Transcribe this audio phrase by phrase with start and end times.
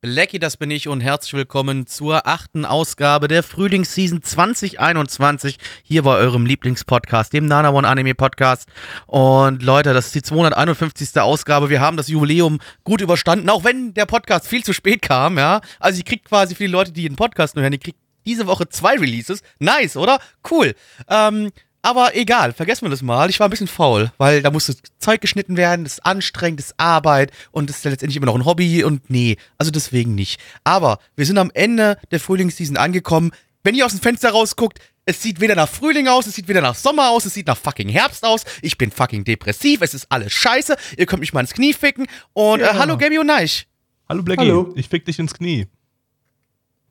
[0.00, 6.14] Lecky, das bin ich und herzlich willkommen zur achten Ausgabe der Frühlingsseason 2021 hier bei
[6.14, 8.68] eurem Lieblingspodcast, dem Nana One Anime Podcast.
[9.08, 11.20] Und Leute, das ist die 251.
[11.20, 11.68] Ausgabe.
[11.68, 15.60] Wir haben das Jubiläum gut überstanden, auch wenn der Podcast viel zu spät kam, ja.
[15.80, 18.46] Also ihr kriegt quasi für die Leute, die den Podcast nur hören, ihr kriegt diese
[18.46, 19.42] Woche zwei Releases.
[19.58, 20.20] Nice, oder?
[20.48, 20.76] Cool.
[21.08, 21.50] Ähm,
[21.82, 23.30] aber egal, vergessen wir das mal.
[23.30, 26.66] Ich war ein bisschen faul, weil da musste Zeug geschnitten werden, das ist anstrengend, das
[26.66, 30.14] ist Arbeit und das ist ja letztendlich immer noch ein Hobby und nee, also deswegen
[30.14, 30.40] nicht.
[30.64, 33.32] Aber wir sind am Ende der Frühlingsseason angekommen.
[33.62, 36.60] Wenn ihr aus dem Fenster rausguckt, es sieht weder nach Frühling aus, es sieht weder
[36.60, 38.44] nach Sommer aus, es sieht nach fucking Herbst aus.
[38.60, 40.76] Ich bin fucking depressiv, es ist alles scheiße.
[40.98, 42.06] Ihr könnt mich mal ins Knie ficken.
[42.34, 42.72] Und Ja.
[42.72, 43.66] äh, hallo Gabi und Neich.
[44.08, 44.72] Hallo Blackie, Hallo.
[44.76, 45.66] ich fick dich ins Knie.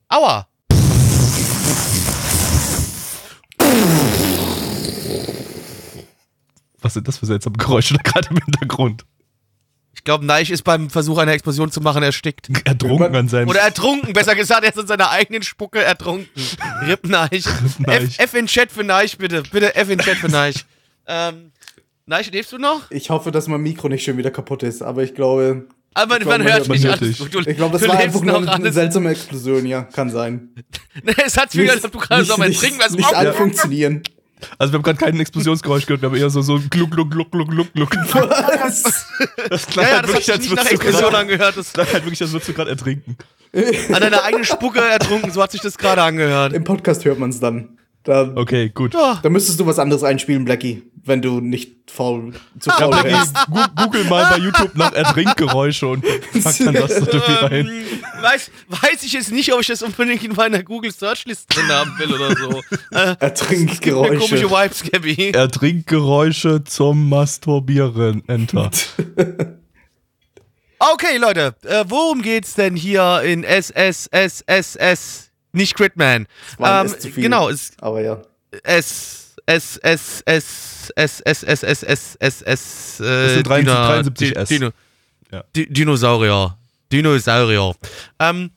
[0.10, 0.48] Aua.
[6.82, 9.06] Was sind das für seltsame Geräusche da gerade im Hintergrund?
[9.94, 12.50] Ich glaube, Neich ist beim Versuch, eine Explosion zu machen, erstickt.
[12.66, 13.50] Ertrunken an seinem...
[13.50, 16.30] Oder ertrunken, besser gesagt, er ist in seiner eigenen Spucke ertrunken.
[16.88, 17.46] Rip Neich.
[17.88, 19.42] F, F in Chat für Neich, bitte.
[19.52, 20.66] Bitte F in Chat für Neich.
[21.08, 21.52] ähm,
[22.06, 22.90] Neich, lebst du noch?
[22.92, 26.26] Ich hoffe, dass mein Mikro nicht schon wieder kaputt ist, aber ich glaube, Aber Ich
[26.26, 27.34] man glaub, hört man dich hört alles gut.
[27.34, 28.76] Du, ich glaube, das du war einfach nur eine alles.
[28.76, 30.54] seltsame Explosion, ja, kann sein.
[31.26, 33.34] es hat sich wieder, als ob du gerade so mal nicht, trinken was nicht alle
[33.34, 34.04] funktionieren.
[34.58, 37.32] Also wir haben gerade kein Explosionsgeräusch gehört, wir haben eher so, so Gluck, Gluck, Gluck,
[37.32, 37.96] Gluck, Gluck, Gluck.
[37.96, 38.84] Was?
[39.50, 41.18] Das klang Ja, ja, halt das hat wirklich, sich als würdest du Explosion gerade...
[41.18, 41.58] angehört.
[41.58, 43.18] Das Das klang halt wirklich, als würdest du gerade ertrinken.
[43.94, 46.54] an deiner eigenen Spucke ertrunken, so hat sich das gerade angehört.
[46.54, 47.78] Im Podcast hört man es dann.
[48.08, 48.94] Da, Okay, gut.
[48.94, 49.20] Ja.
[49.22, 53.36] da müsstest du was anderes einspielen, Blackie, wenn du nicht faul, zu faul Blackie, wärst.
[53.76, 56.04] google mal bei YouTube nach Ertrinkgeräusche und
[56.42, 57.68] pack dann das da wieder rein.
[57.68, 57.84] Ähm,
[58.22, 61.92] weiß, weiß ich jetzt nicht, ob ich das unbedingt in meiner Google Searchlist drin haben
[62.00, 62.62] will oder so.
[62.92, 64.20] Äh, Ertrinkgeräusche.
[64.20, 65.32] komische Vibes, Gabby.
[65.32, 68.24] Ertrinkgeräusche zum Masturbieren.
[68.28, 68.72] Enter.
[70.80, 75.27] Okay, Leute, äh, worum geht's denn hier in SSSSS?
[75.58, 76.28] Nicht Critman.
[76.58, 77.24] war Ähm, S zu viel.
[77.24, 78.22] genau, es Aber ja.
[78.64, 83.74] S S S S S S S S S S S Das äh, sind 73
[83.74, 84.50] Dina- 73 Di- S.
[84.50, 84.70] Dino,
[85.32, 85.44] Ja.
[85.56, 86.58] Di- Dinosaurier.
[86.92, 87.74] Dinosaurier.
[88.20, 88.52] Ähm,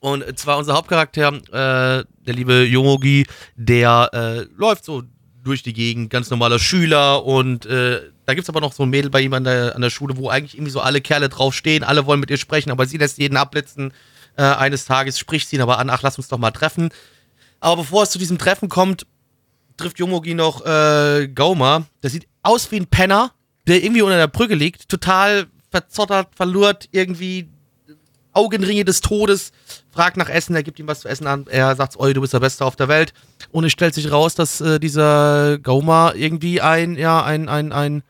[0.00, 5.02] und zwar unser Hauptcharakter, äh, der liebe Yomogi, der äh, läuft so
[5.42, 9.10] durch die Gegend, ganz normaler Schüler und äh, da gibt's aber noch so ein Mädel
[9.10, 12.04] bei ihm an der, an der Schule, wo eigentlich irgendwie so alle Kerle draufstehen, alle
[12.06, 13.92] wollen mit ihr sprechen, aber sie lässt jeden abblitzen.
[14.38, 16.90] Äh, eines Tages spricht sie ihn aber an, ach, lass uns doch mal treffen.
[17.58, 19.04] Aber bevor es zu diesem Treffen kommt,
[19.76, 21.86] trifft Yomogi noch äh, Gauma.
[22.04, 23.32] Der sieht aus wie ein Penner,
[23.66, 27.48] der irgendwie unter der Brücke liegt, total verzottert, verlurt, irgendwie
[28.32, 29.50] Augenringe des Todes,
[29.90, 32.32] fragt nach Essen, er gibt ihm was zu essen an, er sagt, oi, du bist
[32.32, 33.12] der Beste auf der Welt.
[33.50, 38.04] Und es stellt sich raus, dass äh, dieser Gauma irgendwie ein, ja, ein, ein, ein,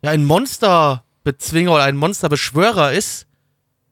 [0.00, 3.26] ja, ein Monsterbezwinger oder ein Monsterbeschwörer ist.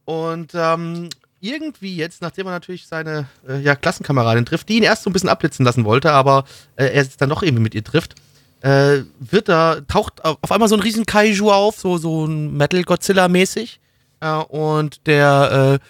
[0.07, 1.11] Und ähm,
[1.49, 5.13] irgendwie jetzt, nachdem er natürlich seine äh, ja, Klassenkameradin trifft, die ihn erst so ein
[5.13, 6.45] bisschen abblitzen lassen wollte, aber
[6.77, 8.15] äh, er jetzt dann doch irgendwie mit ihr trifft,
[8.61, 13.81] äh, wird da, taucht auf einmal so ein riesen Kaiju auf, so, so ein Metal-Godzilla-mäßig.
[14.21, 15.87] Äh, und der äh,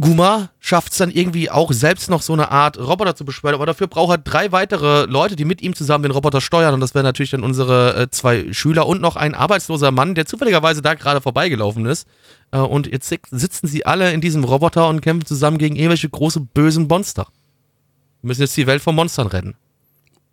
[0.00, 3.66] Guma schafft es dann irgendwie auch selbst noch so eine Art Roboter zu beschwören, aber
[3.66, 6.94] dafür braucht er drei weitere Leute, die mit ihm zusammen den Roboter steuern und das
[6.94, 10.94] wären natürlich dann unsere äh, zwei Schüler und noch ein arbeitsloser Mann, der zufälligerweise da
[10.94, 12.08] gerade vorbeigelaufen ist.
[12.52, 16.08] Äh, und jetzt si- sitzen sie alle in diesem Roboter und kämpfen zusammen gegen irgendwelche
[16.08, 17.26] große bösen Monster.
[18.22, 19.54] Wir müssen jetzt die Welt vor Monstern retten.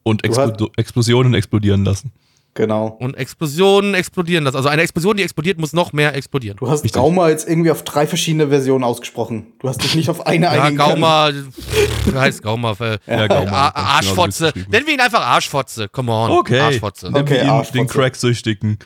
[0.03, 2.12] Und Explo Explosionen explodieren lassen.
[2.59, 2.88] Genau.
[3.00, 4.53] Und Explosionen explodieren das.
[4.53, 6.58] Also eine Explosion, die explodiert, muss noch mehr explodieren.
[6.58, 6.91] Du hast Richtig.
[7.00, 9.53] Gauma jetzt irgendwie auf drei verschiedene Versionen ausgesprochen.
[9.59, 10.96] Du hast dich nicht auf eine Ja, einigen können.
[10.96, 12.76] Gauma, wie heißt Gauma?
[12.82, 13.70] Äh, Ja, Gauma.
[13.70, 14.52] Genau Arschfotze.
[14.52, 14.72] beschrieben.
[14.72, 15.88] Nennen wir ihn einfach Arschfotze.
[15.88, 16.32] Come on.
[16.32, 16.59] Okay.
[16.59, 17.06] Arschfotze.
[17.06, 17.78] Nennen Okay, wir ihn Arschfotze.
[17.78, 18.79] den Cracksüchtigen.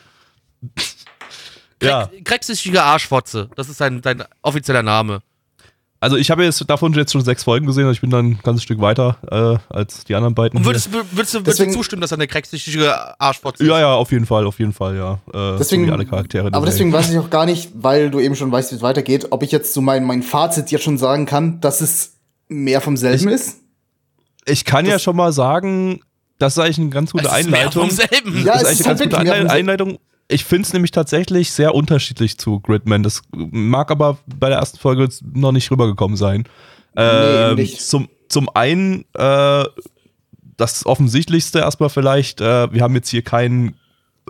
[1.82, 3.50] ja, Krecksüchtige Arschfotze.
[3.56, 5.24] Das ist sein, sein offizieller Name.
[6.04, 8.40] Also ich habe jetzt davon jetzt schon sechs Folgen gesehen, also ich bin dann ein
[8.44, 10.58] ganzes Stück weiter äh, als die anderen beiden.
[10.60, 13.76] Und würdest, du- würdest, du, würdest Deswegen- du zustimmen, dass er eine krecksüchtige Arschfotze ja,
[13.76, 13.82] ist?
[13.82, 15.14] ja, auf jeden Fall, auf jeden Fall, ja.
[15.34, 16.50] Äh, Deswegen, so wie alle Charaktere.
[16.52, 19.28] aber deswegen weiß ich auch gar nicht, weil du eben schon weißt, wie es weitergeht,
[19.32, 22.18] ob ich jetzt so mein, mein Fazit jetzt schon sagen kann, dass es
[22.50, 23.58] mehr vom selben ist.
[24.46, 26.02] Ich kann ja schon mal sagen,
[26.38, 27.88] das ist eigentlich eine ganz gute Es ist mehr Einleitung.
[27.88, 28.44] vom selben.
[28.46, 29.98] Ja, das es ist ist eigentlich eine ganz halt gute Einleitung.
[30.34, 33.04] Ich finde es nämlich tatsächlich sehr unterschiedlich zu Gridman.
[33.04, 36.46] Das mag aber bei der ersten Folge noch nicht rübergekommen sein.
[36.96, 37.82] Ähm, nicht.
[37.82, 39.66] Zum, zum einen, äh,
[40.58, 43.76] das Offensichtlichste erstmal vielleicht, äh, wir haben jetzt hier keinen,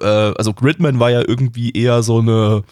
[0.02, 2.64] äh, also Gridman war ja irgendwie eher so eine,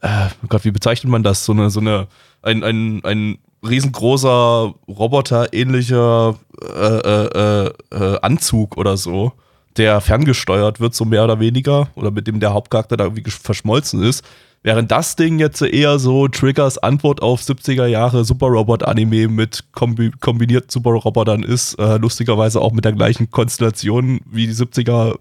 [0.00, 1.44] äh, Gott, wie bezeichnet man das?
[1.44, 2.06] So eine, so eine,
[2.42, 9.32] ein, ein, ein riesengroßer Roboter-ähnlicher äh, äh, äh, äh, Anzug oder so,
[9.78, 14.02] der ferngesteuert wird, so mehr oder weniger, oder mit dem der Hauptcharakter da irgendwie verschmolzen
[14.02, 14.24] ist.
[14.64, 19.64] Während das Ding jetzt eher so Triggers Antwort auf 70er Jahre Super Robot Anime mit
[19.72, 25.14] kombi kombinierten Super Robotern ist, äh, lustigerweise auch mit der gleichen Konstellation wie die 70er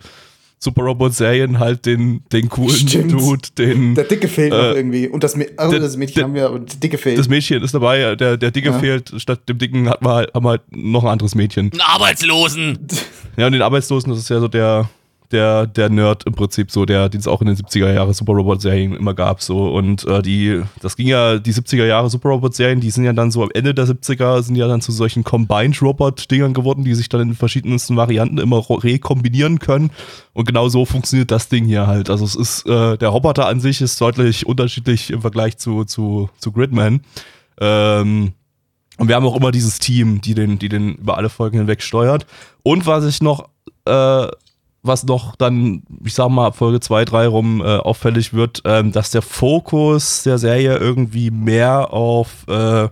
[0.60, 3.12] Super Robot Serien halt den, den coolen Stimmt.
[3.12, 5.08] Dude, den Der Dicke fehlt Äh, noch irgendwie.
[5.08, 7.20] Und das, Mä- also der- das Mädchen der- haben wir, aber der Dicke fehlt.
[7.20, 8.80] das Mädchen ist dabei, der, der Dicke Ja.
[8.80, 11.72] fehlt, statt dem Dicken hat man halt, haben wir halt noch ein anderes Mädchen.
[11.72, 12.80] Einen Arbeitslosen.
[13.38, 14.90] Ja, und den Arbeitslosen, das ist ja so der,
[15.32, 18.34] der, der Nerd im Prinzip so, der, den es auch in den 70er Jahre Super
[18.34, 19.74] Robot Serien immer gab, so.
[19.74, 23.14] Und äh, die, das ging ja, die 70er Jahre Super Robot Serien, die sind ja
[23.14, 26.84] dann so am Ende der 70er, sind ja dann zu solchen Combined Robot Dingern geworden,
[26.84, 29.92] die sich dann in verschiedensten Varianten immer rekombinieren können.
[30.34, 32.10] Und genau so funktioniert das Ding hier halt.
[32.10, 36.30] Also es ist, äh, der Roboter an sich ist deutlich unterschiedlich im Vergleich zu, zu,
[36.40, 37.02] zu Gridman.
[37.60, 38.34] Ähm,
[38.98, 41.82] und wir haben auch immer dieses Team, die den, die den über alle Folgen hinweg
[41.82, 42.26] steuert.
[42.64, 43.50] Und was ich noch,
[43.86, 44.28] äh,
[44.82, 48.92] was noch dann, ich sag mal, ab Folge 2, 3 rum äh, auffällig wird, ähm,
[48.92, 52.90] dass der Fokus der Serie irgendwie mehr auf, äh,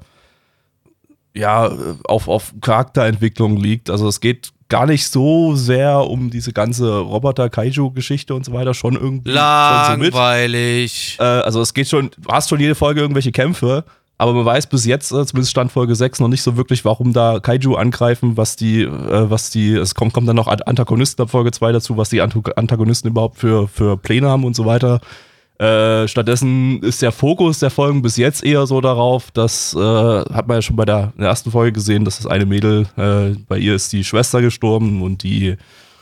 [1.34, 1.72] ja,
[2.06, 3.90] auf, auf Charakterentwicklung liegt.
[3.90, 8.96] Also es geht gar nicht so sehr um diese ganze Roboter-Kaiju-Geschichte und so weiter, schon
[8.96, 10.18] irgendwie schon so.
[10.18, 11.18] Langweilig.
[11.20, 13.86] Äh, also es geht schon, du hast schon jede Folge irgendwelche Kämpfe,
[14.18, 17.12] aber man weiß bis jetzt, äh, zumindest Stand Folge 6, noch nicht so wirklich, warum
[17.14, 21.22] da Kaiju angreifen, was die, äh, was die, es kommt, kommt dann noch Ant- Antagonisten
[21.22, 25.02] ab Folge 2 dazu, was die Antagonisten überhaupt für, für Pläne haben und so weiter.
[25.58, 30.48] Äh, stattdessen ist der Fokus der Folgen bis jetzt eher so darauf, dass, äh, hat
[30.48, 33.58] man ja schon bei der, der ersten Folge gesehen, dass das eine Mädel, äh, bei
[33.58, 35.56] ihr ist die Schwester gestorben und die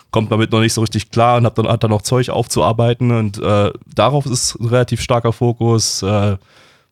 [0.09, 3.11] kommt damit noch nicht so richtig klar und hat dann, hat dann noch Zeug aufzuarbeiten
[3.11, 6.03] und äh, darauf ist ein relativ starker Fokus.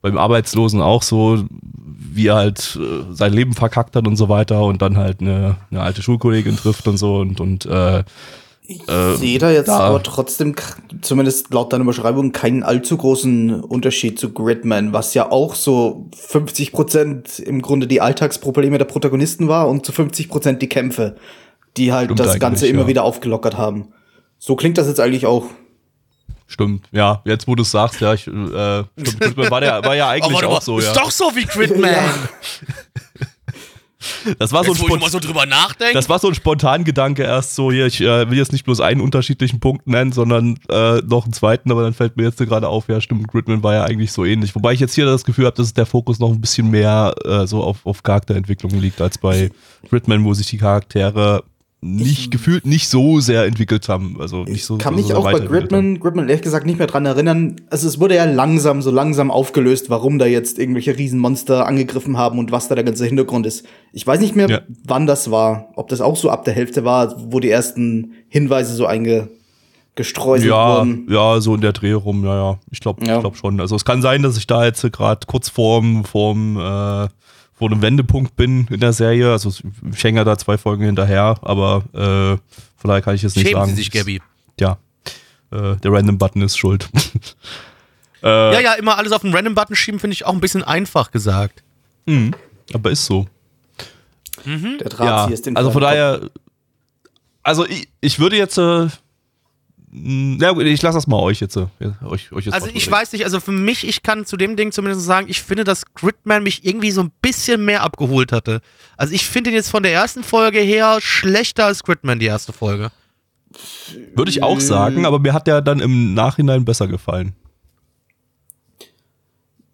[0.01, 1.43] Beim Arbeitslosen auch so,
[2.13, 5.57] wie er halt äh, sein Leben verkackt hat und so weiter und dann halt eine,
[5.69, 8.03] eine alte Schulkollegin trifft und so und, und äh,
[8.67, 10.55] Ich Äh, sehe da jetzt da- aber trotzdem,
[11.01, 17.41] zumindest laut deiner Beschreibung, keinen allzu großen Unterschied zu Gridman, was ja auch so 50%
[17.43, 21.15] im Grunde die Alltagsprobleme der Protagonisten war und zu 50% die Kämpfe,
[21.77, 22.87] die halt Stimmt das Ganze immer ja.
[22.87, 23.89] wieder aufgelockert haben.
[24.39, 25.45] So klingt das jetzt eigentlich auch.
[26.51, 30.09] Stimmt, ja, jetzt wo du es sagst, ja, ich, äh, stimmt, war, der, war ja
[30.09, 30.93] eigentlich warte auch so, ist ja.
[30.93, 31.95] doch so wie Gridman.
[34.39, 35.93] Das war so ein Jetzt, wo ich Spont mal so drüber nachdenke.
[35.93, 39.01] das war so ein Spontangedanke erst so, hier, ich äh, will jetzt nicht bloß einen
[39.01, 42.87] unterschiedlichen Punkt nennen, sondern äh, noch einen zweiten, aber dann fällt mir jetzt gerade auf,
[42.87, 44.55] ja stimmt, Gridman war ja eigentlich so ähnlich.
[44.55, 47.45] Wobei ich jetzt hier das Gefühl habe, dass der Fokus noch ein bisschen mehr äh,
[47.45, 49.51] so auf, auf Charakterentwicklung liegt, als bei
[49.89, 51.43] Gridman, wo sich die Charaktere
[51.83, 54.17] nicht gefühlt nicht so sehr entwickelt haben.
[54.21, 55.39] Also nicht so, kann so mich sehr auch bei.
[55.39, 57.55] Gridman, Gridman ehrlich gesagt nicht mehr dran erinnern.
[57.71, 62.37] Also es wurde ja langsam, so langsam aufgelöst, warum da jetzt irgendwelche Riesenmonster angegriffen haben
[62.37, 63.65] und was da der ganze Hintergrund ist.
[63.93, 64.59] Ich weiß nicht mehr, Ja.
[64.85, 65.69] wann das war.
[65.75, 70.77] Ob das auch so ab der Hälfte war, wo die ersten Hinweise so eingestreuselt Ja,
[70.79, 71.07] wurden.
[71.09, 72.59] ja, so in der Dreh rum, ja, ja.
[72.69, 73.15] Ich glaube Ja.
[73.15, 73.59] ich glaub schon.
[73.59, 77.07] Also es kann sein, dass ich da jetzt gerade kurz vorm, vorm, äh,
[77.61, 79.31] vor einem Wendepunkt bin in der Serie.
[79.31, 79.51] Also
[79.93, 82.37] ich hänge ja da zwei Folgen hinterher, aber äh,
[82.75, 83.75] von daher kann ich jetzt nicht Schämen sagen.
[83.75, 84.19] Sie sich, Gabby.
[84.59, 84.79] Ja.
[85.51, 86.89] Äh, der Random-Button ist schuld.
[88.23, 91.11] äh, Ja, ja, immer alles auf den Random-Button schieben, finde ich auch ein bisschen einfach
[91.11, 91.61] gesagt.
[92.07, 92.31] mh,
[92.73, 93.27] aber ist so.
[94.43, 96.31] Der Ja, Drahtzieher ist den also von daher,
[97.43, 98.87] also ich, ich würde jetzt, äh,
[99.93, 103.25] na gut, ich lasse das mal euch jetzt, euch, euch jetzt Also ich weiß nicht,
[103.25, 106.65] also für mich, ich kann zu dem Ding zumindest sagen, ich finde, dass Gridman mich
[106.65, 108.61] irgendwie so ein bisschen mehr abgeholt hatte.
[108.95, 112.53] Also ich finde ihn jetzt von der ersten Folge her schlechter als Gridman, die erste
[112.53, 112.91] Folge.
[114.15, 117.35] Würde ich auch sagen, aber mir hat der dann im Nachhinein besser gefallen.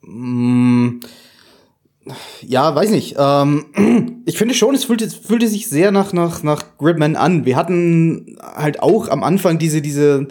[0.02, 1.00] Mm,
[2.42, 3.16] Ja, weiß nicht.
[3.18, 7.46] Ähm, ich finde schon, es fühlte, fühlte sich sehr nach, nach, nach Gridman an.
[7.46, 10.28] Wir hatten halt auch am Anfang diese, diese,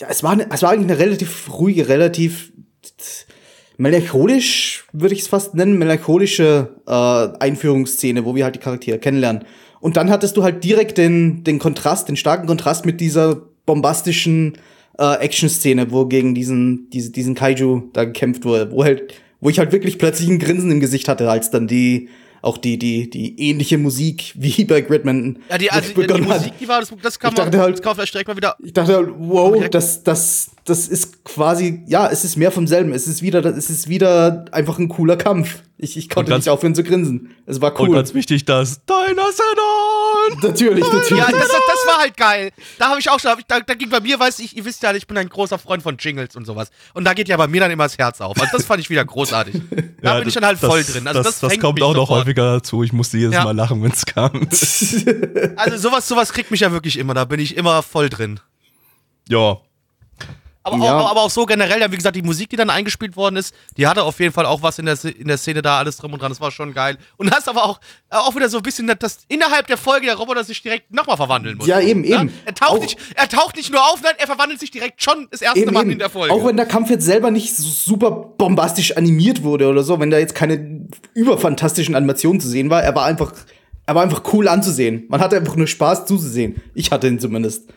[0.00, 2.52] ja, es war, eine, es war eigentlich eine relativ ruhige, relativ
[3.76, 9.44] melancholisch, würde ich es fast nennen, melancholische äh, Einführungsszene, wo wir halt die Charaktere kennenlernen.
[9.80, 14.56] Und dann hattest du halt direkt den, den Kontrast, den starken Kontrast mit dieser bombastischen
[14.98, 19.14] äh, Action-Szene, wo gegen diesen, diese, diesen Kaiju da gekämpft wurde, wo halt,
[19.46, 22.08] wo ich halt wirklich plötzlich ein Grinsen im Gesicht hatte, als dann die
[22.42, 25.38] auch die, die, die ähnliche Musik wie bei Gridman.
[25.48, 26.20] Ja, die, also, die, die.
[26.20, 28.36] Musik, die war, das, das kann Ich man, dachte halt- das kann man direkt mal
[28.36, 28.56] wieder.
[28.60, 32.92] Ich dachte, halt, wow, das, das, das ist quasi, ja, es ist mehr vom selben.
[32.92, 35.62] Es ist wieder, es ist wieder einfach ein cooler Kampf.
[35.78, 37.30] Ich, ich konnte ganz- nicht aufhören zu grinsen.
[37.46, 37.94] Es war Und cool.
[37.94, 38.80] ganz wichtig, das
[40.30, 40.50] Dinosaur!
[40.50, 41.10] natürlich, natürlich.
[41.24, 42.50] Ja, das, das, das war halt geil.
[42.78, 44.64] Da habe ich auch schon, hab ich, da, da ging bei mir, weiß ich, ihr
[44.64, 46.70] wisst ja, ich bin ein großer Freund von Jingles und sowas.
[46.94, 48.40] Und da geht ja bei mir dann immer das Herz auf.
[48.40, 49.60] Also das fand ich wieder großartig.
[50.02, 51.06] Da bin ich dann halt voll drin.
[51.08, 52.20] Also das, das, fängt kommt auch noch sofort.
[52.20, 52.82] häufiger dazu.
[52.84, 53.44] Ich musste jedes Ja.
[53.44, 54.32] Mal lachen, wenn es kam.
[55.56, 57.14] Also sowas, sowas kriegt mich ja wirklich immer.
[57.14, 58.38] Da bin ich immer voll drin.
[59.28, 59.56] ja.
[60.66, 60.98] Aber, Ja.
[60.98, 63.54] auch, aber auch so generell, dann, wie gesagt, die Musik, die dann eingespielt worden ist,
[63.76, 66.12] die hatte auf jeden Fall auch was in der, in der Szene da, alles drum
[66.12, 66.30] und dran.
[66.32, 66.98] Das war schon geil.
[67.16, 67.78] Und hast aber auch,
[68.10, 71.16] äh, auch wieder so ein bisschen, dass innerhalb der Folge der Roboter sich direkt nochmal
[71.16, 71.66] verwandeln muss.
[71.68, 72.32] Ja, eben, eben.
[72.44, 75.28] Er taucht, Auch- nicht, er taucht nicht nur auf, nein, er verwandelt sich direkt schon
[75.30, 75.90] das erste Eben, Mal eben.
[75.92, 76.34] in der Folge.
[76.34, 80.18] Auch wenn der Kampf jetzt selber nicht super bombastisch animiert wurde oder so, wenn da
[80.18, 83.32] jetzt keine überfantastischen Animationen zu sehen war, er war einfach,
[83.86, 85.04] er war einfach cool anzusehen.
[85.08, 86.60] Man hatte einfach nur Spaß zuzusehen.
[86.74, 87.68] Ich hatte ihn zumindest.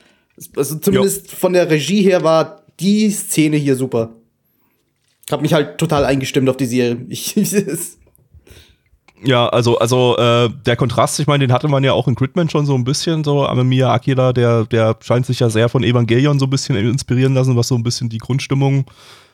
[0.56, 4.10] Also zumindest von der Regie her war die Szene hier super.
[5.26, 6.98] Ich habe mich halt total eingestimmt auf die Serie.
[7.10, 7.36] Ich,
[9.24, 12.50] Ja, also, also äh, der Kontrast, ich meine, den hatte man ja auch in Gridman
[12.50, 16.40] schon so ein bisschen, so Amemiya Akira, der, der scheint sich ja sehr von Evangelion
[16.40, 18.86] so ein bisschen inspirieren lassen, was so ein bisschen die Grundstimmung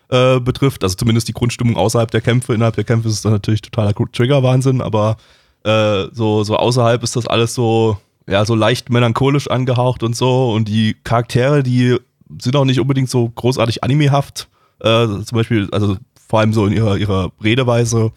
[0.09, 0.83] äh, betrifft.
[0.83, 2.53] Also zumindest die Grundstimmung außerhalb der Kämpfe.
[2.53, 5.17] Innerhalb der Kämpfe ist es dann natürlich totaler Trigger-Wahnsinn, aber
[5.63, 7.97] äh, so, so außerhalb ist das alles so,
[8.27, 10.51] ja, so leicht melancholisch angehaucht und so.
[10.51, 11.97] Und die Charaktere, die
[12.39, 14.47] sind auch nicht unbedingt so großartig animehaft.
[14.79, 18.11] Äh, zum Beispiel, also vor allem so in ihrer, ihrer Redeweise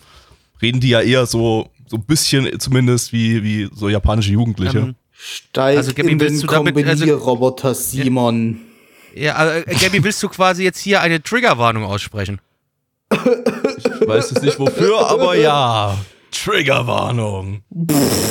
[0.63, 4.79] reden die ja eher so, so ein bisschen zumindest wie, wie so japanische Jugendliche.
[4.79, 8.61] Ähm, Steig Also, Gabi, in willst den du damit- also- Kombinierroboter Simon.
[9.15, 12.41] ja, äh, Gabby, willst du quasi jetzt hier eine Triggerwarnung aussprechen?
[13.13, 15.97] Ich weiß es nicht wofür, aber ja.
[16.31, 17.63] Triggerwarnung.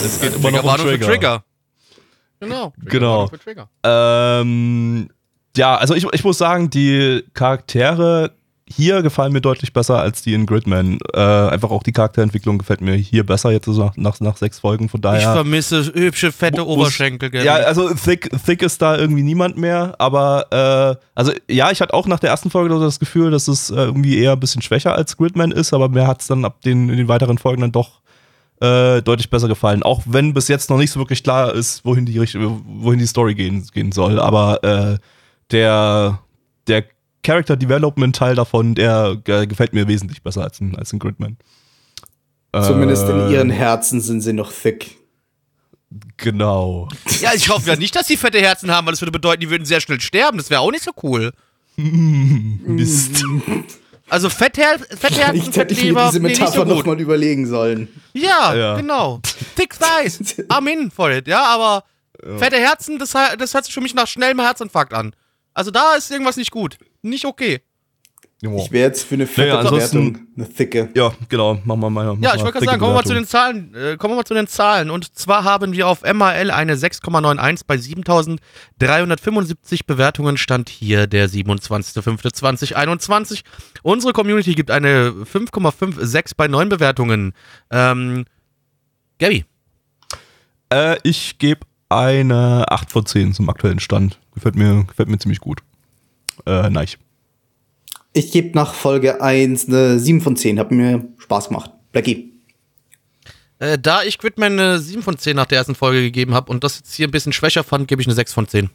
[0.05, 0.87] Es geht immer noch um Trigger.
[0.87, 1.43] für Trigger.
[2.39, 2.73] Genau.
[2.85, 3.27] Genau.
[3.27, 3.69] Trigger.
[3.83, 5.09] Ähm,
[5.57, 8.31] ja, also ich, ich muss sagen, die Charaktere
[8.69, 10.97] hier gefallen mir deutlich besser als die in Gridman.
[11.13, 14.89] Äh, einfach auch die Charakterentwicklung gefällt mir hier besser jetzt nach, nach, nach sechs Folgen.
[14.89, 15.31] Von Ich daher.
[15.33, 17.45] vermisse hübsche, fette wo's- Oberschenkel, Gabby.
[17.45, 20.47] Ja, also thick, thick ist da irgendwie niemand mehr, aber
[20.99, 23.75] äh, also ja, ich hatte auch nach der ersten Folge das Gefühl, dass es äh,
[23.75, 26.89] irgendwie eher ein bisschen schwächer als Gridman ist, aber mir hat es dann ab den,
[26.89, 28.01] in den weiteren Folgen dann doch
[28.59, 29.81] äh, deutlich besser gefallen.
[29.81, 33.33] Auch wenn bis jetzt noch nicht so wirklich klar ist, wohin die, wohin die Story
[33.33, 34.19] gehen, gehen soll.
[34.19, 34.97] Aber äh,
[35.51, 36.19] der,
[36.67, 36.85] der
[37.23, 41.37] Character Development Teil davon, der äh, gefällt mir wesentlich besser als ein, als ein Gridman.
[42.53, 44.97] Zumindest in Äh, ihren Herzen sind sie noch thick.
[46.17, 46.87] Genau.
[47.21, 49.49] Ja, ich hoffe ja nicht, dass die fette Herzen haben, weil das würde bedeuten, die
[49.49, 50.37] würden sehr schnell sterben.
[50.37, 51.31] Das wäre auch nicht so cool.
[51.77, 53.23] Mist.
[54.09, 56.85] Also Fetther Fettherzen, Ich hätte ich mir diese nee, Metapher so noch gut.
[56.85, 57.89] mal überlegen sollen.
[58.13, 58.75] Ja, Ja.
[58.77, 59.19] genau.
[59.57, 60.19] Thick thighs.
[60.49, 61.83] I'm in for it, ja, aber
[62.37, 65.13] fette Herzen, das, das hört sich für mich nach schnellem Herzinfarkt an.
[65.57, 66.77] Also da ist irgendwas nicht gut.
[67.01, 67.61] Nicht okay.
[68.39, 70.89] Ich wäre jetzt für eine fette Naja, Bewertung eine thicke.
[70.93, 71.55] Ja, genau.
[71.65, 72.05] Machen wir mal.
[72.05, 73.73] machen Ja, ich wollte gerade sagen, kommen wir mal zu den Zahlen.
[73.73, 74.91] Äh, kommen wir mal zu den Zahlen.
[74.91, 80.37] Und zwar haben wir auf MAL eine 6,91 bei 7375 Bewertungen.
[80.37, 83.41] Stand hier der 27.05.2021.
[83.81, 87.33] Unsere Community gibt eine 5,56 bei 9 Bewertungen.
[87.71, 88.25] Ähm,
[89.17, 89.45] Gabby,
[90.71, 94.19] Äh, ich gebe eine 8 von 10 zum aktuellen Stand.
[94.37, 95.61] Gefällt mir, gefällt mir ziemlich gut.
[96.45, 96.85] Äh, nein.
[98.13, 100.59] Ich gebe nach Folge 1 eine 7 von 10.
[100.59, 101.71] Hat mir Spaß gemacht.
[101.91, 102.33] Blackie.
[103.57, 106.63] äh, da ich Gridman eine 7 von 10 nach der ersten Folge gegeben habe und
[106.63, 108.69] das jetzt hier ein bisschen schwächer fand, gebe ich eine 6 von 10.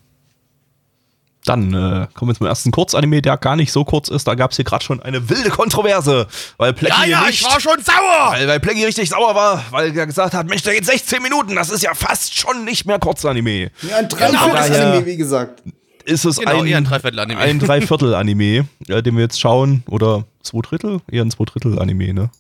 [1.45, 4.29] Dann äh, kommen wir zum ersten Kurzanime, der gar nicht so kurz ist.
[4.29, 8.31] Da gab es hier gerade schon eine wilde Kontroverse, weil Plecky nicht, schon sauer!
[8.31, 11.57] weil, weil Plecky richtig sauer war, weil er gesagt hat, Mensch, da geht 16 Minuten,
[11.57, 13.71] das ist ja fast schon nicht mehr Kurzanime.
[13.83, 15.63] Ja, ein Dreiviertel-Anime, wie gesagt.
[16.05, 17.41] Ist es Genau, ein, eher ein Dreiviertel-Anime.
[17.41, 21.01] ein Dreiviertel-Anime, äh, den wir jetzt schauen, oder zwei Drittel?
[21.11, 22.31] Eher ein zwei Drittel-Anime, ne?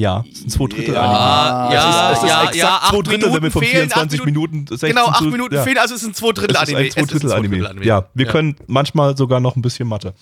[0.00, 1.18] Ja, es ist ein zwei Drittel-Anime.
[1.18, 3.82] Ah, Ja, ja, es ist ja, exakt ja, acht zwei Drittel, wenn wir von fehlen,
[3.88, 5.62] acht 24 Minuten, 16 Genau, acht zu- Minuten ja.
[5.64, 6.78] fehlen, also es ist ein zwei Drittel Es ist Anime.
[6.84, 7.32] ein zwei Drittel
[7.66, 7.84] Anime.
[7.84, 10.14] Ja, wir können manchmal sogar noch ein bisschen Mathe.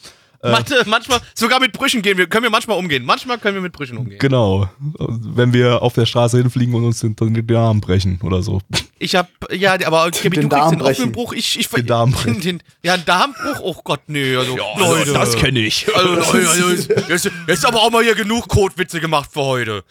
[0.51, 3.05] Mathe, manchmal, sogar mit Brüchen gehen wir, können wir manchmal umgehen.
[3.05, 4.19] Manchmal können wir mit Brüchen umgehen.
[4.19, 4.69] Genau.
[4.99, 8.61] Wenn wir auf der Straße hinfliegen und uns den, den Arm brechen oder so.
[8.99, 11.13] Ich hab, ja, aber Gabi, Den du kriegst Darm den offenen brechen.
[11.13, 11.33] Bruch.
[11.35, 12.41] Ich, ich, Den Darm brechen.
[12.41, 13.61] Den, ja, ein Darmbruch?
[13.61, 14.35] Oh Gott, nee.
[14.35, 15.37] Also, Leute.
[15.37, 15.87] kenne ich.
[15.95, 16.71] Also, also,
[17.09, 19.85] jetzt, jetzt, aber auch mal hier genug Kotwitze gemacht für heute.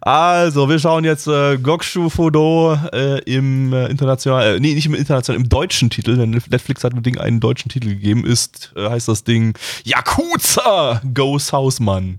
[0.00, 4.94] Also, wir schauen jetzt äh, Gokshu Fodo äh, im äh, international, äh, nee, nicht im
[4.94, 8.88] international, im deutschen Titel, denn Netflix hat dem Ding einen deutschen Titel gegeben, ist, äh,
[8.88, 9.56] heißt das Ding
[9.94, 12.18] Yakuza Goes Hausmann.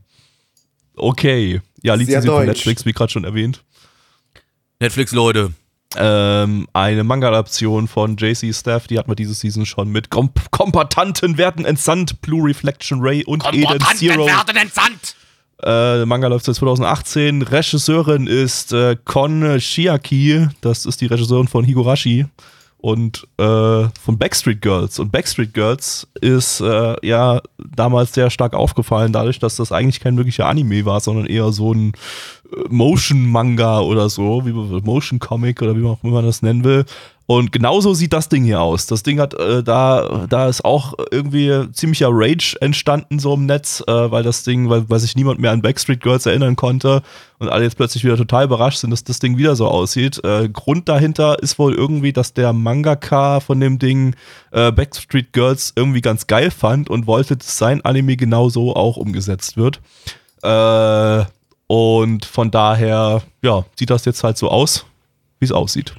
[0.95, 2.45] Okay, ja, lizenziert von.
[2.45, 3.63] Netflix, wie gerade schon erwähnt.
[4.79, 5.51] Netflix-Leute.
[5.97, 11.37] Ähm, eine Manga-Adaption von JC Staff, die hatten wir diese Season schon mit Kom Kompatanten
[11.37, 14.25] werden entsandt, Blue Reflection Ray und Eden Zero.
[14.25, 15.15] werden entsandt!
[15.59, 17.43] Äh, der Manga läuft seit 2018.
[17.43, 22.25] Regisseurin ist äh, Kon Shiaki, das ist die Regisseurin von Higurashi
[22.85, 24.99] und äh, von Backstreet Girls.
[24.99, 30.17] Und Backstreet Girls ist äh, ja damals sehr stark aufgefallen, dadurch, dass das eigentlich kein
[30.17, 31.93] wirklicher Anime war, sondern eher so ein
[32.53, 36.85] äh, Motion-Manga oder so, wie man- Motion-Comic oder wie man auch immer das nennen will.
[37.27, 38.85] Und genauso sieht das Ding hier aus.
[38.85, 43.83] Das Ding hat, äh, da, da ist auch irgendwie ziemlicher Rage entstanden so im Netz,
[43.87, 47.01] äh, weil das Ding, weil, weil sich niemand mehr an Backstreet Girls erinnern konnte
[47.39, 50.23] und alle jetzt plötzlich wieder total überrascht sind, dass das Ding wieder so aussieht.
[50.23, 54.15] Äh, Grund dahinter ist wohl irgendwie, dass der Mangaka von dem Ding
[54.51, 59.57] äh, Backstreet Girls irgendwie ganz geil fand und wollte, dass sein Anime genauso auch umgesetzt
[59.57, 59.81] wird.
[60.43, 61.25] Äh,
[61.65, 64.85] und von daher, ja, sieht das jetzt halt so aus,
[65.39, 65.95] wie es aussieht.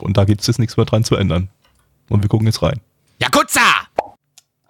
[0.00, 1.48] Und da gibt es jetzt nichts mehr dran zu ändern.
[2.08, 2.80] Und wir gucken jetzt rein.
[3.20, 3.60] Yakuza!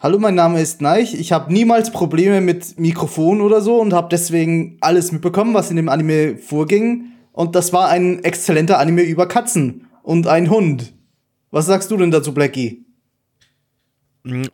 [0.00, 1.14] Hallo, mein Name ist Neich.
[1.14, 5.76] Ich habe niemals Probleme mit Mikrofon oder so und habe deswegen alles mitbekommen, was in
[5.76, 7.06] dem Anime vorging.
[7.32, 10.92] Und das war ein exzellenter Anime über Katzen und ein Hund.
[11.50, 12.84] Was sagst du denn dazu, Blackie?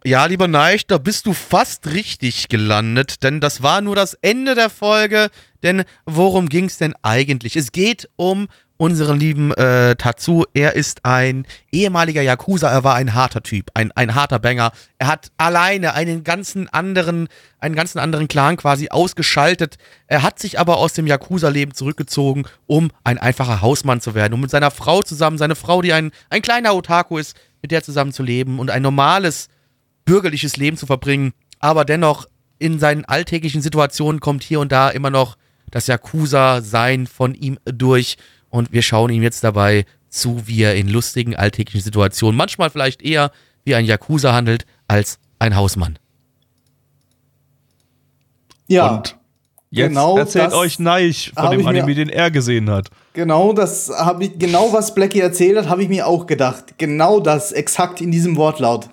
[0.04, 4.54] Ja, lieber Neich, da bist du fast richtig gelandet, denn das war nur das Ende
[4.54, 5.31] der Folge.
[5.62, 7.57] Denn worum ging es denn eigentlich?
[7.57, 10.45] Es geht um unseren lieben äh, Tatsu.
[10.52, 14.73] Er ist ein ehemaliger Yakuza, er war ein harter Typ, ein, ein harter Banger.
[14.99, 17.28] Er hat alleine einen ganzen anderen,
[17.61, 19.76] einen ganzen anderen Clan quasi ausgeschaltet.
[20.07, 24.40] Er hat sich aber aus dem Yakuza-Leben zurückgezogen, um ein einfacher Hausmann zu werden, um
[24.40, 28.12] mit seiner Frau zusammen, seine Frau, die ein, ein kleiner Otaku ist, mit der zusammen
[28.12, 29.49] zu leben und ein normales
[30.04, 32.26] bürgerliches Leben zu verbringen, aber dennoch
[32.59, 35.37] in seinen alltäglichen Situationen kommt hier und da immer noch
[35.71, 38.16] das Yakuza-Sein von ihm durch
[38.54, 43.02] und wir schauen ihm jetzt dabei zu, wie er in lustigen alltäglichen Situationen manchmal vielleicht
[43.02, 43.32] eher
[43.64, 45.99] wie ein Yakuza handelt als ein Hausmann.
[48.68, 49.16] Ja, Und
[49.70, 52.90] Jetzt Genau erzählt das euch Neich von dem Anime, den er gesehen hat.
[53.12, 56.75] genau das habe ich, genau was Blackie erzählt hat, habe ich mir auch gedacht.
[56.78, 58.88] Genau das, exakt in diesem Wortlaut.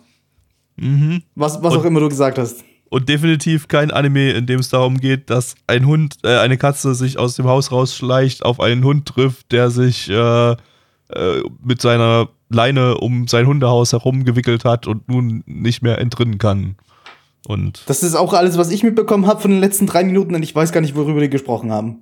[1.35, 2.63] Was, was Und- auch immer du gesagt hast.
[2.93, 6.93] Und definitiv kein Anime, in dem es darum geht, dass ein Hund, äh, eine Katze
[6.93, 10.55] sich aus dem Haus rausschleicht, auf einen Hund trifft, der sich äh, äh,
[11.63, 16.75] mit seiner Leine um sein Hundehaus herumgewickelt hat und nun nicht mehr entrinnen kann.
[17.47, 20.43] Und Das ist auch alles, was ich mitbekommen habe von den letzten drei Minuten und
[20.43, 21.99] ich weiß gar nicht, worüber die gesprochen haben.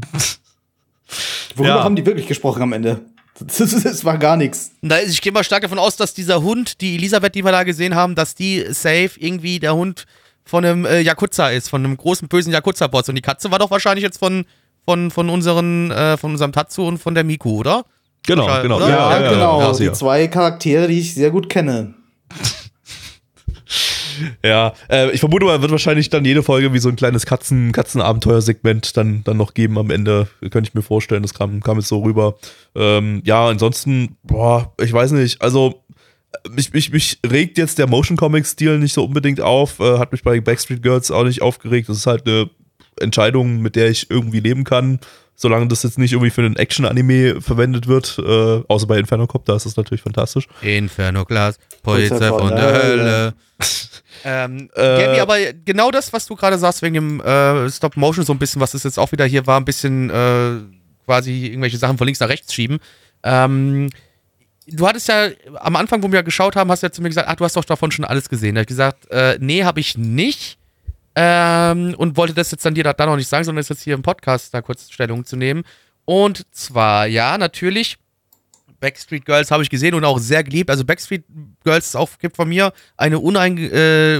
[1.54, 1.84] Worüber Ja.
[1.84, 3.02] haben die wirklich gesprochen am Ende?
[3.38, 4.72] Das, das war gar nichts.
[4.80, 7.62] Na, Ich gehe mal stark davon aus, dass dieser Hund, die Elisabeth, die wir da
[7.64, 10.06] gesehen haben, dass die safe irgendwie der Hund
[10.50, 13.08] von einem äh, Yakuza ist, von einem großen bösen Yakuza-Boss.
[13.08, 14.44] Und die Katze war doch wahrscheinlich jetzt von,
[14.84, 17.84] von, von unseren, äh, von unserem Tatsu und von der Miku, oder?
[18.26, 18.76] genau, Wahrscheinlich, genau.
[18.78, 18.88] oder?
[18.88, 19.60] Ja, genau.
[19.60, 21.94] Ja, die ja, zwei Charaktere, die ich sehr gut kenne.
[24.44, 27.70] ja äh, ich vermute mal, wird wahrscheinlich dann jede Folge wie so ein kleines Katzen,
[27.70, 30.26] Katzenabenteuer-Segment dann, dann noch geben am Ende.
[30.40, 32.34] Könnte ich mir vorstellen, das kam, kam jetzt so rüber.
[32.74, 35.84] Ähm, ja, ansonsten, boah, ich weiß nicht, also
[36.48, 40.22] mich, mich, mich regt jetzt der Motion Comic-Stil nicht so unbedingt auf, äh, hat mich
[40.22, 41.88] bei Backstreet Girls auch nicht aufgeregt.
[41.88, 42.50] Das ist halt eine
[43.00, 45.00] Entscheidung, mit der ich irgendwie leben kann,
[45.34, 49.44] solange das jetzt nicht irgendwie für einen Action-Anime verwendet wird, äh, außer bei Inferno Cop,
[49.44, 50.46] da ist das natürlich fantastisch.
[50.62, 53.34] Inferno Class, Polizei von der Hölle.
[54.24, 58.24] ähm, Äh, Gabi, aber genau das, was du gerade sagst, wegen dem äh, Stop Motion,
[58.24, 60.60] so ein bisschen, was es jetzt auch wieder hier war, ein bisschen äh,
[61.06, 62.78] quasi irgendwelche Sachen von links nach rechts schieben.
[63.22, 63.88] Ähm,
[64.70, 67.28] du hattest ja am Anfang, wo wir geschaut haben, hast du ja zu mir gesagt,
[67.28, 68.54] ach, du hast doch davon schon alles gesehen.
[68.54, 70.58] Da hab ich gesagt, äh, nee, habe ich nicht.
[71.16, 73.94] Ähm, und wollte das jetzt dann dir da, noch nicht sagen, sondern ist jetzt hier
[73.94, 75.64] im Podcast da kurz Stellung zu nehmen.
[76.04, 77.98] Und zwar, ja, natürlich,
[78.78, 80.70] Backstreet Girls habe ich gesehen und auch sehr geliebt.
[80.70, 81.24] Also Backstreet
[81.64, 84.18] Girls ist auch gibt von mir eine unein äh,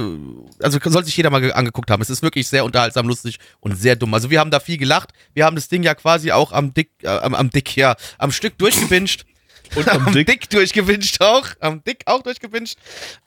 [0.59, 2.01] also sollte sich jeder mal ge- angeguckt haben.
[2.01, 4.13] Es ist wirklich sehr unterhaltsam, lustig und sehr dumm.
[4.13, 5.11] Also wir haben da viel gelacht.
[5.33, 8.31] Wir haben das Ding ja quasi auch am Dick äh, am, am Dick ja, am
[8.31, 9.25] Stück durchgebinscht.
[9.75, 10.49] Und am Dick.
[10.49, 11.47] durchgewinscht auch.
[11.59, 12.77] Am Dick auch durchgewinscht.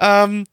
[0.00, 0.44] Ähm,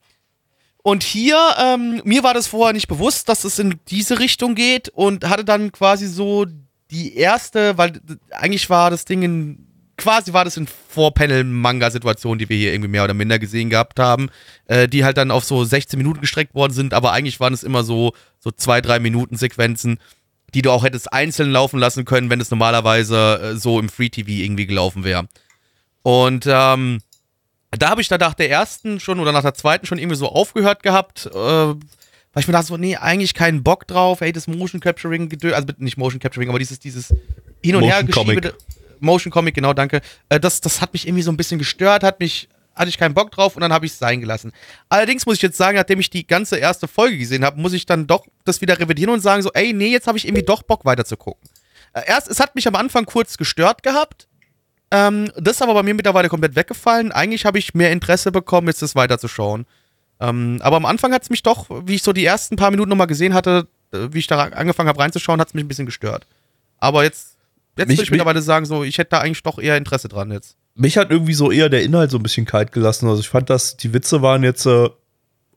[0.83, 4.89] und hier, ähm, mir war das vorher nicht bewusst, dass es in diese Richtung geht
[4.89, 6.45] und hatte dann quasi so
[6.89, 8.01] die erste, weil
[8.31, 13.03] eigentlich war das Ding in, quasi war das in Vorpanel-Manga-Situationen, die wir hier irgendwie mehr
[13.03, 14.29] oder minder gesehen gehabt haben,
[14.65, 17.63] äh, die halt dann auf so 16 Minuten gestreckt worden sind, aber eigentlich waren es
[17.63, 19.99] immer so, so zwei, drei Minuten Sequenzen,
[20.53, 24.29] die du auch hättest einzeln laufen lassen können, wenn es normalerweise äh, so im Free-TV
[24.29, 25.27] irgendwie gelaufen wäre.
[26.03, 26.99] Und ähm,
[27.71, 30.27] da habe ich da nach der ersten schon oder nach der zweiten schon irgendwie so
[30.27, 34.47] aufgehört gehabt, äh, weil ich mir dachte so, nee, eigentlich keinen Bock drauf, ey, das
[34.47, 37.13] Motion Capturing, also nicht Motion Capturing, aber dieses, dieses
[37.63, 38.53] Hin- und Hergeschiebe.
[38.99, 42.19] Motion Comic, genau, danke, äh, das, das hat mich irgendwie so ein bisschen gestört, hat
[42.19, 44.51] mich, hatte ich keinen Bock drauf und dann habe ich es sein gelassen.
[44.89, 47.85] Allerdings muss ich jetzt sagen, nachdem ich die ganze erste Folge gesehen habe, muss ich
[47.85, 50.61] dann doch das wieder revidieren und sagen so, ey, nee, jetzt habe ich irgendwie doch
[50.61, 51.49] Bock weiter zu gucken.
[51.93, 54.27] Äh, erst, es hat mich am Anfang kurz gestört gehabt,
[54.91, 57.11] ähm, das ist aber bei mir mittlerweile komplett weggefallen.
[57.11, 59.65] Eigentlich habe ich mehr Interesse bekommen, jetzt das weiterzuschauen.
[60.19, 62.89] Ähm, aber am Anfang hat es mich doch, wie ich so die ersten paar Minuten
[62.89, 65.85] nochmal gesehen hatte, äh, wie ich da angefangen habe reinzuschauen, hat es mich ein bisschen
[65.87, 66.27] gestört.
[66.77, 67.37] Aber jetzt,
[67.77, 70.31] jetzt Mich- würde ich mittlerweile sagen, so, ich hätte da eigentlich doch eher Interesse dran
[70.31, 70.55] jetzt.
[70.75, 73.07] Mich hat irgendwie so eher der Inhalt so ein bisschen kalt gelassen.
[73.07, 74.89] Also ich fand, dass die Witze waren jetzt äh,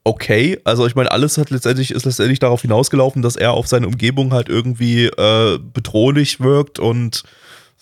[0.02, 0.60] okay.
[0.64, 4.32] Also ich meine, alles hat letztendlich ist letztendlich darauf hinausgelaufen, dass er auf seine Umgebung
[4.32, 7.22] halt irgendwie äh, bedrohlich wirkt und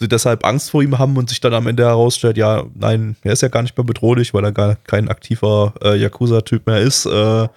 [0.02, 3.32] sie deshalb Angst vor ihm haben und sich dann am Ende herausstellt, ja, nein, er
[3.32, 7.06] ist ja gar nicht mehr bedrohlich, weil er gar kein aktiver äh, Yakuza-Typ mehr ist.
[7.06, 7.48] Äh,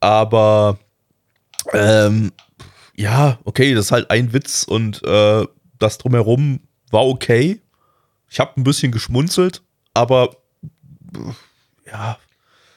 [0.00, 0.78] aber
[1.72, 2.32] ähm,
[2.96, 5.46] ja, okay, das ist halt ein Witz und äh,
[5.78, 6.60] das drumherum
[6.90, 7.60] war okay.
[8.28, 9.62] Ich habe ein bisschen geschmunzelt,
[9.94, 10.30] aber
[11.86, 12.18] ja,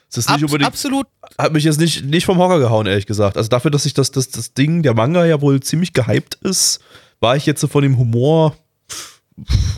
[0.09, 1.07] es ist nicht Abs unbedingt absolut,
[1.38, 3.38] hat mich jetzt nicht, nicht vom Hocker gehauen, ehrlich gesagt.
[3.38, 6.79] Also dafür, dass sich das, das, das Ding, der Manga ja wohl ziemlich gehypt ist,
[7.19, 8.55] war ich jetzt so von dem Humor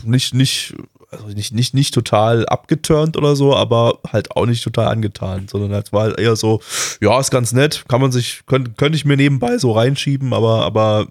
[0.04, 0.74] nicht, nicht,
[1.10, 5.72] also nicht, nicht, nicht total abgeturnt oder so, aber halt auch nicht total angetan, sondern
[5.82, 6.60] es war halt eher so,
[7.00, 10.64] ja, ist ganz nett, kann man sich, könnte könnte ich mir nebenbei so reinschieben, aber,
[10.64, 11.08] aber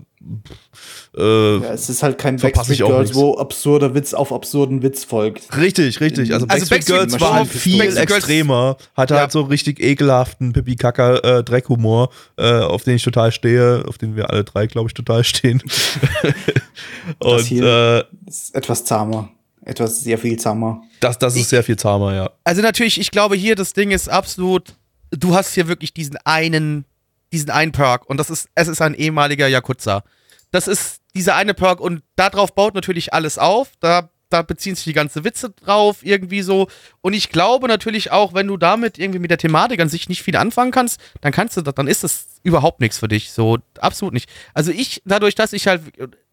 [1.18, 3.16] äh, Ja, es ist halt kein Backstreet ich auch Girls, nichts.
[3.16, 5.56] wo absurder Witz auf absurden Witz folgt.
[5.58, 6.34] Richtig, richtig.
[6.34, 9.22] Also, Also Backstreet Backstreet Girls war halt viel Girls- extremer, hatte Ja.
[9.22, 13.98] halt so richtig ekelhaften pipi kacker äh, Dreckhumor, äh, auf den ich total stehe, auf
[13.98, 15.62] den wir alle drei, glaube ich, total stehen.
[17.20, 19.30] Und hier- äh, Ist etwas zahmer.
[19.64, 20.82] Etwas sehr viel zahmer.
[21.02, 22.32] das, das ist sehr viel zahmer, ja.
[22.44, 24.74] also natürlich, ich glaube hier, das Ding ist absolut,
[25.12, 26.86] du hast hier wirklich diesen einen,
[27.32, 30.04] diesen einen Perk und das ist, es ist ein ehemaliger Yakuza.
[30.52, 34.84] Das ist dieser eine Perk und darauf baut natürlich alles auf, da, da beziehen sich
[34.86, 36.68] die ganze Witze drauf, irgendwie so.
[37.02, 40.24] Und ich glaube natürlich auch, wenn du damit irgendwie mit der Thematik an sich nicht
[40.24, 43.60] viel anfangen kannst, dann kannst du, das- dann ist das überhaupt nichts für dich, so,
[43.80, 44.30] absolut nicht.
[44.54, 45.82] Also ich, dadurch, dass ich halt,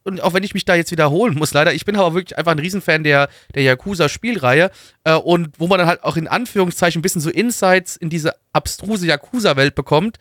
[0.05, 2.53] und auch wenn ich mich da jetzt wiederholen muss, leider, ich bin aber wirklich einfach
[2.53, 4.71] ein Riesenfan der, der Yakuza-Spielreihe
[5.05, 8.35] äh, und wo man dann halt auch in Anführungszeichen ein bisschen so Insights in diese
[8.53, 10.19] abstruse Yakuza-Welt bekommt.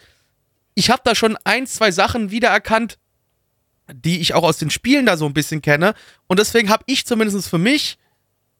[0.78, 3.00] Ich habe da schon ein, zwei Sachen wiedererkannt,
[3.92, 5.96] die ich auch aus den Spielen da so ein bisschen kenne.
[6.28, 7.98] Und deswegen habe ich zumindest für mich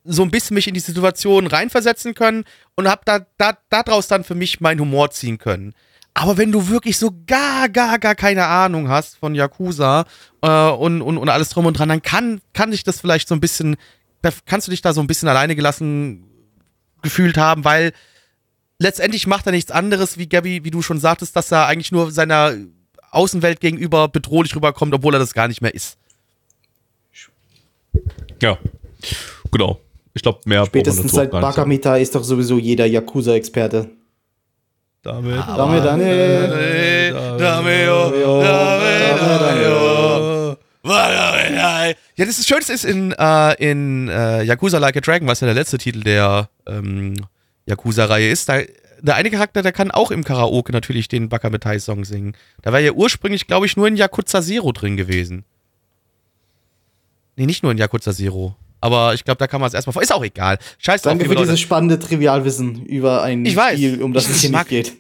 [0.04, 4.24] so ein bisschen mich in die Situation reinversetzen können und habe da, da daraus dann
[4.24, 5.76] für mich meinen Humor ziehen können.
[6.16, 10.06] Aber wenn du wirklich so gar, gar, gar keine Ahnung hast von Yakuza
[10.42, 13.36] äh, und, und, und alles drum und dran, dann kann, kann dich das vielleicht so
[13.36, 13.76] ein bisschen,
[14.48, 16.24] kannst du dich da so ein bisschen alleine gelassen
[17.04, 17.94] gefühlt haben, weil
[18.80, 22.12] letztendlich macht er nichts anderes, wie Gabby, wie du schon sagtest, dass er eigentlich nur
[22.12, 22.54] seiner
[23.12, 25.98] Außenwelt gegenüber bedrohlich rüberkommt, obwohl er das gar nicht mehr ist.
[28.42, 28.58] Ja.
[29.52, 29.80] Genau.
[30.14, 31.32] Ich glaube, mehr Spätestens seit.
[31.32, 33.90] Bakamita ist doch sowieso jeder Yakuza-Experte.
[35.04, 35.38] Damit.
[35.38, 37.12] Dame, Dane.
[42.16, 45.46] Ja, das ist Schönste ist in, äh, in äh, Yakuza Like a Dragon, was ja
[45.46, 47.14] der letzte Titel der ähm,
[47.68, 48.50] Yakuza-Reihe ist.
[48.50, 48.62] Da,
[49.02, 52.34] der eine Charakter, der kann auch im Karaoke natürlich den Bakametai-Song singen.
[52.64, 55.46] Da war ja ursprünglich, glaube ich, nur in Yakuza Zero drin gewesen.
[57.36, 58.56] Nee, nicht nur in Yakuza Zero.
[58.82, 60.02] Aber ich glaube, da kann man es erstmal vor.
[60.02, 60.58] Ist auch egal.
[60.80, 61.48] Scheiß drauf, Danke für Leute.
[61.48, 63.78] dieses spannende Trivialwissen über ein Ich weiß.
[63.78, 64.94] Spiel, um das es hier nicht geht.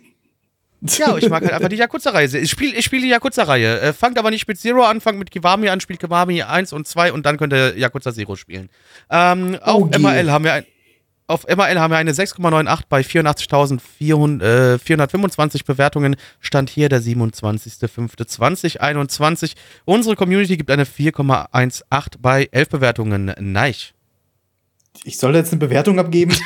[0.97, 2.37] Ja, ich mag halt einfach die Yakuza-Reihe.
[2.37, 3.79] Ich spiele ich spiel die Yakuza-Reihe.
[3.81, 6.87] Äh, fangt aber nicht mit Zero an, fangt mit Kiwami an, spielt Kiwami 1 und
[6.87, 8.69] 2 und dann könnt ihr Yakuza Zero spielen.
[9.09, 9.97] Ähm, auf OG.
[9.99, 10.65] MAL haben wir ein,
[11.27, 16.15] auf MAL haben wir eine 6,98 bei 84.425 Bewertungen.
[16.39, 19.51] Stand hier der 27.05.2021.
[19.83, 23.35] Unsere Community gibt eine 4,18 bei 11 Bewertungen.
[23.39, 23.75] Nein.
[25.03, 26.33] Ich soll jetzt eine Bewertung abgeben.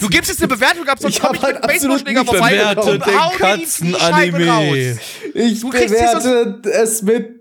[0.00, 3.06] Du gibst jetzt eine Bewertung ab, sonst Ich komm halt mit absolut Baseballschläger vorbei und
[3.06, 4.98] den hau Scheiben Katzenanime.
[5.34, 7.36] Ich Du bewerte es mit,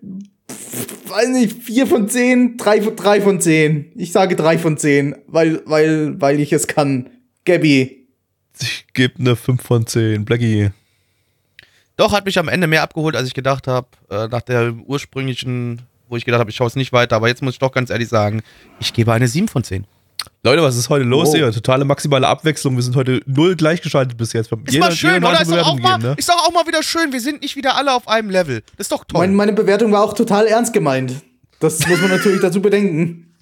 [1.07, 3.91] weiß nicht, 4 von 10, 3, von- 3 von 10.
[3.95, 7.09] Ich sage 3 von 10, weil, weil, weil ich es kann.
[7.45, 8.07] Gabby.
[8.61, 10.25] Ich gebe eine 5 von 10.
[10.25, 10.69] Blackie.
[11.97, 13.87] Doch, hat mich am Ende mehr abgeholt, als ich gedacht habe.
[14.09, 17.15] Äh, nach der ursprünglichen, wo ich gedacht habe, ich schaue es nicht weiter.
[17.15, 18.41] Aber jetzt muss ich doch ganz ehrlich sagen,
[18.79, 19.85] ich gebe eine 7 von 10.
[20.45, 21.35] Leute, was ist heute los Wow.
[21.35, 21.51] hier?
[21.53, 22.75] Totale maximale Abwechslung.
[22.75, 24.51] Wir sind heute null gleichgeschaltet bis jetzt.
[24.51, 25.41] Ist mal schön, oder?
[25.41, 26.15] Ist doch, auch mal, gegeben, ne?
[26.17, 27.13] ist doch auch mal wieder schön.
[27.13, 28.61] Wir sind nicht wieder alle auf einem Level.
[28.77, 29.21] Das ist doch toll.
[29.21, 31.13] Mein, meine Bewertung war auch total ernst gemeint.
[31.61, 33.33] Das muss man natürlich dazu bedenken.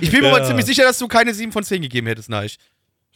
[0.00, 0.32] ich bin mir Ja.
[0.38, 2.58] mal ziemlich sicher, dass du keine 7 von 10 gegeben hättest, Neich.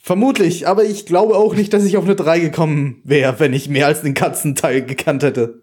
[0.01, 3.68] Vermutlich, aber ich glaube auch nicht, dass ich auf eine 3 gekommen wäre, wenn ich
[3.68, 5.62] mehr als den Katzenteil gekannt hätte.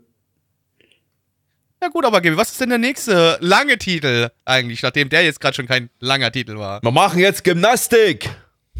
[1.83, 5.41] Ja gut, aber Gaby, was ist denn der nächste lange Titel eigentlich, nachdem der jetzt
[5.41, 6.81] gerade schon kein langer Titel war?
[6.81, 8.29] Wir machen jetzt Gymnastik.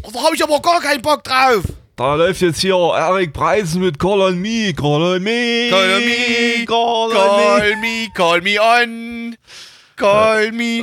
[0.02, 1.64] Oh, da habe ich aber gar keinen Bock drauf.
[1.96, 6.00] Da läuft jetzt hier Eric Preisen mit Call on Me, Call on Me, Call on
[6.00, 7.44] me, Call on Me.
[7.44, 9.36] Call me, call me on.
[9.96, 10.82] Call me.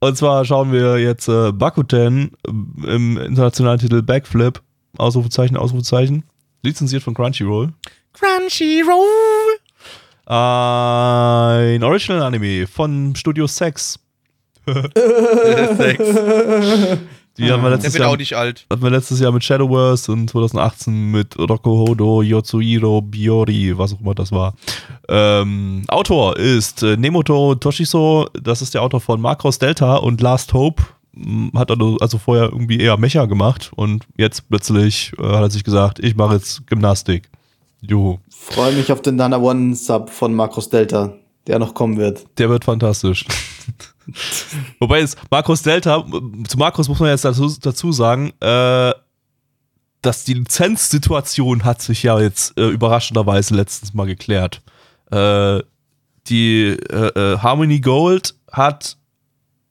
[0.00, 2.50] Und zwar schauen wir jetzt äh, Bakuten äh,
[2.92, 4.60] im internationalen Titel Backflip,
[4.96, 6.24] Ausrufezeichen, Ausrufezeichen,
[6.64, 7.72] lizenziert von Crunchyroll.
[8.12, 9.47] Crunchyroll.
[10.30, 13.98] Ein Original Anime von Studio Sex.
[14.66, 15.98] Sex.
[17.38, 18.66] Die haben wir Der letztes wird Jahr auch nicht alt.
[18.70, 24.14] hatten wir letztes Jahr mit Shadowverse und 2018 mit Rokuhodo Yotsuhiro Biori, was auch immer
[24.14, 24.52] das war.
[25.08, 30.52] Ähm, Autor ist äh, Nemoto Toshiso, das ist der Autor von Macross Delta und Last
[30.52, 30.82] Hope.
[31.54, 35.64] Hat also, also vorher irgendwie eher Mecha gemacht und jetzt plötzlich äh, hat er sich
[35.64, 37.30] gesagt, ich mache jetzt Gymnastik.
[37.80, 38.18] Juhu.
[38.30, 41.14] Freue mich auf den Nana One Sub von Markus Delta,
[41.46, 42.26] der noch kommen wird.
[42.38, 43.24] Der wird fantastisch.
[44.80, 46.04] Wobei es Markus Delta,
[46.48, 48.92] zu Markus muss man jetzt dazu, dazu sagen, äh,
[50.02, 54.62] dass die Lizenzsituation hat sich ja jetzt äh, überraschenderweise letztens mal geklärt.
[55.10, 55.60] Äh,
[56.28, 58.96] die äh, äh, Harmony Gold hat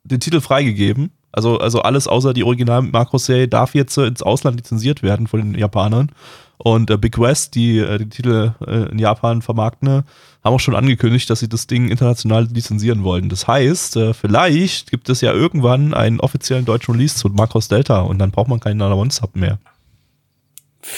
[0.03, 1.11] den Titel freigegeben.
[1.31, 5.59] Also, also alles außer die original Makro-Serie darf jetzt ins Ausland lizenziert werden von den
[5.59, 6.11] Japanern.
[6.57, 10.03] Und äh, Big West, die äh, die Titel äh, in Japan vermarkten,
[10.43, 13.29] haben auch schon angekündigt, dass sie das Ding international lizenzieren wollen.
[13.29, 18.01] Das heißt, äh, vielleicht gibt es ja irgendwann einen offiziellen deutschen Release zu Macross Delta
[18.01, 19.59] und dann braucht man keinen Nana One Sub mehr.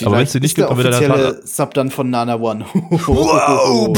[0.06, 2.36] Aber wenn's den nicht der gibt, dann wird er dann- offizielle Sub dann von Nana
[2.36, 2.66] One.
[2.74, 3.98] wow.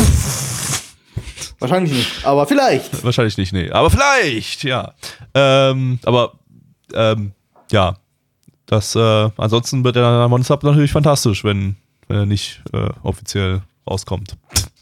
[1.59, 3.03] Wahrscheinlich nicht, aber vielleicht.
[3.03, 3.69] Wahrscheinlich nicht, nee.
[3.69, 4.93] Aber vielleicht, ja.
[5.35, 6.33] Ähm, aber
[6.93, 7.33] ähm,
[7.71, 7.97] ja,
[8.71, 11.75] das äh, ansonsten wird der Sub natürlich fantastisch, wenn,
[12.07, 14.37] wenn er nicht äh, offiziell rauskommt.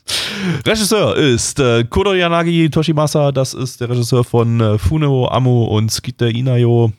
[0.65, 5.91] Regisseur ist äh, Kuro Yanagi Toshimasa, das ist der Regisseur von äh, Funeo Amo und
[5.91, 6.91] Skite Inayo.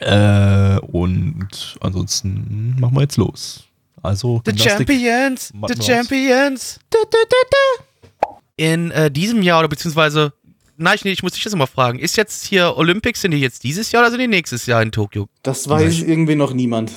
[0.00, 3.64] Äh, und ansonsten machen wir jetzt los.
[4.00, 5.82] Also The Gymnastik- Champions, the.
[5.82, 6.78] Champions.
[6.90, 8.28] Du, du, du, du.
[8.56, 10.32] In äh, diesem Jahr oder beziehungsweise,
[10.76, 13.62] nein, ich, ich muss dich das immer fragen, ist jetzt hier Olympics, sind die jetzt
[13.64, 15.28] dieses Jahr oder sind die nächstes Jahr in Tokio?
[15.42, 16.92] Das weiß irgendwie noch niemand.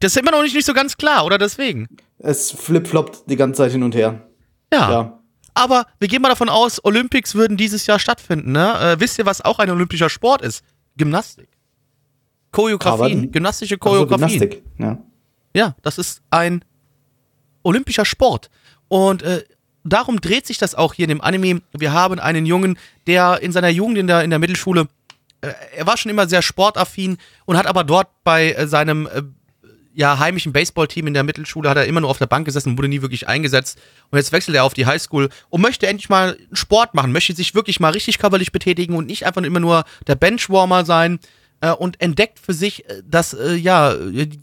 [0.00, 1.88] Das ist immer noch nicht, nicht so ganz klar, oder deswegen?
[2.18, 4.26] Es flip-floppt die ganze Zeit hin und her.
[4.72, 4.90] Ja.
[4.90, 5.20] Ja.
[5.54, 8.74] Aber wir gehen mal davon aus, Olympics würden dieses Jahr stattfinden, ne?
[8.80, 10.64] Äh, wisst ihr, was auch ein olympischer Sport ist?
[10.96, 11.48] Gymnastik.
[12.50, 14.40] Choreografien, Aber- gymnastische Also Choreografien.
[14.40, 14.62] Gymnastik.
[14.78, 14.98] Ja.
[15.56, 16.64] Ja, das ist ein
[17.62, 18.50] olympischer Sport.
[18.88, 19.44] Und äh,
[19.84, 21.62] darum dreht sich das auch hier in dem Anime.
[21.72, 24.88] Wir haben einen Jungen, der in seiner Jugend in der, in der Mittelschule,
[25.40, 29.22] äh, er war schon immer sehr sportaffin und hat aber dort bei äh, seinem äh,
[29.94, 32.78] ja, heimischen Baseballteam in der Mittelschule, hat er immer nur auf der Bank gesessen und
[32.78, 33.78] wurde nie wirklich eingesetzt.
[34.10, 37.54] Und jetzt wechselt er auf die Highschool und möchte endlich mal Sport machen, möchte sich
[37.54, 41.20] wirklich mal richtig körperlich betätigen und nicht einfach immer nur der Benchwarmer sein
[41.60, 43.94] äh, und entdeckt für sich äh, das, äh, ja,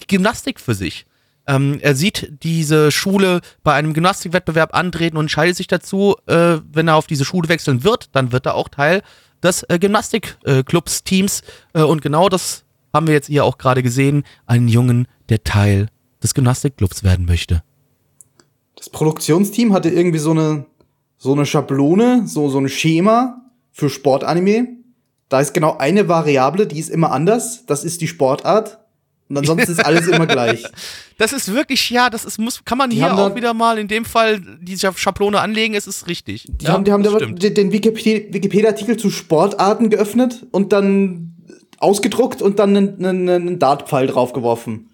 [0.07, 1.05] Gymnastik für sich.
[1.47, 6.87] Ähm, er sieht diese Schule bei einem Gymnastikwettbewerb antreten und entscheidet sich dazu, äh, wenn
[6.87, 9.01] er auf diese Schule wechseln wird, dann wird er auch Teil
[9.41, 11.41] des äh, Gymnastikclubs-Teams.
[11.73, 14.23] Äh, und genau das haben wir jetzt hier auch gerade gesehen.
[14.45, 15.87] Einen Jungen, der Teil
[16.21, 17.63] des Gymnastikclubs werden möchte.
[18.75, 20.65] Das Produktionsteam hatte irgendwie so eine,
[21.17, 24.67] so eine Schablone, so, so ein Schema für Sportanime.
[25.29, 27.65] Da ist genau eine Variable, die ist immer anders.
[27.65, 28.79] Das ist die Sportart.
[29.31, 30.63] Und ansonsten ist alles immer gleich.
[31.17, 33.77] Das ist wirklich, ja, das ist, muss, kann man Die hier auch da- wieder mal
[33.77, 36.47] in dem Fall die Scha- Schablone anlegen, es ist richtig.
[36.49, 41.35] Die haben, die haben da den den Wikipedia- Wikipedia-Artikel zu Sportarten geöffnet und dann
[41.77, 44.89] ausgedruckt und dann einen, einen, einen Dartpfeil draufgeworfen.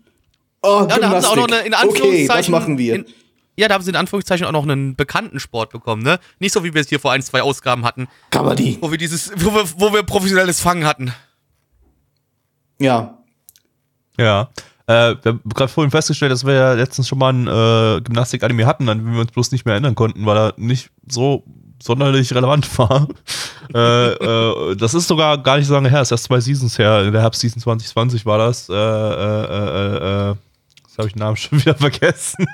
[0.62, 2.30] Oh, Ja, da haben sie auch noch eine, in Anführungszeichen.
[2.30, 2.96] Okay, das machen wir.
[2.96, 3.06] In,
[3.56, 6.20] ja, da haben sie in Anführungszeichen auch noch einen bekannten Sport bekommen, ne?
[6.40, 8.80] Nicht so, wie wir es hier vor ein, zwei Ausgaben hatten, Kabaddi.
[8.82, 11.14] wo wir dieses, wo wir, wo wir professionelles Fangen hatten.
[12.80, 13.18] Ja.
[14.18, 14.50] Ja.
[14.88, 18.66] Äh, wir haben gerade vorhin festgestellt, dass wir ja letztens schon mal ein äh, Gymnastik-Anime
[18.66, 21.44] hatten, an den wir uns bloß nicht mehr erinnern konnten, weil er nicht so
[21.84, 23.08] sonderlich relevant war.
[23.74, 26.80] äh, äh, das ist sogar gar nicht so lange her, das ist erst zwei Seasons
[26.80, 27.04] her.
[27.04, 28.70] In der Herbstseason 2020 war das.
[28.70, 30.36] Äh, äh, äh, äh,
[30.84, 32.48] jetzt habe ich den Namen schon wieder vergessen.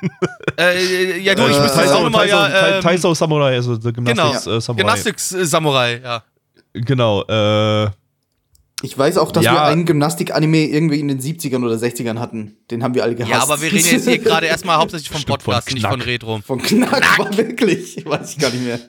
[0.57, 2.75] Äh, ja, du, ich Äh, müsste jetzt auch nochmal ja.
[2.77, 4.81] Ähm, Taiso Samurai, also der genau, Gymnastics äh, Samurai.
[4.83, 6.23] Gymnastics-Samurai, ja.
[6.73, 7.89] Genau, äh,
[8.83, 9.53] Ich weiß auch, dass Ja.
[9.53, 12.57] wir einen Gymnastik-Anime irgendwie in den 70ern oder 60ern hatten.
[12.69, 13.31] Den haben wir alle gehasst.
[13.31, 15.95] Ja, aber wir reden jetzt hier gerade erstmal hauptsächlich vom Stimmt, von Podcast, nicht von
[15.95, 16.07] Knack.
[16.07, 16.41] Retro.
[16.45, 18.05] Von Knack war wirklich.
[18.05, 18.79] Weiß ich gar nicht mehr.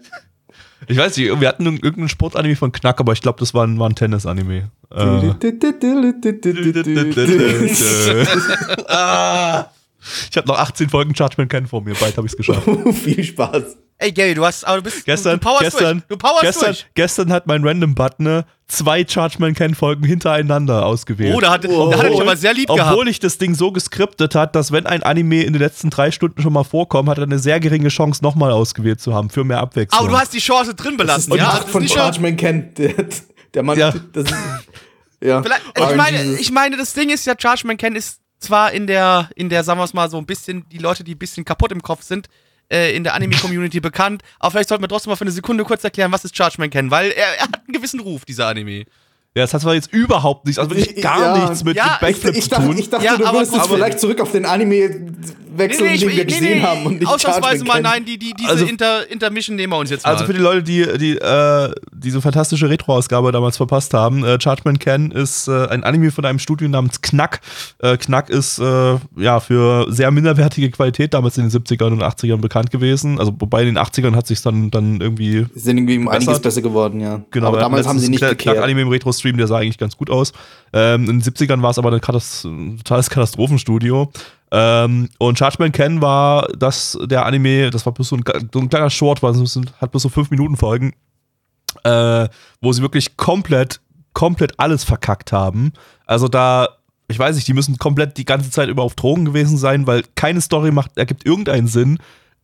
[0.88, 3.78] Ich weiß nicht, wir hatten irgendeinen Sportanime von Knack, aber ich glaube, das war ein,
[3.78, 4.70] war ein Tennis-Anime.
[4.90, 4.94] Äh,
[8.88, 9.66] ah,
[10.30, 12.68] ich habe noch 18 Folgen Judgment Ken vor mir, bald habe ich es geschafft.
[13.04, 13.76] Viel Spaß.
[13.98, 16.08] Ey, Gary, du hast, aber du bist, Gestern, du, du powerst gestern, durch.
[16.08, 16.86] Du powerst gestern, durch.
[16.94, 21.32] gestern hat mein Random-Button zwei Chargeman Ken Folgen hintereinander ausgewählt.
[21.36, 23.08] Oh, da hat, da hat er dich aber sehr lieb Obwohl gehabt.
[23.08, 26.42] ich das Ding so geskriptet hat, dass wenn ein Anime in den letzten drei Stunden
[26.42, 29.60] schon mal vorkommt, hat er eine sehr geringe Chance, nochmal ausgewählt zu haben, für mehr
[29.60, 30.00] Abwechslung.
[30.00, 31.44] Aber du hast die Chance drin belassen, Und ja?
[31.44, 31.88] Macht Das ist von.
[31.88, 32.76] Chargeman kennt.
[32.78, 32.92] Der,
[33.54, 33.94] der Mann, Ja.
[34.12, 34.34] das ist,
[35.22, 35.40] ja.
[35.40, 39.30] Vielleicht, ich, meine, ich meine, das Ding ist ja, Chargeman Ken ist zwar in der,
[39.36, 41.72] in der, sagen wir es mal, so ein bisschen, die Leute, die ein bisschen kaputt
[41.72, 42.28] im Kopf sind,
[42.70, 45.84] äh, in der Anime-Community bekannt, aber vielleicht sollten wir trotzdem mal für eine Sekunde kurz
[45.84, 48.84] erklären, was ist Chargeman Ken, weil er, er hat einen gewissen Ruf, dieser Anime.
[49.36, 51.38] Ja, das hat zwar jetzt überhaupt nichts, also wirklich gar Ja.
[51.42, 52.78] nichts mit, Ja, mit ich, Backflip ich, zu dachte, tun.
[52.78, 55.08] ich dachte, Ja, du aber würdest jetzt aber- vielleicht zurück auf den Anime
[55.56, 59.08] wechseln, den wir gesehen haben und nicht ausnahmsweise mal, nein, die, die, diese Also- Inter,
[59.10, 60.12] Intermission nehmen wir uns jetzt mal.
[60.12, 64.78] Also für die Leute, die, die äh, diese fantastische Retro-Ausgabe damals verpasst haben, äh, Chargeman
[64.78, 67.40] Ken ist äh, ein Anime von einem Studio namens Knack.
[67.78, 72.38] Äh, Knack ist äh, ja für sehr minderwertige Qualität damals in den 70ern und 80ern
[72.38, 73.18] bekannt gewesen.
[73.20, 76.40] Also wobei in den 80ern hat sich dann dann irgendwie Sie sind irgendwie um einiges
[76.40, 77.20] besser geworden, ja.
[77.30, 78.24] Genau, aber damals haben sie nicht.
[78.38, 78.88] Knack-Anime im
[79.24, 80.32] Retro-Stream, der sah eigentlich ganz gut aus.
[80.72, 84.10] Ähm, in den 70ern war es aber ein, Katast ein totales Katastrophenstudio.
[84.50, 88.68] Ähm, und Chargeman Ken war das, der Anime, das war bloß so ein, so ein
[88.68, 90.92] kleiner Short, war, so- hat bloß so 5 Minuten Folgen,
[91.82, 92.28] äh,
[92.60, 93.80] wo sie wirklich komplett,
[94.12, 95.72] komplett alles verkackt haben.
[96.06, 96.68] Also da,
[97.08, 100.04] ich weiß nicht, die müssen komplett die ganze Zeit über auf Drogen gewesen sein, weil
[100.14, 101.98] keine Story macht, ergibt irgendeinen Sinn.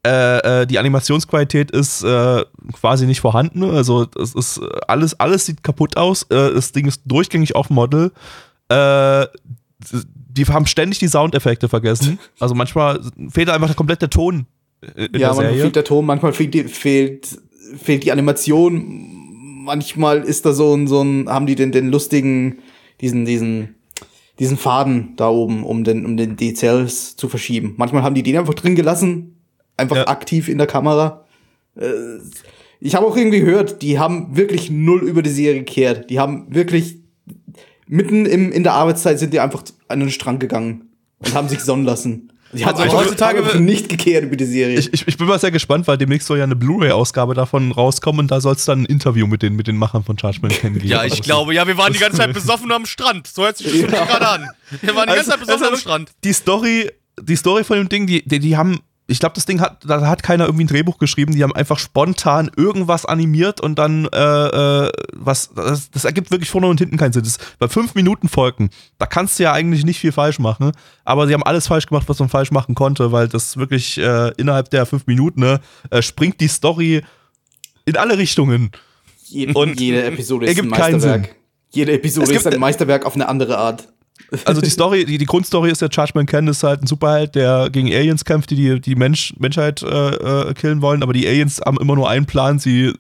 [0.07, 3.65] Äh, äh, die Animationsqualität ist äh, quasi nicht vorhanden.
[3.65, 6.23] Also es ist alles, alles sieht kaputt aus.
[6.25, 8.13] Äh, das Ding ist durchgängig auf Model.
[8.69, 9.27] Äh,
[10.33, 12.19] die haben ständig die Soundeffekte vergessen.
[12.41, 14.47] Also manchmal fehlt einfach komplett der Ton
[14.83, 15.63] ja, manchmal Serie.
[15.63, 17.39] fehlt der Ton, manchmal fehlt die, fehlt,
[17.77, 22.59] fehlt die Animation, manchmal ist da so ein, so ein, haben die den, den lustigen,
[23.01, 23.77] diesen, diesen,
[24.39, 27.75] diesen Faden da oben, um den, um den Details zu verschieben.
[27.77, 29.40] Manchmal haben die den einfach drin gelassen,
[29.81, 30.07] einfach Ja.
[30.09, 31.25] aktiv in der Kamera.
[31.77, 31.91] Äh,
[32.83, 36.09] Ich habe auch irgendwie gehört, die haben wirklich null über die Serie gekehrt.
[36.09, 36.97] Die haben wirklich
[37.87, 40.89] mitten im, in der Arbeitszeit sind die einfach an den Strang gegangen
[41.19, 42.33] und haben sich sonnen lassen.
[42.53, 44.79] Die haben Also heutzutage haben wird- nicht gekehrt über die Serie.
[44.79, 48.21] Ich, ich, ich bin mal sehr gespannt, weil demnächst soll ja eine Blu-ray-Ausgabe davon rauskommen
[48.23, 50.73] und da soll es dann ein Interview mit den, mit den Machern von Judgment Ken
[50.75, 50.87] geben.
[50.89, 53.27] ja, ich glaube, ja, wir waren die ganze Zeit besoffen am Strand.
[53.29, 54.05] So hört sich das Ja.
[54.07, 54.47] gerade an.
[54.81, 56.11] Wir waren die ganze Zeit besoffen am Strand.
[56.25, 56.91] Die Story,
[57.23, 60.07] die Story von dem Ding, die, die, die haben, ich glaube, das Ding hat, da
[60.07, 64.17] hat keiner irgendwie ein Drehbuch geschrieben, die haben einfach spontan irgendwas animiert und dann, äh,
[64.87, 67.25] äh, was, das, das ergibt wirklich vorne und hinten keinen Sinn.
[67.25, 70.73] Das, bei fünf Minuten Folgen, da kannst du ja eigentlich nicht viel falsch machen,
[71.05, 74.31] aber sie haben alles falsch gemacht, was man falsch machen konnte, weil das wirklich äh,
[74.37, 77.03] innerhalb der fünf Minuten ne, äh, springt die Story
[77.85, 78.71] in alle Richtungen.
[79.25, 81.37] Jede, Und jede Episode ist ein ergibt keinen Meisterwerk.
[81.73, 83.89] Jede Episode gibt- ist ein Meisterwerk auf eine andere Art.
[84.45, 87.69] Also die Story, die, die Grundstory ist der Judgment Ken ist halt ein Superheld, der
[87.71, 91.61] gegen Aliens kämpft, die die, die Mensch, Menschheit äh, äh, killen wollen, aber die Aliens
[91.65, 92.93] haben immer nur einen Plan, sie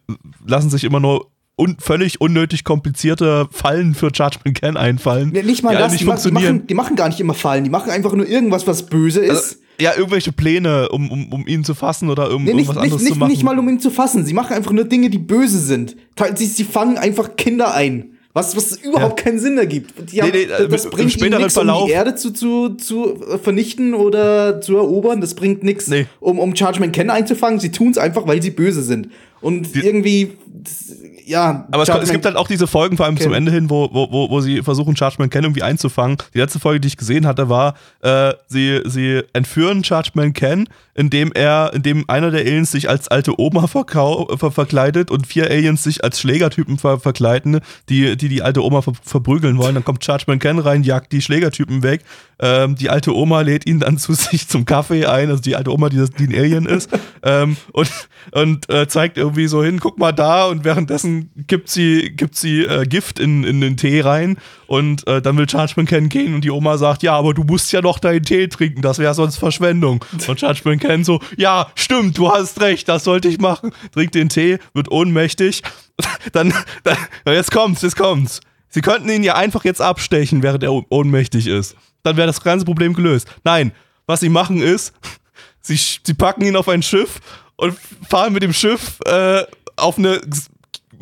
[0.46, 5.30] lassen sich immer nur un völlig unnötig komplizierte Fallen für Judgment Ken einfallen.
[5.32, 6.56] Nee, nicht mal die das, nicht die, funktionieren.
[6.56, 9.30] machen, die machen gar nicht immer Fallen, die machen einfach nur irgendwas, was böse ist.
[9.30, 12.76] Also, ja, irgendwelche Pläne, um, um, um ihn zu fassen oder um nee, nicht, irgendwas
[12.76, 13.30] nicht, anderes nicht, zu machen.
[13.32, 15.96] nicht mal um ihn zu fassen, sie machen einfach nur Dinge, die böse sind.
[16.34, 18.16] Sie, sie fangen einfach Kinder ein.
[18.32, 19.92] Was, was überhaupt keinen Sinn ergibt.
[20.12, 23.92] Die haben, Nee, nee, das bringt späteren nichts, um die Erde zu, zu, zu vernichten
[23.92, 25.20] oder zu erobern.
[25.20, 26.06] Das bringt nichts, Nee.
[26.20, 27.58] um, um Chargeman Ken einzufangen.
[27.58, 29.08] Sie tun es einfach, weil sie böse sind.
[29.40, 30.96] Und irgendwie, das-
[31.30, 31.66] ja.
[31.70, 33.24] Aber es, es gibt halt auch diese Folgen, vor allem Ken.
[33.24, 36.18] zum Ende hin, wo, wo, wo, wo sie versuchen, Chargeman Ken irgendwie einzufangen.
[36.34, 41.30] Die letzte Folge, die ich gesehen hatte, war, äh, sie, sie entführen Chargeman Ken, indem
[41.32, 46.02] er, indem einer der Aliens sich als alte Oma ver verkleidet und vier Aliens sich
[46.02, 49.74] als Schlägertypen ver verkleiden, die, die die alte Oma ver verprügeln wollen.
[49.74, 52.02] Dann kommt Chargeman Ken rein, jagt die Schlägertypen weg.
[52.40, 55.72] Ähm, die alte Oma lädt ihn dann zu sich zum Kaffee ein, also die alte
[55.72, 56.90] Oma, die, das, die ein Alien ist,
[57.22, 57.90] ähm, und,
[58.32, 62.62] und äh, zeigt irgendwie so hin, guck mal da, und währenddessen gibt sie, gibt sie
[62.62, 66.42] äh, Gift in, in den Tee rein und äh, dann will Chargeman Ken gehen und
[66.42, 69.36] die Oma sagt, ja, aber du musst ja noch deinen Tee trinken, das wäre sonst
[69.36, 70.04] Verschwendung.
[70.26, 73.72] Und Chargeman Ken so, ja, stimmt, du hast recht, das sollte ich machen.
[73.92, 75.62] Trinkt den Tee, wird ohnmächtig,
[76.32, 76.52] dann,
[76.84, 78.40] dann jetzt kommt's, jetzt kommt's.
[78.68, 81.74] Sie könnten ihn ja einfach jetzt abstechen, während er ohn- ohnmächtig ist.
[82.02, 83.28] Dann wäre das ganze Problem gelöst.
[83.44, 83.72] Nein,
[84.06, 84.92] was sie machen ist,
[85.60, 87.20] sie, sie packen ihn auf ein Schiff
[87.56, 87.76] und
[88.08, 89.42] fahren mit dem Schiff äh,
[89.76, 90.20] auf eine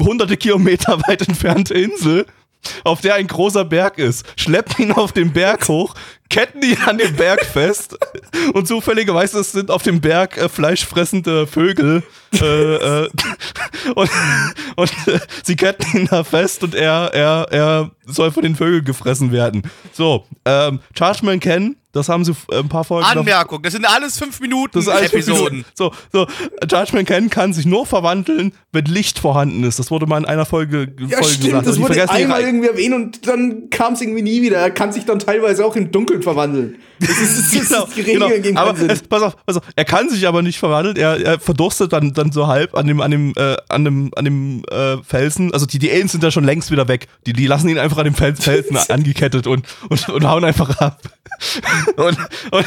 [0.01, 2.27] hunderte Kilometer weit entfernte Insel,
[2.85, 5.95] auf der ein großer Berg ist, schleppen ihn auf den Berg hoch,
[6.29, 7.97] ketten ihn an dem Berg fest
[8.53, 12.03] und zufälligerweise sind auf dem Berg äh, fleischfressende Vögel
[12.35, 12.75] äh,
[13.05, 13.09] äh,
[13.95, 14.11] und,
[14.77, 18.85] und äh, sie ketten ihn da fest und er, er, er soll von den Vögeln
[18.85, 19.63] gefressen werden.
[19.93, 24.19] So, ähm, Chargeman Ken, das haben sie äh, ein paar Folgen Anmerkung, das sind alles
[24.19, 25.59] 5 Minuten das ist alles fünf Episoden.
[25.59, 25.71] Minuten.
[25.75, 26.27] So, so,
[26.71, 29.79] Judgment Ken kann sich nur verwandeln, wenn Licht vorhanden ist.
[29.79, 31.67] Das wurde mal in einer Folge, Ja, Folge stimmt, gesagt.
[31.67, 34.59] das die wurde einmal irgendwie erwähnt und dann kam es irgendwie nie wieder.
[34.59, 36.77] Er kann sich dann teilweise auch in Dunkeln verwandeln.
[37.01, 38.29] Das ist, das ist, Genau, Geregel genau.
[38.29, 38.91] gegen Aber Sinn.
[38.91, 40.97] es, pass auf, pass auf, er kann sich aber nicht verwandeln.
[40.97, 44.25] Er, er verdurstet dann, dann so halb an dem, an dem, äh, an dem, an
[44.25, 45.53] dem äh, Felsen.
[45.53, 47.07] Also die, die Aliens sind da schon längst wieder weg.
[47.27, 50.77] Die, die lassen ihn einfach an dem Fel Felsen angekettet und, und, und hauen einfach
[50.79, 51.01] ab.
[51.97, 52.19] und,
[52.51, 52.67] und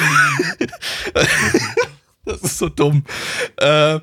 [2.26, 3.04] das ist so dumm.
[3.58, 4.00] Äh,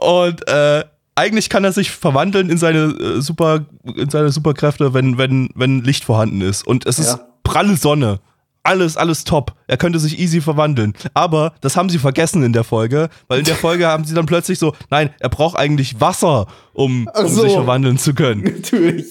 [0.00, 0.84] und äh,
[1.14, 5.82] eigentlich kann er sich verwandeln in seine äh, super in seine Superkräfte, wenn wenn wenn
[5.82, 7.20] Licht vorhanden ist und es ist Ja.
[7.42, 8.20] pralle Sonne.
[8.64, 9.52] Alles, alles top.
[9.66, 10.94] Er könnte sich easy verwandeln.
[11.12, 14.24] Aber das haben sie vergessen in der Folge, weil in der Folge haben sie dann
[14.24, 17.42] plötzlich so, nein, er braucht eigentlich Wasser, um, um so.
[17.42, 18.42] sich verwandeln zu können.
[18.56, 19.06] Natürlich.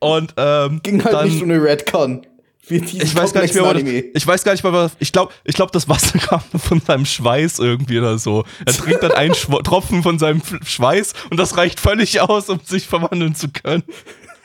[0.00, 2.26] Und ähm, Ging halt dann, nicht ohne Redcon.
[2.66, 3.82] Wie diesen ich weiß gar nicht mehr, das,
[4.14, 7.04] ich weiß gar nicht mehr, was, ich glaube, ich glaube, das Wasser kam von seinem
[7.04, 8.44] Schweiß irgendwie oder so.
[8.64, 12.86] Er trinkt dann einen Tropfen von seinem Schweiß und das reicht völlig aus, um sich
[12.86, 13.82] verwandeln zu können.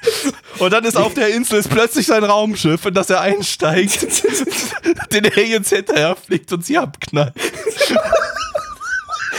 [0.59, 4.07] Und dann ist auf der Insel ist plötzlich sein Raumschiff, in das er einsteigt,
[5.13, 7.33] den Aliens hinterher fliegt und sie abknallt.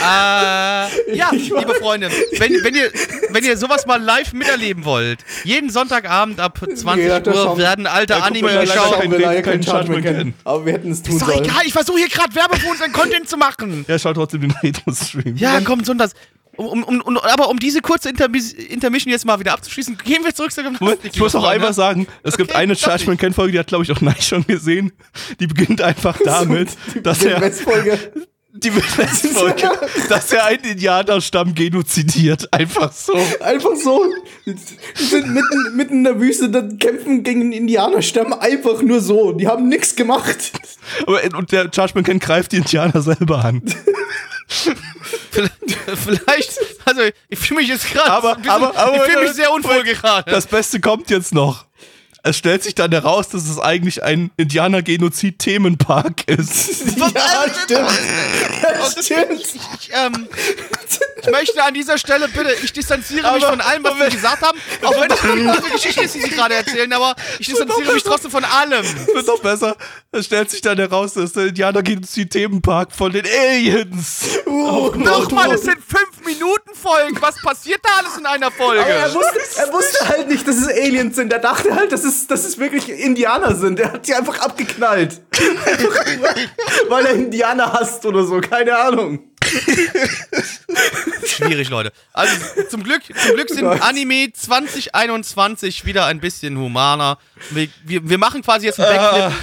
[0.03, 2.09] Äh, ja, liebe Freunde,
[2.39, 2.91] wenn, wenn, ihr,
[3.29, 8.13] wenn ihr sowas mal live miterleben wollt, jeden Sonntagabend ab 20 Ja, Uhr werden alte
[8.13, 8.99] Ja, Anime leider geschaut.
[8.99, 10.17] kein- wir leider kein keinen Judgment Judgment kennen.
[10.17, 10.33] kennen.
[10.43, 11.43] Aber wir hätten es tun Ist doch sollen.
[11.45, 13.85] egal, ich versuche hier gerade Werbung für unseren Content zu machen.
[13.87, 15.35] Er schaut trotzdem den Retro-Stream.
[15.37, 16.13] Ja, komm, sonntags.
[16.65, 20.33] Um, um, um, aber um diese kurze Intermis Intermission jetzt mal wieder abzuschließen, gehen wir
[20.33, 21.11] zurück zur Gymnastik.
[21.13, 23.59] ich muss noch liebe einmal sagen, es gibt Okay, eine sag Judgment Ken Folge, die
[23.59, 24.91] hat glaube ich auch Neich schon gesehen.
[25.39, 26.69] Die beginnt einfach damit,
[27.03, 27.41] dass er.
[28.53, 29.69] Die Folge,
[30.09, 33.13] dass er einen Indianerstamm genozidiert, einfach so.
[33.39, 34.05] Einfach so.
[34.45, 34.55] Die
[35.03, 39.31] sind mitten, mitten in der Wüste, dann kämpfen gegen einen Indianerstamm einfach nur so.
[39.31, 40.51] Die haben nichts gemacht.
[41.07, 43.61] Aber, und der Judgment Ken greift die Indianer selber an.
[45.31, 49.83] Vielleicht, also ich fühle mich jetzt gerade Aber- aber- aber- ich fühle mich sehr unwohl
[49.83, 50.29] gerade.
[50.29, 51.65] Das Beste kommt jetzt noch.
[52.23, 56.81] Es stellt sich dann heraus, dass es eigentlich ein Indianer-Genozid-Themenpark ist.
[57.01, 57.89] Ja, stimmt.
[59.03, 59.41] Stimmt.
[59.41, 60.27] Ich, ähm,
[61.21, 64.41] ich möchte an dieser Stelle bitte, ich distanziere mich Aber- von allem, was wir gesagt
[64.43, 68.03] haben, auch wenn das eine Geschichte ist, die Sie gerade erzählen, aber ich distanziere mich
[68.03, 68.85] trotzdem von allem.
[68.85, 69.75] Es wird noch besser.
[70.11, 74.25] Es stellt sich dann heraus, dass der Indianer-Genozid-Themenpark von den Aliens.
[74.51, 77.17] Uh, Nochmal, es sind fünf Minuten Folgen.
[77.21, 78.81] Was passiert da alles in einer Folge?
[78.81, 81.31] Aber er wusste, er wusste halt nicht, dass es Aliens sind.
[81.31, 83.79] Er dachte halt, dass es, dass es wirklich Indianer sind.
[83.79, 85.21] Er hat sie einfach abgeknallt.
[86.89, 88.39] Weil er Indianer hasst oder so.
[88.41, 89.31] Keine Ahnung.
[91.25, 91.91] Schwierig, Leute.
[92.13, 92.33] Also
[92.69, 93.65] zum Glück, zum Glück sind.
[93.65, 97.17] Anime 2021 wieder ein bisschen humaner.
[97.49, 99.33] Wir, wir, wir machen quasi jetzt einen Backflip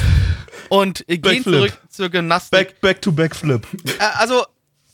[0.69, 1.45] und äh, gehen Backflip.
[1.45, 2.51] zurück zur Gymnastik.
[2.51, 3.66] Back, back to Backflip.
[3.99, 4.45] Äh, also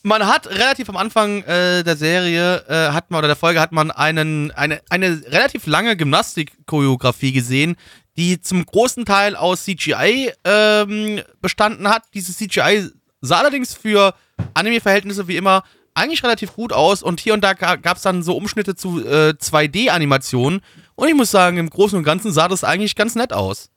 [0.05, 3.73] man hat relativ am Anfang äh, der Serie äh, hat man oder der Folge hat
[3.73, 7.77] man einen eine eine relativ lange Gymnastik-Choreografie gesehen,
[8.17, 12.03] die zum großen Teil aus CGI ähm, bestanden hat.
[12.13, 12.91] Dieses CGI
[13.23, 14.15] sah allerdings für
[14.53, 18.37] Anime-Verhältnisse wie immer eigentlich relativ gut aus und hier und da gab es dann so
[18.37, 20.61] Umschnitte zu äh, 2D-Animationen
[20.97, 23.71] und ich muss sagen, im Großen und Ganzen sah das eigentlich ganz nett aus.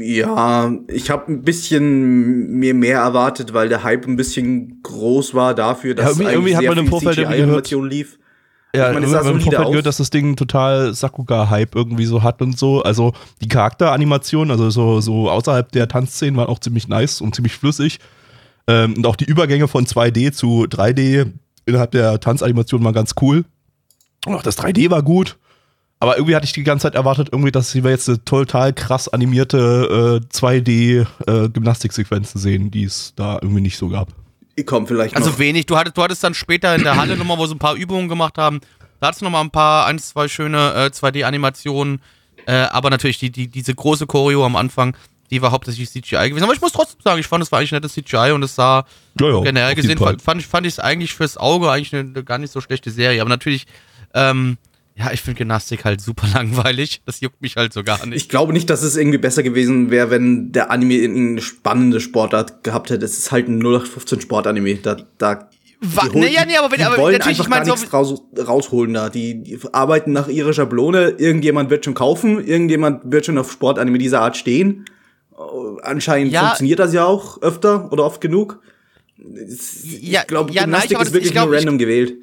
[0.00, 5.54] Ja, ich habe ein bisschen mir mehr erwartet, weil der Hype ein bisschen groß war
[5.54, 8.18] dafür, dass irgendwie- irgendwie hat man im Vorfeld CGI-Animation lief.
[8.74, 12.42] Ja, Ich meine, haben im Vorfeld gehört, dass das Ding total Sakuga-Hype irgendwie so hat
[12.42, 12.82] und so.
[12.82, 17.52] Also die Charakteranimationen, also so, so außerhalb der Tanzszenen waren auch ziemlich nice und ziemlich
[17.54, 18.00] flüssig.
[18.66, 21.26] Ähm, und auch die Übergänge von 2D zu 3D
[21.66, 23.44] innerhalb der Tanzanimation waren ganz cool.
[24.26, 25.36] Und auch das 3D war gut.
[26.00, 29.08] Aber irgendwie hatte ich die ganze Zeit erwartet, irgendwie, dass wir jetzt eine total krass
[29.08, 34.08] animierte äh, 2D-Gymnastiksequenzen sehen, die es da irgendwie nicht so gab.
[34.66, 35.38] Kommt vielleicht Also noch.
[35.38, 35.66] wenig.
[35.66, 38.08] Du hattest, du hattest dann später in der Halle nochmal, wo sie ein paar Übungen
[38.08, 38.60] gemacht haben.
[39.00, 42.00] Da hattest du nochmal ein paar, ein, zwei schöne äh, 2D-Animationen.
[42.46, 44.96] Äh, aber natürlich die, die, diese große Choreo am Anfang,
[45.30, 46.44] die war hauptsächlich CGI gewesen.
[46.44, 48.84] Aber ich muss trotzdem sagen, ich fand, es war eigentlich nettes CGI und es sah
[49.20, 52.08] Ja, ja, generell gesehen, fand, fand ich fand ich es eigentlich fürs Auge eigentlich eine,
[52.10, 53.20] eine gar nicht so schlechte Serie.
[53.22, 53.66] Aber natürlich,
[54.12, 54.58] ähm,
[54.96, 57.02] ja, ich finde Gymnastik halt super langweilig.
[57.06, 58.16] Das juckt mich halt so gar nicht.
[58.16, 62.62] Ich glaube nicht, dass es irgendwie besser gewesen wäre, wenn der Anime irgendeine spannende Sportart
[62.64, 63.04] gehabt hätte.
[63.04, 64.74] Es ist halt ein 0815 Sportanime.
[64.76, 65.48] Da, da
[65.80, 67.82] Wa- die holen- nee, aber wenn- die aber wollen natürlich, einfach ich mein, gar so
[67.82, 69.10] nichts raus, rausholen da.
[69.10, 71.10] Die, die arbeiten nach ihrer Schablone.
[71.18, 72.44] Irgendjemand wird schon kaufen.
[72.46, 74.84] Irgendjemand wird schon auf Sportanime dieser Art stehen.
[75.32, 76.40] Äh, Anscheinend Ja.
[76.46, 78.60] funktioniert das ja auch öfter oder oft genug.
[79.46, 81.78] Es- Ja, ich glaube, ja, nein, Gymnastik aber ist wirklich ich glaub, nur ich- random
[81.78, 82.14] gewählt.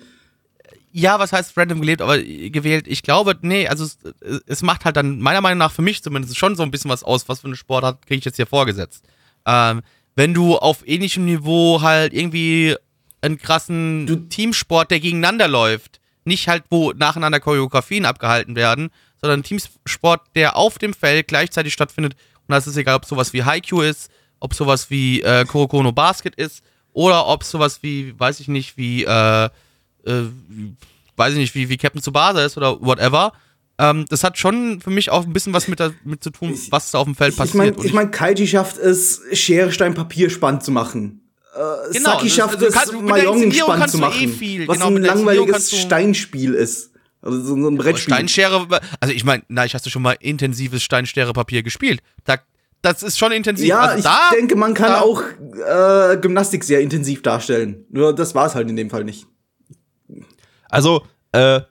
[0.94, 2.88] Ja, was heißt random gelebt, aber äh, gewählt?
[2.88, 3.98] Ich glaube, nee, also es,
[4.46, 7.04] es macht halt dann meiner Meinung nach für mich zumindest schon so ein bisschen was
[7.04, 9.06] aus, was für eine Sportart kriege ich jetzt hier vorgesetzt.
[9.46, 9.82] Ähm,
[10.16, 12.76] wenn du auf ähnlichem Niveau halt irgendwie
[13.22, 18.89] einen krassen Du- Teamsport, der gegeneinander läuft, nicht halt, wo nacheinander Choreografien abgehalten werden,
[19.22, 22.16] sondern ein Teamsport, der auf dem Feld gleichzeitig stattfindet.
[22.48, 26.36] Und das ist egal, ob sowas wie Haiku ist, ob sowas wie äh, Kurokono Basket
[26.36, 26.64] ist
[26.94, 29.50] oder ob sowas wie, weiß ich nicht, wie äh,
[30.06, 30.24] äh,
[31.16, 33.34] weiß ich nicht, wie, wie Captain Tsubasa ist oder whatever.
[33.78, 36.91] Ähm, das hat schon für mich auch ein bisschen was mit, damit zu tun, was
[36.91, 37.56] da auf dem Feld Ich passiert.
[37.58, 41.22] meine, Und ich mein, Kaiji schafft es, Schere, Stein, Papier spannend zu machen.
[41.56, 44.30] Äh, Genau, Saki schafft du es, kannst- mit Inszenierung spannend zu eh machen.
[44.34, 44.68] viel.
[44.68, 46.91] was Genau, ein mit langweiliges Steinspiel ist.
[47.24, 48.14] Also so ein Brettspiel.
[48.16, 48.68] Steinschere,
[48.99, 52.02] also ich meine, na, ich hast du schon mal intensives Steinschere-Papier gespielt.
[52.26, 52.38] Da,
[52.82, 53.68] das ist schon intensiv.
[53.68, 57.86] Ja, also ich da, denke, man kann da- auch äh, Gymnastik sehr intensiv darstellen.
[57.91, 59.28] Nur das war es halt in dem Fall nicht.
[60.72, 61.03] Also,
[61.34, 61.61] äh,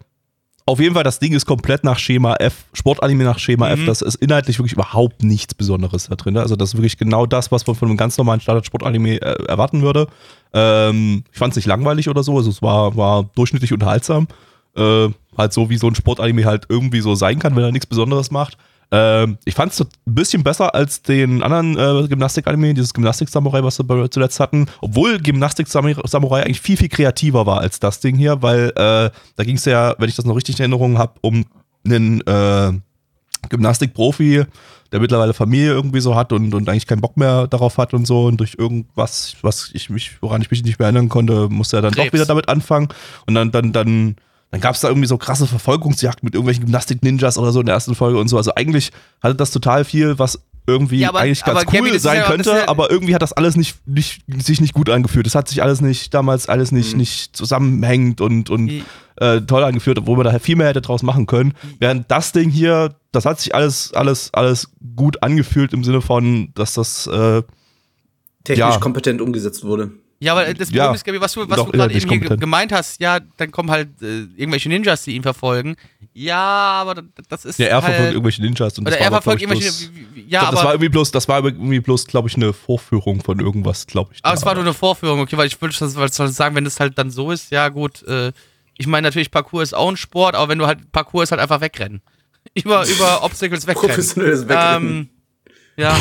[0.66, 3.72] auf jeden Fall, das Ding ist komplett nach Schema F, Sportanime nach Schema Mhm.
[3.82, 3.86] F.
[3.86, 6.34] Das ist inhaltlich wirklich überhaupt nichts Besonderes da drin.
[6.34, 6.40] ne?
[6.42, 9.82] Also, das ist wirklich genau das, was man von einem ganz normalen Standard-Sportanime äh, erwarten
[9.82, 10.07] würde.
[10.53, 14.28] Ähm, ich fand es nicht langweilig oder so, also es war, war durchschnittlich unterhaltsam.
[14.76, 17.86] Äh, halt so, wie so ein Sportanime halt irgendwie so sein kann, wenn er nichts
[17.86, 18.57] Besonderes macht.
[18.93, 23.78] Ähm, ich fand es ein bisschen besser als den anderen äh, Gymnastik-Anime, dieses Gymnastik-Samurai, was
[23.78, 24.66] wir zuletzt hatten.
[24.80, 29.57] Obwohl Gymnastik-Samurai eigentlich viel, viel kreativer war als das Ding hier, weil äh, da ging
[29.57, 31.45] es ja, wenn ich das noch richtig in Erinnerung habe, um
[31.84, 32.72] einen äh,
[33.49, 34.45] Gymnastik-Profi,
[34.93, 38.07] der mittlerweile Familie irgendwie so hat und, und eigentlich keinen Bock mehr darauf hat und
[38.07, 41.76] so und durch irgendwas, was ich mich, woran ich mich nicht mehr erinnern konnte, musste
[41.76, 42.09] er dann Krebs.
[42.09, 42.88] doch wieder damit anfangen
[43.26, 44.16] und dann, dann, dann,
[44.51, 47.74] dann gab es da irgendwie so krasse Verfolgungsjagd mit irgendwelchen Gymnastik-Ninjas oder so in der
[47.74, 48.36] ersten Folge und so.
[48.36, 48.90] Also eigentlich
[49.22, 52.16] hatte das total viel, was irgendwie Ja, aber- eigentlich ganz cool Gabby, das ist sein
[52.16, 55.26] ja- das könnte, ja- aber irgendwie hat das alles nicht, nicht, sich nicht gut angefühlt.
[55.26, 58.70] Es hat sich alles nicht, damals alles nicht, nicht zusammenhängend und, und
[59.16, 61.55] äh, toll angeführt, obwohl man da viel mehr hätte draus machen können.
[61.78, 66.53] Während das Ding hier, das hat sich alles, alles, alles gut angefühlt im Sinne von,
[66.55, 67.42] dass das, äh,
[68.44, 68.78] Technisch Ja.
[68.78, 69.90] kompetent umgesetzt wurde.
[70.23, 72.37] Ja, aber das Ja, Problem ist, Gabi, was du, was doch du gerade eben hier
[72.37, 75.77] gemeint hast, ja, dann kommen halt äh, irgendwelche Ninjas, die ihn verfolgen.
[76.12, 79.12] Ja, aber das- das ist ja, er halt, verfolgt irgendwelche Ninjas und Oder das er
[79.12, 79.71] war verfolgt irgendwelche.
[79.73, 79.91] bloß,
[80.29, 83.41] Ja, glaub, das war irgendwie bloß, das war irgendwie bloß, glaube ich, eine Vorführung von
[83.41, 84.21] irgendwas, glaube ich.
[84.23, 86.99] aber es war nur eine Vorführung, okay, weil ich würde schon sagen, wenn das halt
[86.99, 88.33] dann so ist, ja gut, äh,
[88.77, 91.41] ich meine natürlich, Parkour ist auch ein Sport, aber wenn du halt, Parkour ist halt
[91.41, 92.03] einfach wegrennen.
[92.55, 93.89] Über, über Obstacles wegrennen.
[93.89, 94.89] Professionelles Wegrennen.
[94.89, 95.09] Ähm,
[95.77, 95.97] ja.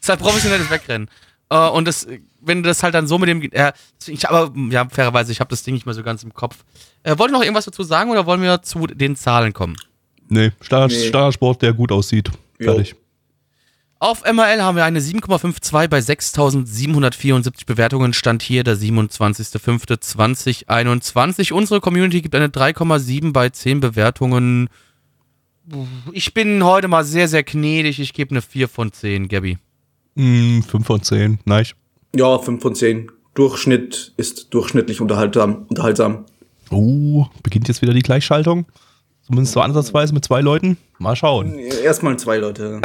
[0.00, 1.08] ist halt professionelles Wegrennen.
[1.52, 2.06] Äh, und das,
[2.40, 3.42] wenn du das halt dann so mit dem.
[3.52, 3.72] Äh,
[4.06, 6.64] ich, aber ja, fairerweise, ich habe das Ding nicht mehr so ganz im Kopf.
[7.02, 9.76] Äh, wollt ihr noch irgendwas dazu sagen oder wollen wir zu den Zahlen kommen?
[10.28, 11.08] Nee, Standard, Nee.
[11.08, 12.30] Standardsport, der gut aussieht.
[12.58, 12.72] Jo.
[12.72, 12.94] Fertig.
[13.98, 18.14] Auf MRL haben wir eine 7,52 bei 6.774 Bewertungen.
[18.14, 21.52] Stand hier der 27.05.2021.
[21.52, 24.70] Unsere Community gibt eine 3,7 bei 10 Bewertungen.
[26.12, 28.00] Ich bin heute mal sehr, sehr gnädig.
[28.00, 29.58] Ich gebe eine 4 von 10, Gabby.
[30.14, 31.74] Mm, 5 von 10, nice.
[32.14, 33.10] Ja, 5 von 10.
[33.34, 35.66] Durchschnitt ist durchschnittlich unterhaltsam.
[35.68, 36.26] unterhaltsam.
[36.70, 38.66] Oh, beginnt jetzt wieder die Gleichschaltung.
[39.22, 40.76] Zumindest so ansatzweise mit zwei Leuten.
[40.98, 41.58] Mal schauen.
[41.58, 42.80] Erstmal zwei Leute.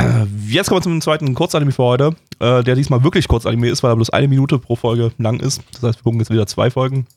[0.47, 3.91] Jetzt kommen wir zum zweiten Kurzanime für heute, äh, der diesmal wirklich Kurzanime ist, weil
[3.91, 5.63] er bloß eine Minute pro Folge lang ist.
[5.73, 7.07] Das heißt, wir gucken jetzt wieder zwei Folgen.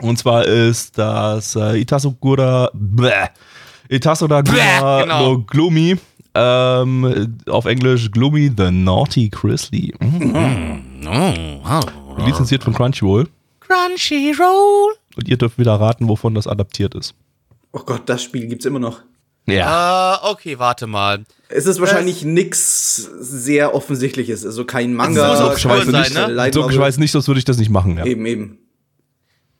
[0.00, 3.28] Und zwar ist das äh, Itasogura, bäh,
[3.88, 5.34] Itasogura Bäh, genau.
[5.34, 5.96] no Gloomy.
[6.34, 9.92] Ähm, auf Englisch Gloomy the Naughty Grizzly.
[10.00, 10.84] Mhm.
[11.06, 13.28] Oh, Lizenziert von Crunchyroll.
[13.60, 14.94] Crunchyroll.
[15.16, 17.14] Und ihr dürft wieder raten, wovon das adaptiert ist.
[17.72, 19.00] Oh Gott, das Spiel gibt's immer noch.
[19.46, 20.14] Ja.
[20.22, 21.24] Äh, okay, warte mal.
[21.48, 24.44] Es ist wahrscheinlich nix sehr offensichtliches.
[24.44, 25.28] Also kein Manga.
[25.28, 26.26] muss auch kein Obskur sein, ne?
[26.32, 27.96] Light so weiß nicht, sonst würde ich das nicht machen.
[27.98, 28.04] Ja.
[28.04, 28.58] Eben, eben.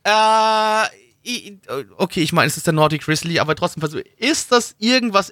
[0.05, 0.85] Äh,
[1.29, 1.59] i-
[1.97, 3.83] okay, ich meine, es ist der Naughty Grizzly, aber trotzdem,
[4.19, 5.31] ist das irgendwas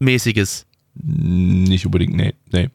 [0.00, 0.66] Educational-mäßiges?
[0.94, 2.34] Nicht unbedingt, nee.
[2.52, 2.68] nee.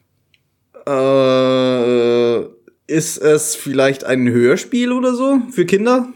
[0.86, 2.44] Äh,
[2.86, 6.08] ist es vielleicht ein Hörspiel oder so für Kinder?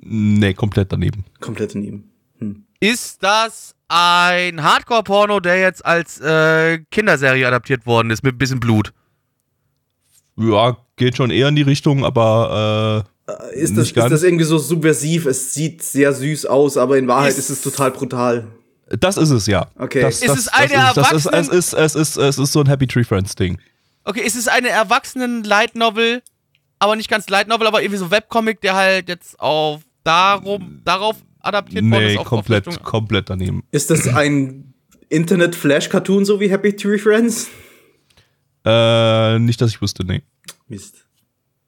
[0.00, 1.24] Nee, komplett daneben.
[1.40, 2.10] Komplett daneben.
[2.78, 8.60] Ist das ein Hardcore-Porno, der jetzt als äh, Kinderserie adaptiert worden ist, mit ein bisschen
[8.60, 8.92] Blut?
[10.38, 14.44] Ja, geht schon eher in die Richtung, aber Äh, Ist das, Nicht ist das irgendwie
[14.44, 15.24] so subversiv?
[15.26, 18.46] Es sieht sehr süß aus, aber in Wahrheit Ist- ist, es total brutal.
[18.88, 19.66] Das ist es ja.
[19.78, 20.00] Okay.
[20.02, 22.38] Das, Ist das, es eine das ist, das ist, es, Erwachsenen- ist, es, ist, es
[22.38, 23.58] ist so ein Happy Tree Friends Ding.
[24.04, 26.22] Okay, ist es eine Erwachsenen-Light-Novel,
[26.78, 31.82] aber nicht ganz Light-Novel, aber irgendwie so Webcomic, der halt jetzt auf darum, darauf adaptiert
[31.84, 32.18] worden Nee, ist?
[32.18, 33.64] auf- auf komplett, Richtung- komplett daneben.
[33.72, 34.74] Ist das ein
[35.08, 37.48] Internet-Flash-Cartoon, so wie Happy Tree Friends?
[38.64, 40.22] Äh, nicht, dass ich wusste, nee.
[40.68, 41.06] Mist.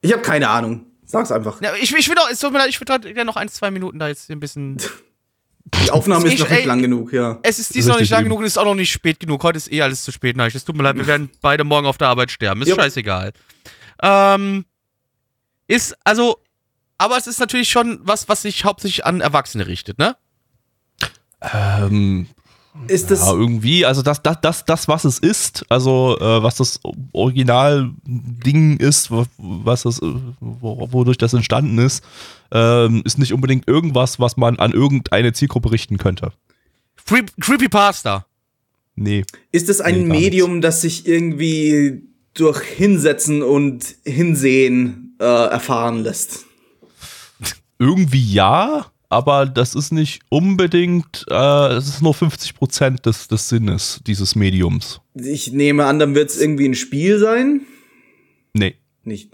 [0.01, 0.85] Ich habe keine Ahnung.
[1.05, 1.61] Sag's einfach.
[1.61, 3.71] Ja, ich, ich will doch, es tut mir leid, ich würde ja noch ein, zwei
[3.71, 4.77] Minuten da jetzt ein bisschen.
[5.83, 7.39] Die Aufnahme Ich- ist noch nicht ey, lang genug, ja.
[7.43, 8.25] Es ist dies noch nicht lang eben.
[8.29, 9.43] genug und es ist auch noch nicht spät genug.
[9.43, 10.35] Heute ist eh alles zu spät.
[10.37, 12.61] Nein, es tut mir leid, wir werden beide morgen auf der Arbeit sterben.
[12.61, 12.79] Ist Jupp.
[12.79, 13.33] scheißegal.
[14.01, 14.65] Ähm,
[15.67, 16.37] ist, also,
[16.97, 20.15] aber es ist natürlich schon was, was sich hauptsächlich an Erwachsene richtet, ne?
[21.41, 22.27] Ähm,
[22.87, 23.21] Ist das.
[23.25, 26.79] ja, irgendwie, also das, das, das, das, was es ist, also äh, was das
[27.13, 32.03] Original-Ding ist, wa- was das, äh, wo- wodurch das entstanden ist,
[32.51, 36.31] ähm, ist nicht unbedingt irgendwas, was man an irgendeine Zielgruppe richten könnte.
[36.95, 38.25] Free, Creepypasta.
[38.95, 39.23] Nee.
[39.51, 42.03] Ist es ein Nee, Medium, das sich irgendwie
[42.33, 46.45] durch Hinsetzen und Hinsehen äh, erfahren lässt?
[47.79, 53.99] Irgendwie ja, aber das ist nicht unbedingt, äh, es ist nur 50% des, des Sinnes
[54.05, 55.01] dieses Mediums.
[55.15, 57.61] Ich nehme an, dann wird es irgendwie ein Spiel sein.
[58.53, 58.75] Nee.
[59.03, 59.31] Nicht.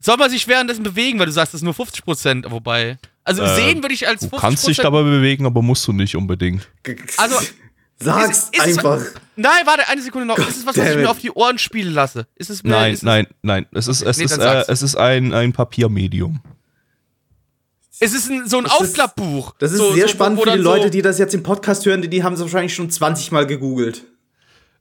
[0.00, 2.98] Soll man sich währenddessen bewegen, weil du sagst, das ist nur 50 Prozent, wobei.
[3.24, 5.92] Also Äh, sehen würde ich als Du 50% kannst dich dabei bewegen, aber musst du
[5.92, 6.68] nicht unbedingt.
[7.18, 7.36] Also,
[8.00, 9.00] Sag's ist- ist es- einfach.
[9.36, 10.36] Nein, warte, eine Sekunde noch.
[10.38, 12.26] Ist es was, was ich mir auf die Ohren spielen lasse?
[12.34, 13.66] Ist es mir, Nein, ist es, nein, nein.
[13.72, 16.40] Es ist, es Nee, ist, äh, es ist ein, ein Papiermedium.
[18.02, 19.54] Es ist ein, so ein Das ist- Aufklappbuch.
[19.58, 21.86] Das ist so, sehr so, spannend wo für die Leute, die das jetzt im Podcast
[21.86, 24.04] hören, die, die haben es wahrscheinlich schon 20 Mal gegoogelt.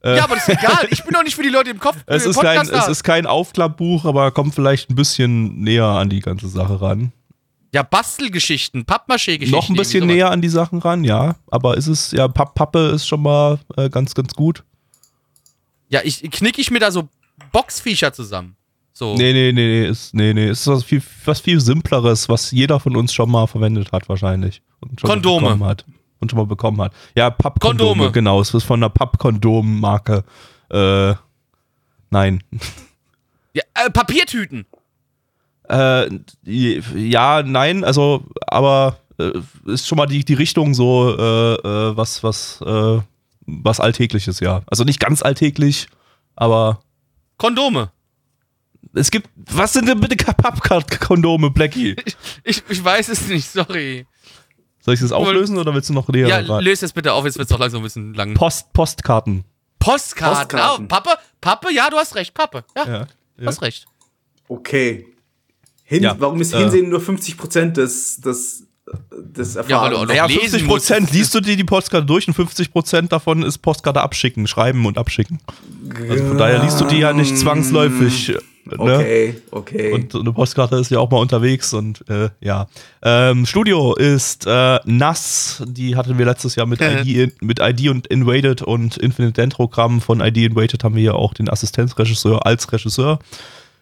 [0.03, 0.88] Ja, aber das ist egal.
[0.89, 1.97] Ich bin doch nicht für die Leute im Kopf.
[2.07, 2.88] Es im ist, kein, es da.
[2.88, 7.11] ist kein Aufklappbuch, aber kommt vielleicht ein bisschen näher an die ganze Sache ran.
[7.72, 9.51] Ja, Bastelgeschichten, Pappmaché-Geschichten.
[9.55, 11.36] Noch ein bisschen näher an die Sachen ran, ja.
[11.51, 14.63] Aber ist es, ja, Papp Pappe ist schon mal äh, ganz, ganz gut.
[15.89, 17.07] Ja, ich knick ich mir da so
[17.51, 18.55] Boxviecher zusammen.
[18.93, 19.15] So.
[19.15, 22.79] Nee, nee, nee, nee, ist, nee, nee, ist was viel, was viel Simpleres, was jeder
[22.79, 24.61] von uns schon mal verwendet hat, wahrscheinlich.
[24.81, 25.41] Und schon mal Kondome.
[25.41, 25.85] bekommen Hat.
[26.19, 26.93] Und schon mal bekommen hat.
[27.15, 28.11] Ja, Pappkondome, Kondome.
[28.11, 28.41] genau.
[28.41, 30.23] Es ist von einer Pappkondom-Marke.
[30.69, 31.15] Äh,
[32.11, 32.43] nein.
[33.53, 34.65] Ja, äh, Papiertüten.
[35.67, 36.09] Äh,
[36.43, 39.31] ja, nein, also, aber äh,
[39.65, 44.61] ist schon mal die, die Richtung so, äh, äh, was, was, was Alltägliches, ja.
[44.67, 45.87] Also nicht ganz alltäglich,
[46.35, 46.81] aber
[47.37, 47.91] Kondome.
[48.93, 51.95] Es gibt, was sind denn bitte Pappkondome, Blackie?
[52.43, 54.05] Ich, ich weiß es nicht, sorry.
[54.84, 56.63] Soll ich das auflösen oder willst du noch näher Ja, ran?
[56.63, 58.34] löst das bitte auf, jetzt wird es doch langsam ein bisschen lang.
[58.34, 59.43] Post, Postkarten.
[59.79, 60.38] Postkarten.
[60.57, 60.86] Postkarten.
[60.86, 61.09] Ah, Pappe,
[61.39, 62.63] Pappe, ja, du hast recht, Pappe.
[62.75, 63.07] Ja, Ja.
[63.38, 63.86] du hast recht.
[64.47, 65.05] Okay.
[65.84, 68.63] Hin, Ja, warum ist äh, Hinsehen nur 50% des, des,
[69.11, 69.89] des Ja, weil Erfahrens?
[69.91, 70.88] du auch noch Naja, lesen 50 musst.
[70.88, 74.86] Prozent liest du dir die Postkarte durch und 50 Prozent davon ist Postkarte abschicken, schreiben
[74.86, 75.39] und abschicken.
[76.09, 78.36] Also von daher liest du die ja nicht zwangsläufig.
[78.70, 78.95] Äh, Ne?
[78.95, 79.91] Okay, okay.
[79.93, 82.68] Und so eine Postkarte ist ja auch mal unterwegs und äh, ja.
[83.01, 85.64] Ähm, Studio ist äh, nass.
[85.68, 90.01] Die hatten wir letztes Jahr mit, ID, in- mit ID und Invaded und Infinite Dendrogramm.
[90.01, 93.20] Von ID Invaded haben wir ja auch den Assistenzregisseur als Regisseur.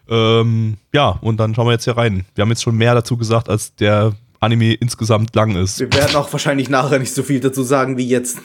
[0.08, 2.24] Ähm, ja, und dann schauen wir jetzt hier rein.
[2.34, 5.78] Wir haben jetzt schon mehr dazu gesagt, als der Anime insgesamt lang ist.
[5.78, 8.38] Wir werden auch wahrscheinlich nachher nicht so viel dazu sagen wie jetzt.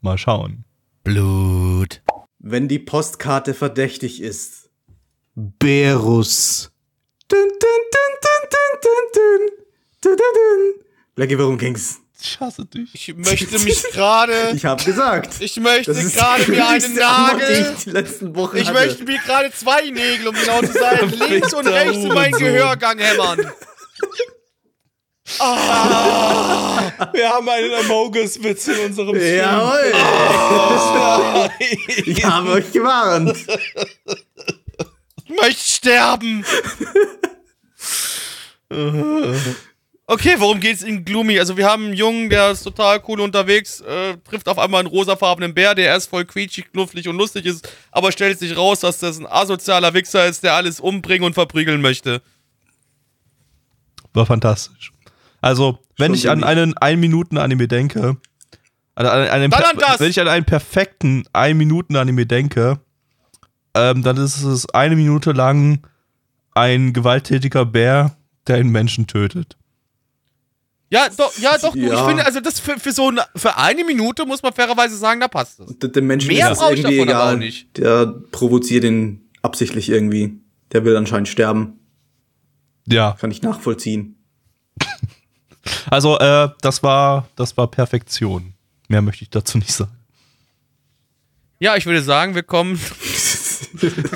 [0.00, 0.64] Mal schauen.
[1.04, 2.00] Blut.
[2.38, 4.61] Wenn die Postkarte verdächtig ist.
[5.34, 6.70] Berus.
[7.28, 8.04] Dun, dun, dun.
[11.14, 12.00] Blackie, warum ging's?
[12.20, 12.94] Ich hasse dich.
[12.94, 14.52] Ich möchte mich gerade.
[14.54, 15.40] Ich hab gesagt.
[15.40, 17.74] Ich möchte gerade mir einen Nagel.
[17.76, 18.78] ich die letzten Wochen Ich hatte.
[18.78, 22.32] möchte mir gerade zwei Nägel, um genau zu sein, links und rechts in meinen.
[22.38, 23.50] Gehörgang hämmern.
[27.12, 29.92] Wir haben einen Amogus-Witz in unserem Jawohl.
[32.06, 33.36] ich habe euch gewarnt.
[35.42, 36.44] Ich möchte sterben.
[40.06, 41.38] Okay, worum geht's in Gloomy?
[41.38, 44.88] Also wir haben einen Jungen, der ist total cool unterwegs, äh, trifft auf einmal einen
[44.88, 48.98] rosafarbenen Bär, der erst voll quietschig, knufflig und lustig ist, aber stellt sich raus, dass
[48.98, 52.20] das ein asozialer Wichser ist, der alles umbringen und verprügeln möchte.
[54.12, 54.92] War fantastisch.
[55.40, 58.16] Also, wenn Schon ich an einen 1-Minuten-Anime denke,
[58.94, 60.00] an einen, einen, an das!
[60.00, 62.80] wenn ich an einen perfekten 1-Minuten-Anime denke,
[63.74, 65.86] ähm, dann ist es eine Minute lang
[66.54, 68.16] ein gewalttätiger Bär,
[68.46, 69.56] der einen Menschen tötet.
[70.90, 72.06] Ja, doch, ja, doch, du, ich Ja.
[72.06, 75.28] finde, also das für, für so eine, für eine Minute muss man fairerweise sagen, da
[75.28, 75.78] passt es.
[75.78, 77.34] D- Dem Menschen Mehr ist es ich irgendwie egal.
[77.34, 77.78] auch nicht.
[77.78, 80.38] Der provoziert ihn absichtlich irgendwie.
[80.72, 81.78] Der will anscheinend sterben.
[82.86, 84.16] Ja, Kann ich nachvollziehen.
[85.90, 88.52] also äh, das war das war Perfektion.
[88.88, 89.92] Mehr möchte ich dazu nicht sagen.
[91.58, 92.78] Ja, ich würde sagen, wir kommen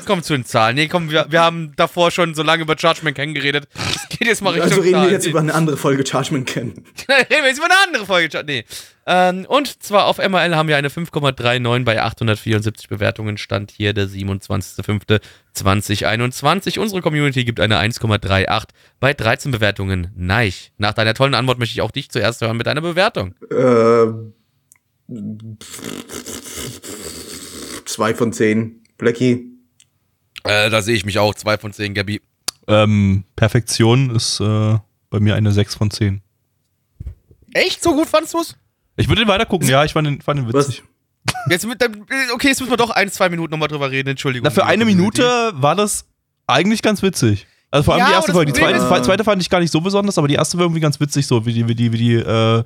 [0.07, 0.77] Komm zu den Zahlen.
[0.77, 3.69] Nee, komm, wir, wir haben davor schon so lange über Judgment King geredet.
[3.75, 6.73] Es geht jetzt mal Richtung Also reden wir jetzt über eine andere Folge Chargement kennen.
[7.09, 8.45] reden wir jetzt über eine andere Folge.
[8.47, 8.65] Nee.
[9.07, 13.39] Ähm, und zwar auf MRL haben wir eine 5,39 bei 874 Bewertungen.
[13.39, 16.81] Stand hier der 27.05.2021.
[16.81, 18.65] Unsere Community gibt eine 1,38
[18.99, 20.11] bei 13 Bewertungen.
[20.17, 20.53] Nein.
[20.79, 23.35] Nach deiner tollen Antwort möchte ich auch dich zuerst hören mit deiner Bewertung.
[23.51, 24.07] Äh,
[27.85, 28.83] zwei von zehn.
[28.99, 29.53] Blackie.
[30.45, 31.35] Äh, da sehe ich mich auch.
[31.35, 32.21] Zwei von zehn, Gabi.
[32.69, 34.79] Ähm, Perfektion ist äh,
[35.11, 36.21] bei mir eine 6 von 10.
[37.53, 37.83] Echt?
[37.83, 38.57] So gut fandst du's?
[38.97, 40.83] Ich würde den weiter gucken, ja, ich fand den, fand den witzig.
[41.51, 42.03] Jetzt mit, dann-
[42.35, 44.11] okay, jetzt müssen wir doch ein, zwei Minuten nochmal drüber reden.
[44.11, 44.45] Entschuldigung.
[44.45, 44.85] Na, für eine.
[44.85, 45.23] Minute
[45.55, 46.07] war das
[46.47, 47.47] eigentlich ganz witzig.
[47.71, 48.53] Also vor allem Ja, die erste Folge.
[48.53, 50.99] Die zweite, zweite fand ich gar nicht so besonders, aber die erste war irgendwie ganz
[51.01, 52.65] witzig, so wie die, wie die, wie die, äh,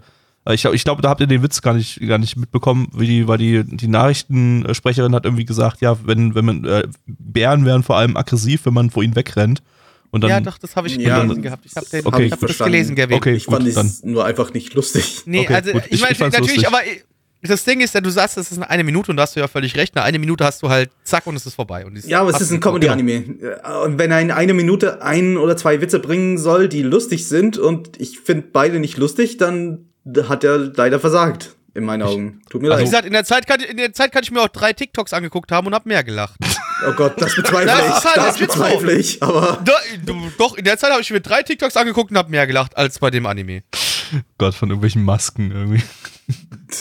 [0.51, 3.07] ich, glaub- ich glaube, da habt ihr den Witz gar nicht, gar nicht mitbekommen, wie
[3.07, 7.83] die, weil die, die Nachrichtensprecherin hat irgendwie gesagt, ja, wenn, wenn man, äh, Bären wären
[7.83, 9.63] vor allem aggressiv, wenn man vor ihnen wegrennt.
[10.13, 11.65] Und dann, ja, doch, das habe ich Ja, gelesen gehabt.
[11.67, 13.17] Ich habe Okay, hab das gelesen, Gavin.
[13.17, 15.23] Okay, Ich fand es nur einfach nicht lustig.
[15.27, 15.83] Nee, Okay, also gut.
[15.87, 16.67] ich, Ich- meine ich natürlich, lustig.
[16.67, 17.01] aber äh,
[17.43, 19.47] das Ding ist ja, du sagst, das ist eine Minute und da hast du ja
[19.47, 19.95] völlig recht.
[19.95, 21.87] Nach einer Minute hast du halt zack und es ist vorbei.
[21.87, 23.25] Und Ja, aber es ist ein Comedy-Anime.
[23.85, 27.57] Und wenn er in einer Minute ein oder zwei Witze bringen soll, die lustig sind
[27.57, 29.90] und ich finde beide nicht lustig, dann
[30.29, 31.57] hat er leider versagt.
[31.73, 32.43] In meinen Augen.
[32.51, 32.91] Tut mir Also, wie leid.
[32.91, 35.53] gesagt, in der, Zeit kann, in der Zeit kann ich mir auch drei TikToks angeguckt
[35.53, 36.35] haben und hab mehr gelacht.
[36.89, 37.95] Oh Gott, das bezweifle ich.
[37.95, 39.23] ist halt Das das bezweifle ich.
[39.23, 39.73] Aber Do,
[40.39, 42.99] doch, in der Zeit habe ich mir drei TikToks angeguckt und hab mehr gelacht als
[42.99, 43.63] bei dem Anime.
[44.39, 45.83] Gott, von irgendwelchen Masken irgendwie.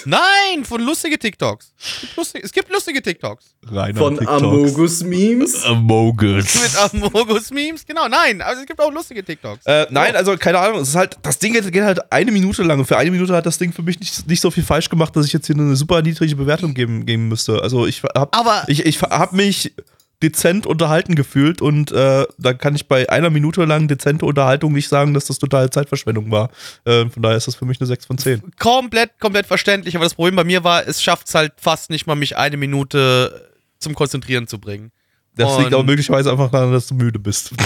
[0.06, 1.74] Nein, von lustige TikToks.
[1.78, 3.46] Es gibt lustige, es gibt lustige TikToks.
[3.72, 4.44] Reiner von TikToks.
[4.44, 5.66] Amogus-Memes.
[5.66, 6.56] Amogus.
[6.94, 8.08] Mit Amogus-Memes, genau.
[8.08, 9.66] Nein, also es gibt auch lustige TikToks.
[9.66, 12.64] Äh, nein, also keine Ahnung, es ist halt, das Ding geht, geht halt eine Minute
[12.64, 14.90] lang und für eine Minute hat das Ding für mich nicht, nicht so viel falsch
[14.90, 17.62] gemacht, dass ich jetzt hier eine super niedrige Bewertung geben, geben müsste.
[17.62, 19.74] Also ich hab, Aber- ich, ich hab mich
[20.22, 24.90] dezent unterhalten gefühlt und äh, da kann ich bei einer Minute lang dezente Unterhaltung nicht
[24.90, 26.50] sagen, dass das total Zeitverschwendung war.
[26.86, 28.52] Äh, von daher ist das für mich eine 6 von 10.
[28.60, 29.96] komplett, komplett verständlich.
[29.96, 32.58] Aber das Problem bei mir war, es schafft es halt fast nicht mal, mich eine
[32.58, 33.50] Minute
[33.80, 34.92] zum Konzentrieren zu bringen.
[35.36, 37.52] Das liegt Und- aber möglicherweise einfach daran, dass du müde bist.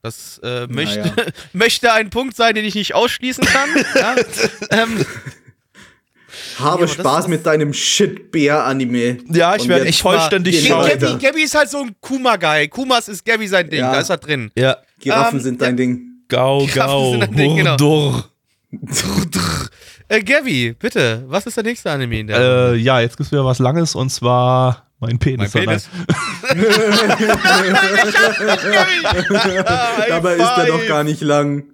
[0.00, 1.14] Das äh, möchte, Naja.
[1.52, 3.68] möchte ein Punkt sein, den ich nicht ausschließen kann.
[3.96, 4.14] ja.
[4.70, 5.04] ähm,
[6.58, 9.18] Habe das- Spaß mit deinem Shit-Bär-Anime.
[9.32, 10.88] Ja, ich werde echt vollständig schauen.
[10.88, 12.68] Gabby, Gabby ist halt so ein Kuma-Guy.
[12.68, 13.92] Kumas ist Gabby sein Ding, Ja.
[13.92, 14.50] da ist er drin.
[14.56, 16.00] Ja, Giraffen Ähm, sind dein Ding.
[16.28, 17.72] gau, gau, Ding, genau.
[17.72, 18.24] Hurdur.
[20.08, 22.38] Äh, Gabby, bitte, was ist der nächste Anime in der
[22.72, 25.52] Äh, ja, jetzt gibt's wieder was Langes und zwar mein Penis.
[25.54, 25.88] Mein Penis.
[30.08, 31.64] Dabei ist er doch gar nicht lang.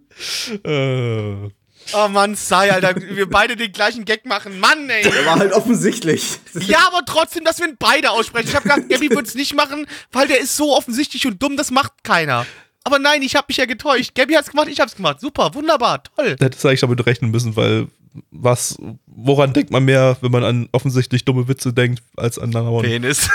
[0.64, 1.48] Äh,
[1.92, 4.58] Oh Mann, Sai, Alter, wir beide den gleichen Gag machen.
[4.58, 5.02] Mann, ey.
[5.02, 6.38] Der war halt offensichtlich.
[6.66, 8.48] Ja, aber trotzdem, dass wir ihn beide aussprechen.
[8.48, 11.56] Ich habe gedacht, Gabby würde es nicht machen, weil der ist so offensichtlich und dumm,
[11.56, 12.46] das macht keiner.
[12.84, 14.14] Aber nein, ich habe mich ja getäuscht.
[14.14, 15.20] Gabby hat's gemacht, ich hab's gemacht.
[15.20, 16.36] Super, wunderbar, toll.
[16.38, 17.88] da hättest du eigentlich damit rechnen müssen, weil
[18.30, 18.76] was,
[19.06, 23.28] woran denkt man mehr, wenn man an offensichtlich dumme Witze denkt, als an anderen Penis.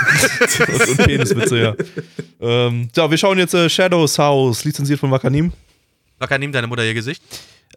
[0.60, 1.74] und, und Peniswitze, ja.
[2.40, 5.52] ähm, so, wir schauen jetzt äh, Shadows House, lizenziert von Wakanim.
[6.38, 7.22] Nimm deine Mutter ihr Gesicht.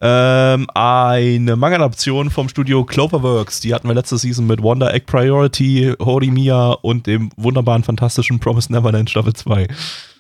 [0.01, 3.59] Ähm, eine Manga-Adaption vom Studio Cloverworks.
[3.61, 8.71] Die hatten wir letzte Season mit Wonder Egg Priority, Horimiya und dem wunderbaren, fantastischen Promise
[8.71, 9.67] Neverland Staffel 2.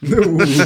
[0.03, 0.41] Uh.
[0.43, 0.61] ich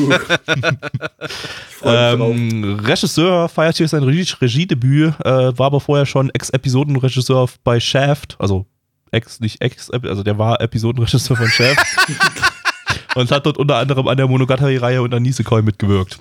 [1.75, 2.35] freue mich drauf.
[2.35, 8.35] Ähm, Regisseur feiert hier sein Regie Regiedebüt, äh, war aber vorher schon Ex-Episodenregisseur bei Shaft,
[8.39, 8.65] also
[9.11, 11.85] Ex, nicht Ex, also der war Episodenregisseur von Shaft
[13.15, 16.19] und hat dort unter anderem an der Monogatari-Reihe und an Nisekoi mitgewirkt.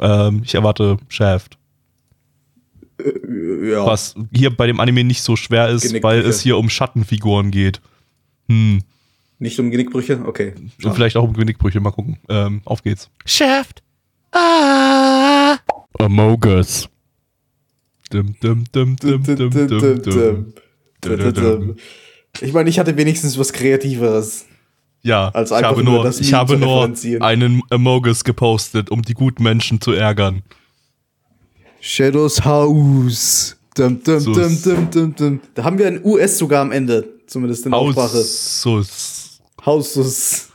[0.00, 1.56] Ähm, ich erwarte Shaft,
[2.98, 3.86] Ja.
[3.86, 7.80] was hier bei dem Anime nicht so schwer ist, weil es hier um Schattenfiguren geht.
[8.48, 8.82] Hm.
[9.38, 10.22] Nicht um Genickbrüche?
[10.24, 10.54] Okay.
[10.82, 12.18] Und vielleicht auch um Genickbrüche, mal gucken.
[12.28, 13.10] Ähm, auf geht's.
[13.26, 13.82] Shaft.
[14.32, 15.58] Ah.
[15.98, 16.88] Amogus.
[18.10, 19.50] Dum, dum, dum, dum, dum,
[21.00, 21.76] dum, dum.
[22.40, 24.46] Ich meine, ich hatte wenigstens was Kreativeres.
[25.02, 26.90] Ja, Als ich einfach habe nur nur, das ich habe nur
[27.20, 30.42] einen Amogus gepostet, um die guten Menschen zu ärgern.
[31.86, 33.56] Shadows House.
[33.76, 35.40] Dum, dum, So dum, ist- dum, dum, dum.
[35.54, 37.06] Da haben wir ein US sogar am Ende.
[37.26, 38.16] Zumindest in der Aussprache.
[38.18, 39.40] Ausus.
[39.66, 40.48] Hausus.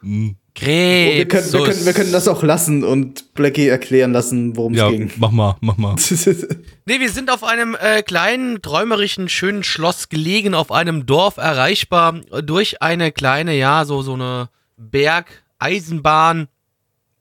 [0.00, 1.16] Hm, Krebs.
[1.16, 4.78] Wir können, wir, können, wir können das auch lassen und Blackie erklären lassen, worum es
[4.78, 5.10] Ja, ging.
[5.18, 5.96] mach mal, mach mal.
[6.86, 12.20] Nee, wir sind auf einem äh, kleinen, träumerischen, schönen Schloss gelegen, auf einem Dorf erreichbar
[12.32, 16.48] äh, durch eine kleine, ja, so, so eine Bergeisenbahn.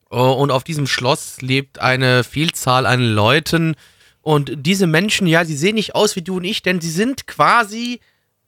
[0.10, 3.76] Oh, und auf diesem Schloss lebt eine Vielzahl an Leuten.
[4.22, 7.28] Und diese Menschen, ja, sie sehen nicht aus wie du und ich, denn sie sind
[7.28, 7.99] quasi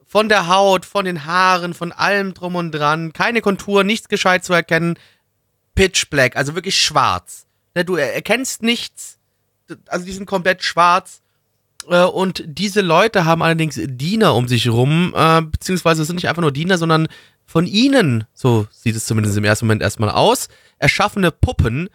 [0.06, 3.14] von der Haut, von den Haaren, von allem drum und dran.
[3.14, 4.96] Keine Kontur, nichts gescheit zu erkennen.
[5.76, 7.46] Pitch Black, also wirklich schwarz.
[7.76, 9.20] Ne, du erkennst nichts.
[9.88, 11.22] Also die sind komplett schwarz.
[11.88, 16.30] Äh, und diese Leute haben allerdings Diener um sich rum, äh, beziehungsweise es sind nicht
[16.30, 17.08] einfach nur Diener, sondern
[17.50, 21.90] von ihnen, so sieht es zumindest im ersten Moment erstmal aus, erschaffene Puppen,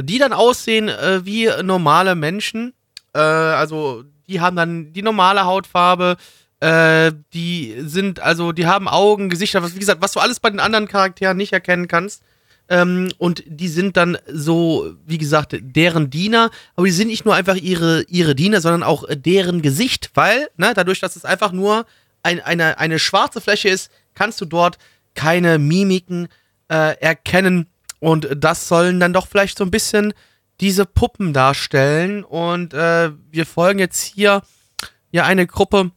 [0.00, 2.74] die dann aussehen äh, wie normale Menschen.
[3.12, 6.16] Äh, also die haben dann die normale Hautfarbe,
[6.60, 10.48] äh, die sind, also die haben Augen, Gesichter, was, wie gesagt, was du alles bei
[10.48, 12.22] den anderen Charakteren nicht erkennen kannst.
[12.68, 17.34] Ähm, und die sind dann so, wie gesagt, deren Diener, aber die sind nicht nur
[17.34, 21.84] einfach ihre, ihre Diener, sondern auch deren Gesicht, weil, ne, dadurch, dass es einfach nur
[22.22, 24.78] ein, eine, eine schwarze Fläche ist, kannst du dort
[25.14, 26.28] keine Mimiken
[26.68, 27.66] äh, erkennen.
[27.98, 30.14] Und das sollen dann doch vielleicht so ein bisschen
[30.60, 32.24] diese Puppen darstellen.
[32.24, 34.42] Und äh, wir folgen jetzt hier
[35.10, 35.90] ja eine Gruppe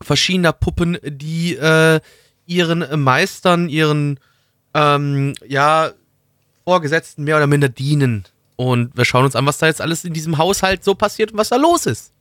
[0.00, 2.00] verschiedener Puppen, die äh,
[2.46, 4.20] ihren Meistern, ihren
[4.74, 5.90] ähm, ja,
[6.64, 8.24] Vorgesetzten mehr oder minder dienen.
[8.56, 11.38] Und wir schauen uns an, was da jetzt alles in diesem Haushalt so passiert und
[11.38, 12.12] was da los ist.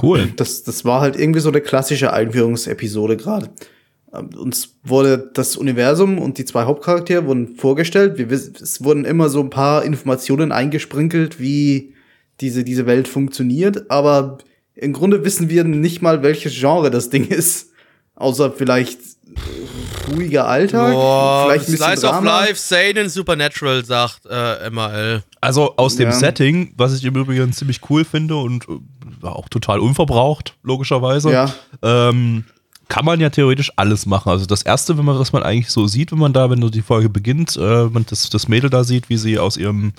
[0.00, 0.32] Cool.
[0.36, 3.50] Das, das war halt irgendwie so eine klassische Einführungsepisode gerade.
[4.14, 8.18] Ähm, uns wurde das Universum und die zwei Hauptcharaktere wurden vorgestellt.
[8.18, 11.94] Wir, es wurden immer so ein paar Informationen eingesprinkelt, wie
[12.40, 13.90] diese, diese Welt funktioniert.
[13.90, 14.38] Aber
[14.74, 17.70] im Grunde wissen wir nicht mal, welches Genre das Ding ist.
[18.14, 18.98] Außer vielleicht
[20.12, 20.92] ruhiger Alltag.
[20.92, 22.18] Boah, vielleicht ein Slice Drama.
[22.18, 25.22] of Life, Satan Supernatural, sagt äh, MRL.
[25.40, 26.12] Also aus dem ja.
[26.12, 31.54] Setting, was ich im Übrigen ziemlich cool finde und äh, auch total unverbraucht, logischerweise, ja.
[31.82, 32.44] ähm,
[32.92, 34.28] kann man ja theoretisch alles machen.
[34.28, 36.68] Also das Erste, wenn man, was man eigentlich so sieht, wenn man da, wenn du
[36.68, 39.94] die Folge beginnt, äh, man das, das Mädel da sieht, wie sie aus ihrem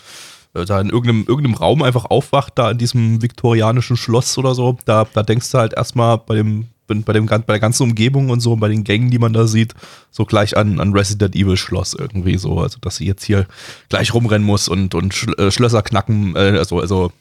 [0.54, 4.78] äh, da in irgendeinem, irgendeinem Raum einfach aufwacht, da in diesem viktorianischen Schloss oder so,
[4.86, 8.42] da, da denkst du halt erstmal bei dem bei, dem, bei der ganzen Umgebung und
[8.42, 9.74] so, bei den Gängen, die man da sieht,
[10.12, 12.60] so gleich an, an Resident Evil Schloss irgendwie so.
[12.60, 13.48] Also, dass sie jetzt hier
[13.90, 17.12] gleich rumrennen muss und, und äh, Schlösser knacken, äh, also, also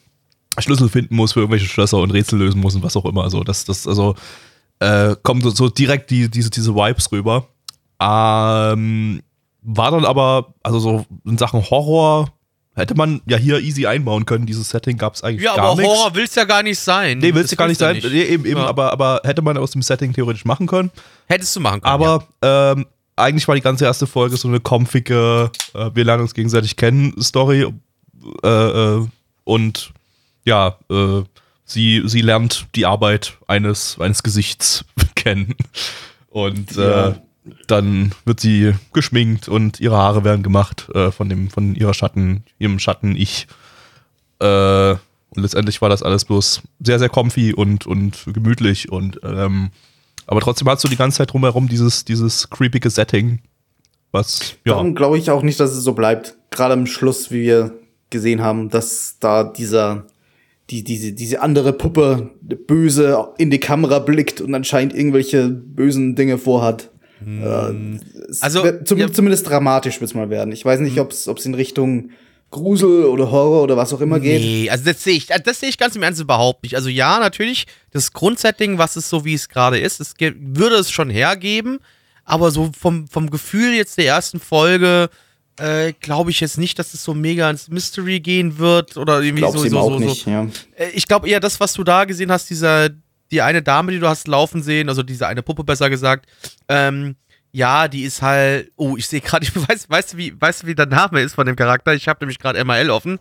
[0.58, 3.22] Schlüssel finden muss für irgendwelche Schlösser und Rätsel lösen muss und was auch immer.
[3.22, 4.16] Also, das, das, also,
[4.82, 7.46] äh, kommt so direkt die, diese, diese Vibes rüber.
[8.00, 9.22] Ähm,
[9.62, 12.32] war dann aber, also so in Sachen Horror,
[12.74, 15.82] Hätte man ja hier easy einbauen können, dieses Setting gab es eigentlich ja, gar nichts.
[15.82, 17.18] Ja, aber Horror will es ja gar nicht sein.
[17.18, 17.96] Nee, will es ja gar nicht sein.
[17.96, 18.10] Nicht.
[18.10, 18.66] Nee, eben, eben, ja.
[18.66, 20.90] aber, aber hätte man aus dem Setting theoretisch machen können.
[21.26, 21.92] Hättest du machen können.
[21.92, 22.72] Aber ja.
[22.72, 26.76] ähm, eigentlich war die ganze erste Folge so eine comfige, äh, wir lernen uns gegenseitig
[26.76, 27.70] kennen Story.
[28.42, 29.06] Äh, äh,
[29.44, 29.92] und
[30.46, 31.22] ja, äh,
[31.72, 35.54] sie, sie lernt die Arbeit eines, eines Gesichts kennen.
[36.28, 37.14] Und äh,
[37.66, 42.44] dann wird sie geschminkt und ihre Haare werden gemacht äh, von dem von ihrer Schatten,
[42.58, 43.46] ihrem Schatten ich.
[44.38, 44.92] Äh,
[45.34, 49.70] und letztendlich war das alles bloß sehr sehr comfy und und gemütlich und ähm,
[50.26, 53.40] aber trotzdem hast du die ganze Zeit drumherum dieses dieses creepige Setting,
[54.12, 54.74] was ja.
[54.74, 56.36] Darum glaube ich auch nicht, dass es so bleibt.
[56.50, 57.72] Gerade am Schluss, wie wir
[58.10, 60.04] gesehen haben, dass da dieser
[60.70, 66.38] die, diese, diese andere Puppe böse in die Kamera blickt und anscheinend irgendwelche bösen Dinge
[66.38, 66.90] vorhat.
[67.24, 68.00] Hm.
[68.40, 69.12] also zum, ja.
[69.12, 70.52] zumindest dramatisch wird es mal werden.
[70.52, 71.02] Ich weiß nicht, hm.
[71.02, 72.10] ob es in Richtung
[72.52, 74.40] Grusel oder Horror oder was auch immer geht.
[74.40, 76.76] Nee, also das sehe ich, das sehe ich ganz im Ernst überhaupt nicht.
[76.76, 80.90] Also ja, natürlich, das Grundsetting, was es so wie es gerade ist, es würde es
[80.90, 81.78] schon hergeben,
[82.24, 85.08] aber so vom, vom Gefühl jetzt der ersten Folge
[85.59, 89.42] äh, glaube ich jetzt nicht, dass es so mega ins Mystery gehen wird oder irgendwie
[89.42, 90.46] Glaub's so, so, so, nicht, Ja.
[90.76, 92.90] Äh, ich glaube eher das, was du da gesehen hast, dieser
[93.30, 96.26] die eine Dame, die du hast laufen sehen, also diese eine Puppe besser gesagt,
[96.68, 97.16] ähm,
[97.50, 100.66] ja, die ist halt, oh, ich sehe gerade, ich weiß, weißt du, wie, weißt du,
[100.66, 101.94] wie der Name ist von dem Charakter?
[101.94, 103.18] Ich habe nämlich gerade ML offen.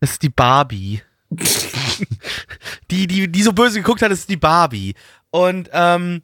[0.00, 1.02] Das ist die Barbie.
[2.90, 4.94] die, die, die so böse geguckt hat, ist die Barbie.
[5.30, 6.22] Und ähm,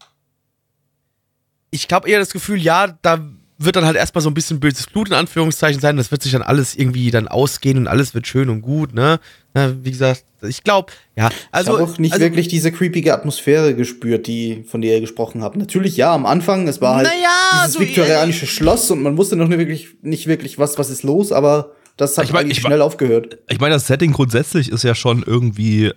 [1.70, 3.18] ich glaube eher das Gefühl, ja, da
[3.58, 5.96] wird dann halt erstmal so ein bisschen böses Blut in Anführungszeichen sein.
[5.96, 9.20] Das wird sich dann alles irgendwie dann ausgehen und alles wird schön und gut, ne?
[9.56, 11.30] Ja, wie gesagt, ich glaube, ja.
[11.52, 15.00] Also, ich habe auch nicht also, wirklich diese creepige Atmosphäre gespürt, die, von der ihr
[15.00, 15.56] gesprochen habt.
[15.56, 19.36] Natürlich, ja, am Anfang, es war halt naja, dieses so viktorianische Schloss und man wusste
[19.36, 22.58] noch nicht wirklich, nicht wirklich, was, was ist los, aber das hat ich mein, eigentlich
[22.58, 23.38] ich schnell aufgehört.
[23.48, 25.92] Ich meine, das Setting grundsätzlich ist ja schon irgendwie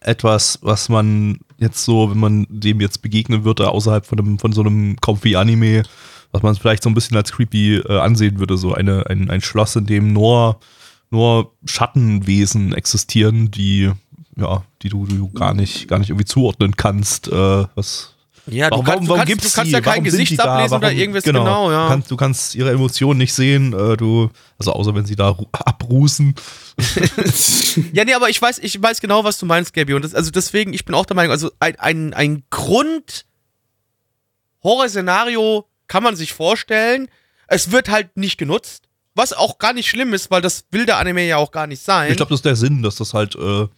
[0.00, 4.52] etwas, was man jetzt so, wenn man dem jetzt begegnen würde, außerhalb von, einem, von
[4.52, 5.82] so einem Comfy-Anime,
[6.32, 9.42] was man vielleicht so ein bisschen als creepy äh, ansehen würde, so eine, ein, ein
[9.42, 10.58] Schloss, in dem nur,
[11.10, 13.92] nur Schattenwesen existieren, die,
[14.36, 18.14] ja, die du, du gar nicht, gar nicht irgendwie zuordnen kannst, äh, was,
[18.46, 20.82] ja, warum, du kannst, warum, warum du kannst, du kannst ja kein Gesicht ablesen warum,
[20.82, 21.88] oder irgendwas genau, genau ja.
[21.88, 26.34] Kannst, du kannst ihre Emotionen nicht sehen, äh, du, also außer wenn sie da abrußen.
[27.92, 29.94] ja, nee, aber ich weiß, ich weiß genau, was du meinst, Gabi.
[29.94, 33.26] Und das, also deswegen, ich bin auch der Meinung, also ein, ein, ein Grund,
[34.64, 37.08] Horrorszenario kann man sich vorstellen.
[37.48, 38.84] Es wird halt nicht genutzt.
[39.14, 41.82] Was auch gar nicht schlimm ist, weil das will der Anime ja auch gar nicht
[41.82, 42.10] sein.
[42.10, 43.68] Ich glaube, das ist der Sinn, dass das halt äh, also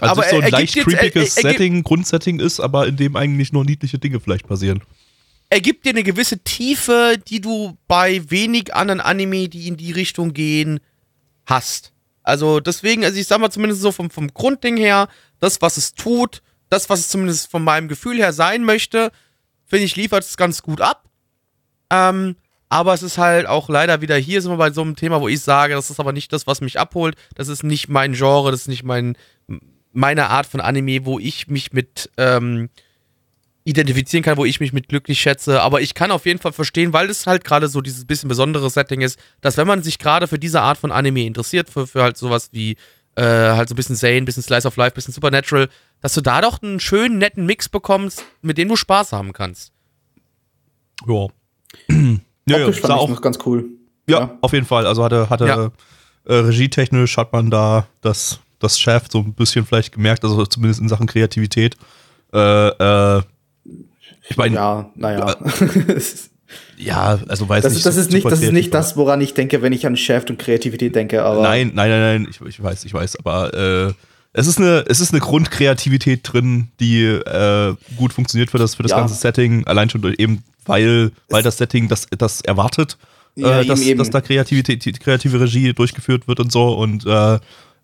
[0.00, 2.96] Aber so ein leicht gibt jetzt- er- creepiges er- er Setting, Grundsetting ist, aber in
[2.96, 4.80] dem eigentlich nur niedliche Dinge vielleicht passieren.
[5.50, 9.92] er gibt dir eine gewisse Tiefe, die du bei wenig anderen Anime, die in die
[9.92, 10.80] Richtung gehen,
[11.46, 11.92] hast.
[12.22, 15.08] Also deswegen, also ich sag mal zumindest so vom, vom Grundding her,
[15.40, 19.10] das, was es tut, das, was es zumindest von meinem Gefühl her sein möchte,
[19.66, 21.07] finde ich, liefert es ganz gut ab.
[21.90, 22.36] Ähm,
[22.68, 25.28] aber es ist halt auch leider wieder hier sind wir bei so einem Thema, wo
[25.28, 27.16] ich sage, das ist aber nicht das, was mich abholt.
[27.34, 29.16] Das ist nicht mein Genre, das ist nicht mein,
[29.92, 32.68] meine Art von Anime, wo ich mich mit ähm,
[33.64, 35.62] identifizieren kann, wo ich mich mit glücklich schätze.
[35.62, 38.68] Aber ich kann auf jeden Fall verstehen, weil es halt gerade so dieses bisschen besondere
[38.68, 42.02] Setting ist, dass wenn man sich gerade für diese Art von Anime interessiert, für, für
[42.02, 42.76] halt sowas wie
[43.16, 45.68] äh, halt so ein bisschen Zane, bisschen Slice of Life, bisschen Supernatural,
[46.00, 49.72] dass du da doch einen schönen, netten Mix bekommst, mit dem du Spaß haben kannst.
[51.06, 51.28] Ja.
[51.88, 51.96] Ja,
[52.58, 53.66] ja, Optisch fand ich auch, noch ganz cool.
[54.08, 54.38] ja, ja.
[54.40, 54.86] auf jeden Fall.
[54.86, 55.70] Also hatte, hatte Ja.
[56.24, 60.80] äh, regietechnisch hat man da das, das Chef so ein bisschen vielleicht gemerkt, also zumindest
[60.80, 61.76] in Sachen Kreativität.
[62.32, 62.38] Äh,
[63.18, 63.22] äh,
[64.30, 64.90] ich meine, ja.
[64.96, 65.36] Ja,
[66.76, 67.18] naja.
[67.28, 67.86] also weiß Das, nicht.
[67.86, 70.38] das, ist nicht, das ist nicht das, woran ich denke, wenn ich an Chef und
[70.38, 71.22] Kreativität denke.
[71.22, 73.92] Aber Nein, nein, nein, nein, ich, ich weiß, ich weiß, aber äh,
[74.32, 78.82] es ist eine, es ist eine Grundkreativität drin, die äh, gut funktioniert für das, für
[78.82, 78.98] das Ja.
[79.00, 82.98] ganze Setting, allein schon durch, eben, weil, weil das Setting das, das erwartet,
[83.34, 83.98] Ja, äh, dass, eben, eben.
[83.98, 87.38] dass da Kreativität, kreative Regie durchgeführt wird und so und äh,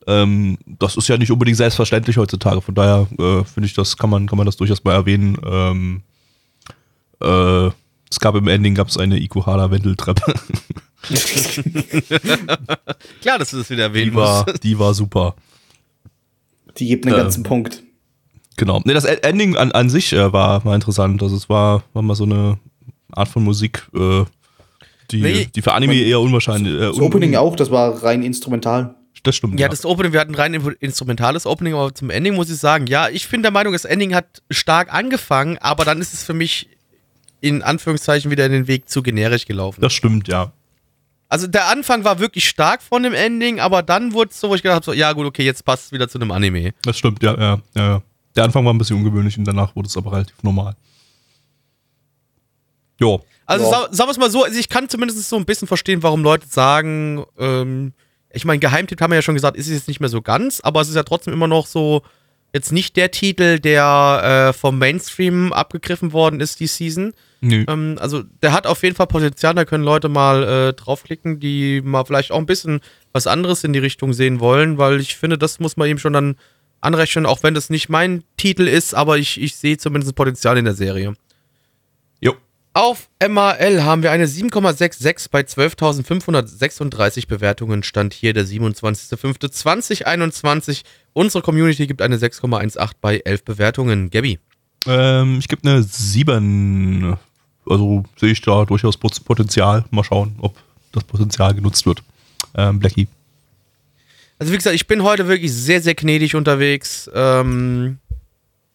[0.06, 4.10] ähm, das ist ja nicht unbedingt selbstverständlich heutzutage, von daher äh, finde ich, das kann
[4.10, 5.38] man, kann man das durchaus mal erwähnen.
[5.46, 6.02] Ähm,
[7.22, 7.70] äh,
[8.10, 10.34] es gab im Ending gab es eine Ikuhara-Wendeltreppe.
[13.22, 14.62] Klar, dass du das wieder erwähnen Die war, musst.
[14.62, 15.34] die war super.
[16.78, 17.82] Die gibt einen Ähm, ganzen Punkt.
[18.56, 18.80] Genau.
[18.84, 21.22] Nee, das Ending an, an sich äh, war, war interessant.
[21.22, 22.58] Also es war, war mal so eine
[23.12, 24.24] Art von Musik, äh,
[25.10, 26.74] die, Nee, die für Anime eher unwahrscheinlich.
[26.74, 28.94] Äh, Das un- Opening auch, das war rein instrumental.
[29.22, 29.58] Das stimmt.
[29.58, 33.08] Ja, das Opening, wir hatten rein instrumentales Opening, aber zum Ending muss ich sagen, ja,
[33.08, 36.68] ich bin der Meinung, das Ending hat stark angefangen, aber dann ist es für mich
[37.40, 39.80] in Anführungszeichen wieder in den Weg zu generisch gelaufen.
[39.80, 40.52] das stimmt, ja.
[41.28, 44.54] Also der Anfang war wirklich stark von dem Ending, aber dann wurde es so, wo
[44.54, 46.74] ich gedacht habe, so, ja gut, okay, jetzt passt es wieder zu einem Anime.
[46.82, 47.86] Das stimmt, ja, ja, ja.
[47.88, 48.02] ja.
[48.36, 50.76] Der Anfang war ein bisschen ungewöhnlich und danach wurde es aber relativ normal.
[53.00, 53.20] Jo.
[53.46, 53.70] Also Ja.
[53.70, 56.22] sa sagen wir es mal so, also ich kann zumindest so ein bisschen verstehen, warum
[56.22, 57.92] Leute sagen, ähm,
[58.30, 60.60] ich meine, Geheimtipp haben wir ja schon gesagt, ist es jetzt nicht mehr so ganz,
[60.60, 62.02] aber es ist ja trotzdem immer noch so,
[62.54, 67.12] jetzt nicht der Titel, der äh, vom Mainstream abgegriffen worden ist, die Season.
[67.40, 67.64] Nö.
[67.68, 71.82] Ähm, also der hat auf jeden Fall Potenzial, da können Leute mal äh, draufklicken, die
[71.82, 72.80] mal vielleicht auch ein bisschen
[73.12, 76.12] was anderes in die Richtung sehen wollen, weil ich finde, das muss man eben schon
[76.12, 76.36] dann
[76.80, 80.64] anrechnen, auch wenn das nicht mein Titel ist, aber ich, ich sehe zumindest Potenzial in
[80.64, 81.14] der Serie.
[82.76, 87.84] Auf MAL haben wir eine 7,66 bei 12.536 Bewertungen.
[87.84, 90.82] Stand hier der 27.05.2021.
[91.12, 94.10] Unsere Community gibt eine 6,18 bei 11 Bewertungen.
[94.10, 94.40] Gabby.
[94.88, 97.16] Ähm, ich gebe eine 7.
[97.66, 99.84] Also sehe ich da durchaus Pot- Potenzial.
[99.92, 100.56] Mal schauen, ob
[100.90, 102.02] das Potenzial genutzt wird.
[102.56, 103.06] Ähm, Blackie.
[104.40, 107.08] Also wie gesagt, ich bin heute wirklich sehr, sehr gnädig unterwegs.
[107.14, 107.98] Ähm,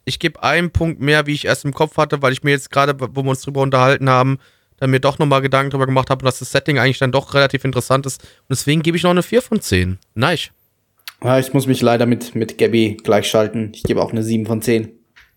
[0.09, 2.71] ich gebe einen Punkt mehr, wie ich erst im Kopf hatte, weil ich mir jetzt
[2.71, 4.39] gerade, wo wir uns drüber unterhalten haben,
[4.77, 7.63] dann mir doch nochmal Gedanken drüber gemacht habe, dass das Setting eigentlich dann doch relativ
[7.63, 8.21] interessant ist.
[8.23, 9.99] Und deswegen gebe ich noch eine 4 von 10.
[10.15, 10.49] Nice.
[11.23, 13.71] Ja, ich muss mich leider mit, mit Gabby gleichschalten.
[13.73, 14.89] Ich gebe auch eine 7 von 10.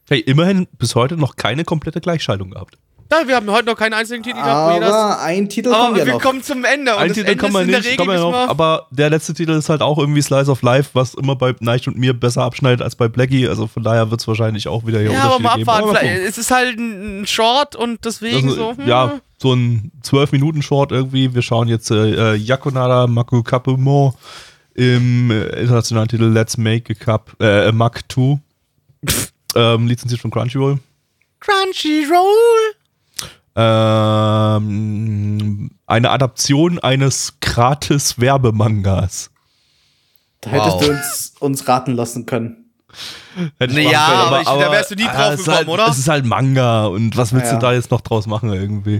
[0.08, 2.78] Hey, immerhin bis heute noch keine komplette Gleichschaltung gehabt.
[3.12, 5.84] Da, wir haben heute noch keinen einzigen Titel gehabt, wo jeder Aber ein Titel Aber
[5.86, 6.22] kommt ja wir noch.
[6.22, 6.92] kommen zum Ende.
[6.94, 8.22] Und Ein das Titel Ende kann man ist in der nicht, Regel kann man ja
[8.22, 11.54] noch, aber der letzte Titel ist halt auch irgendwie Slice of Life, was immer bei
[11.60, 13.46] Neich und mir besser abschneidet als bei Blackie.
[13.48, 15.88] Also von daher wird es wahrscheinlich auch wieder hier Ja, aber mal abwarten.
[15.90, 18.74] Aber es ist halt ein Short und deswegen ist, so.
[18.76, 18.88] hm.
[18.88, 21.34] Ja, so ein 12-Minuten-Short irgendwie.
[21.34, 24.14] Wir schauen jetzt äh, äh, Yakunara Maku Kapumo
[24.74, 28.38] im äh, internationalen Titel Let's Make a Cup, äh, a Mach 2.
[29.54, 30.78] ähm, lizenziert von Crunchyroll.
[31.40, 32.72] Crunchyroll.
[33.54, 39.30] Ähm, eine Adaption eines Gratis-Werbemangas.
[40.40, 40.84] Da hättest Wow.
[40.84, 42.61] du uns, uns raten lassen können.
[43.58, 45.44] Hätte Nee, machen ja, können, aber ich- da wärst du nie ah, drauf es ist
[45.46, 45.88] gekommen, halt, oder?
[45.88, 47.54] Es ist halt Manga und was willst Ja.
[47.54, 48.96] du da jetzt noch draus machen irgendwie?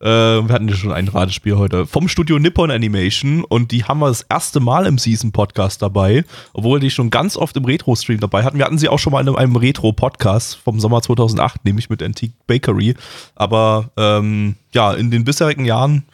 [0.00, 4.00] Äh, wir hatten ja schon ein Ratespiel heute vom Studio Nippon Animation und die haben
[4.00, 8.44] wir das erste Mal im Season-Podcast dabei, obwohl die schon ganz oft im Retro-Stream dabei
[8.44, 8.58] hatten.
[8.58, 12.34] Wir hatten sie auch schon mal in einem Retro-Podcast vom Sommer 2008, nämlich mit Antique
[12.46, 12.94] Bakery.
[13.34, 16.04] Aber ähm, ja, in den bisherigen Jahren,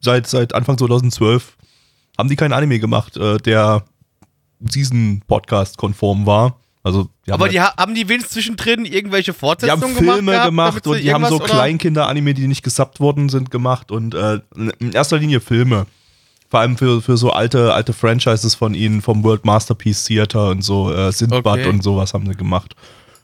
[0.00, 1.56] seit, seit Anfang 2012,
[2.18, 3.82] haben die keinen Anime gemacht, äh, der
[4.60, 6.56] Season-Podcast konform war.
[6.86, 9.94] Also, die haben Aber halt- die ha- haben die wenigstens zwischendrin irgendwelche Die Fortsetzungen haben
[9.96, 13.90] Filme gemacht, gemacht, gehabt, und die haben so Kleinkinder-Anime, die nicht gesubbt worden sind, gemacht
[13.90, 14.40] und äh,
[14.78, 15.86] in erster Linie Filme.
[16.50, 20.62] Vor allem für, für so alte, alte Franchises von ihnen, vom World Masterpiece Theater und
[20.62, 21.66] so, äh, Sindbad Okay.
[21.68, 22.76] und sowas haben sie gemacht.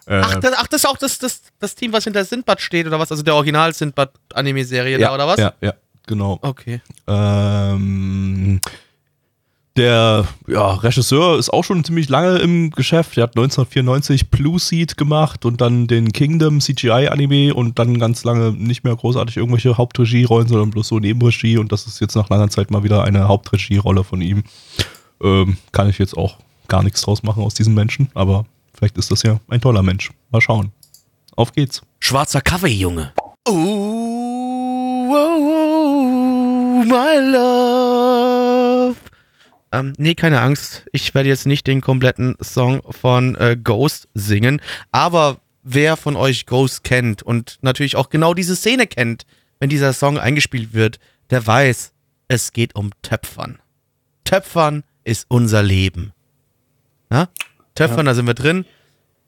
[0.07, 2.87] Äh, Ach, das, ach, das ist auch das, das, das Team, was hinter Sindbad steht,
[2.87, 3.13] oder was?
[3.13, 5.39] Also der Original-Sindbad-Anime-Serie ja, da, oder was?
[5.39, 5.75] Ja, ja,
[6.07, 6.39] genau.
[6.43, 6.81] Okay.
[7.07, 8.61] Ähm,
[9.81, 13.17] der ja, Regisseur ist auch schon ziemlich lange im Geschäft.
[13.17, 18.53] Er hat 1994 Blue Seed gemacht und dann den Kingdom CGI-Anime und dann ganz lange
[18.53, 21.57] nicht mehr großartig irgendwelche Hauptregierollen, sondern bloß so Nebenregie.
[21.57, 24.45] Und das ist jetzt nach langer Zeit mal wieder eine Hauptregierolle von ihm.
[25.23, 26.37] Ähm, kann ich jetzt auch
[26.69, 30.11] gar nichts draus machen aus diesem Menschen, aber vielleicht ist das ja ein toller Mensch.
[30.31, 30.73] Mal schauen.
[31.37, 31.81] Auf geht's.
[32.01, 33.13] Schwarzer Kaffee, Junge.
[33.49, 33.53] Oh,
[35.11, 37.70] oh, oh, my love.
[39.73, 40.87] Ähm, nee, keine Angst.
[40.93, 44.61] Ich werde jetzt nicht den kompletten Song von äh, Ghost singen.
[44.91, 49.27] Aber wer von euch Ghost kennt und natürlich auch genau diese Szene kennt,
[49.61, 50.99] wenn dieser Song eingespielt wird,
[51.31, 51.93] der weiß,
[52.29, 53.59] es geht um Töpfern.
[54.25, 56.13] Töpfern ist unser Leben.
[57.11, 57.29] Ja?
[57.75, 58.65] Töpfern, da sind wir drin.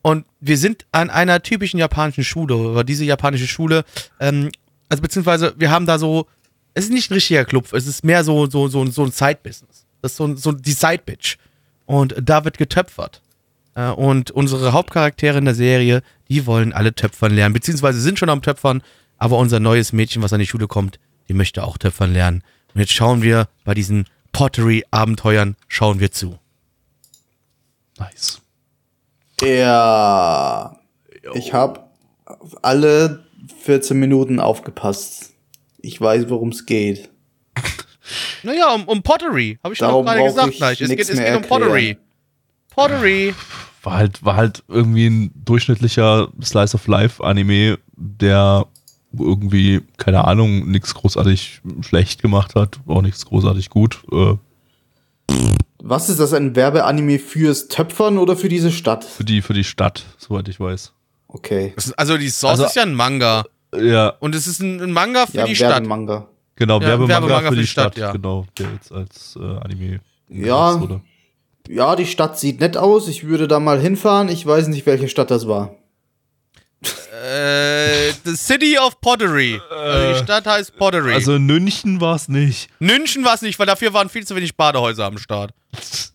[0.02, 3.84] Und wir sind an einer typischen japanischen Schule, aber diese japanische Schule,
[4.18, 4.50] ähm,
[4.88, 6.26] also beziehungsweise wir haben da so,
[6.74, 9.71] es ist nicht ein richtiger Club, es ist mehr so, so, so, so ein Side-Business.
[10.02, 11.38] Das ist so, so die Side-Bitch.
[11.86, 13.22] Und da wird getöpfert.
[13.74, 18.28] Äh, und unsere Hauptcharaktere in der Serie, die wollen alle töpfern lernen, beziehungsweise sind schon
[18.28, 18.82] am Töpfern,
[19.18, 20.98] aber unser neues Mädchen, was an die Schule kommt,
[21.28, 22.42] die möchte auch töpfern lernen.
[22.74, 26.38] Und jetzt schauen wir bei diesen Pottery-Abenteuern, schauen wir zu.
[27.98, 28.40] Nice.
[29.40, 30.76] Ja.
[31.34, 31.80] Ich habe
[32.62, 33.24] alle
[33.62, 35.32] 14 Minuten aufgepasst.
[35.80, 37.11] Ich weiß, worum es geht.
[38.42, 40.80] Naja, um, um Pottery, habe ich schon auch Darum gerade brauch gesagt ich gleich.
[40.80, 41.96] Es geht, es geht um Pottery.
[42.70, 43.34] Pottery.
[43.82, 48.66] war halt, war halt irgendwie ein durchschnittlicher Slice of Life Anime, der
[49.16, 54.02] irgendwie, keine Ahnung, nichts großartig schlecht gemacht hat, auch nichts großartig gut.
[54.10, 54.36] Äh,
[55.82, 59.04] Was ist das, ein Werbeanime fürs Töpfern oder für diese Stadt?
[59.04, 60.92] für, die, für die Stadt, soweit ich weiß.
[61.28, 61.74] Okay.
[61.96, 63.44] Also die Source Also- ist ja ein Manga.
[63.74, 65.70] Ja, Und es ist ein, ein Manga für Ja, die Stadt.
[65.70, 66.26] Werbemanga.
[66.56, 68.12] Genau, Ja, Werbemanga, Werbemanga für die Stadt, ja.
[68.12, 70.80] genau, der jetzt als äh, Anime Ja.
[70.80, 71.00] wurde.
[71.68, 73.06] Ja, die Stadt sieht nett aus.
[73.08, 74.28] Ich würde da mal hinfahren.
[74.28, 75.76] Ich weiß nicht, welche Stadt das war.
[77.24, 79.60] Äh, the City of Pottery.
[79.70, 81.12] Also die Stadt heißt Pottery.
[81.14, 82.68] Also in München war es nicht.
[82.80, 85.52] München war es nicht, weil dafür waren viel zu wenig Badehäuser am Start.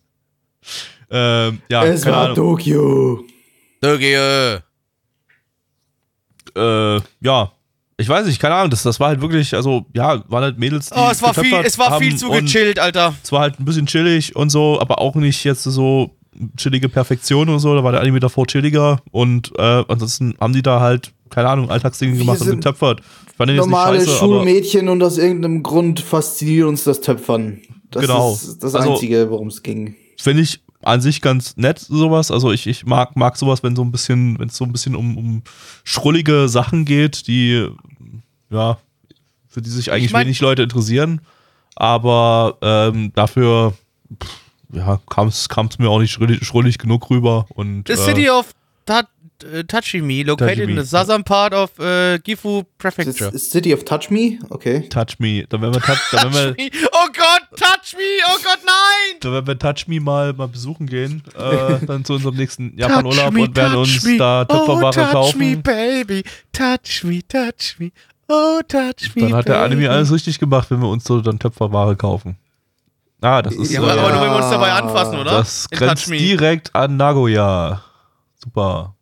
[1.10, 2.36] Ähm, ja, es war Ahnung.
[2.36, 3.24] Tokio.
[3.80, 4.58] Tokio.
[6.54, 7.52] Äh, ja.
[8.00, 10.90] Ich weiß nicht, keine Ahnung, das, das war halt wirklich, also, ja, waren halt Mädels,
[10.90, 13.14] die Oh, es war viel, es war viel zu gechillt, Alter.
[13.24, 16.14] Es war halt ein bisschen chillig und so, aber auch nicht jetzt so
[16.56, 17.74] chillige Perfektion und so.
[17.74, 21.70] Da war der Anime davor chilliger und äh, ansonsten haben die da halt, keine Ahnung,
[21.70, 23.00] Alltagsdinge Wir gemacht und getöpfert.
[23.30, 26.84] Ich fand den jetzt nicht Normale scheiße, aber Schulmädchen und aus irgendeinem Grund fasziniert uns
[26.84, 27.60] das Töpfern.
[27.90, 28.32] Das Genau.
[28.32, 29.96] ist das Also- Einzige, worum es ging.
[30.20, 32.30] finde ich an sich ganz nett, sowas.
[32.30, 34.94] Also ich, ich mag, mag sowas, wenn so ein bisschen, wenn es so ein bisschen
[34.94, 35.42] um, um
[35.82, 37.66] schrullige Sachen geht, die,
[38.50, 38.78] ja,
[39.48, 41.20] für die sich eigentlich mein- wenig Leute interessieren.
[41.76, 43.72] Aber ähm, dafür,
[44.22, 44.38] pff,
[44.72, 47.46] ja, kam es mir auch nicht schrullig, schrullig genug rüber.
[47.54, 48.52] Und, The äh, City of
[48.84, 49.04] Ta
[49.44, 53.30] äh, Tachimi, located Tachimi, in the southern part of äh, Gifu Prefecture.
[53.32, 54.38] ist City of Touch Me?
[54.50, 54.88] Okay.
[54.88, 55.44] Touch Me.
[55.48, 58.02] Da werden wir, touch, da werden wir, Oh Gott, touch me!
[58.26, 59.18] Oh Gott, nein!
[59.20, 61.22] da werden wir Touch Me mal, mal besuchen gehen.
[61.36, 64.16] Äh, dann zu unserem nächsten Japan-Urlaub me, und werden touch uns me.
[64.16, 65.38] da Töpferware oh, touch kaufen.
[65.38, 66.24] me, baby.
[66.52, 67.92] Touch me, touch me.
[68.28, 69.88] Oh, touch me, Dann hat der Anime baby.
[69.88, 72.36] alles richtig gemacht, wenn wir uns so dann Töpferware kaufen.
[73.20, 75.30] Ah, das ist Ja, äh, aber, aber nur wenn wir uns dabei anfassen, oder?
[75.30, 77.82] das In grenzt direkt an Nagoya.
[78.36, 78.94] Super.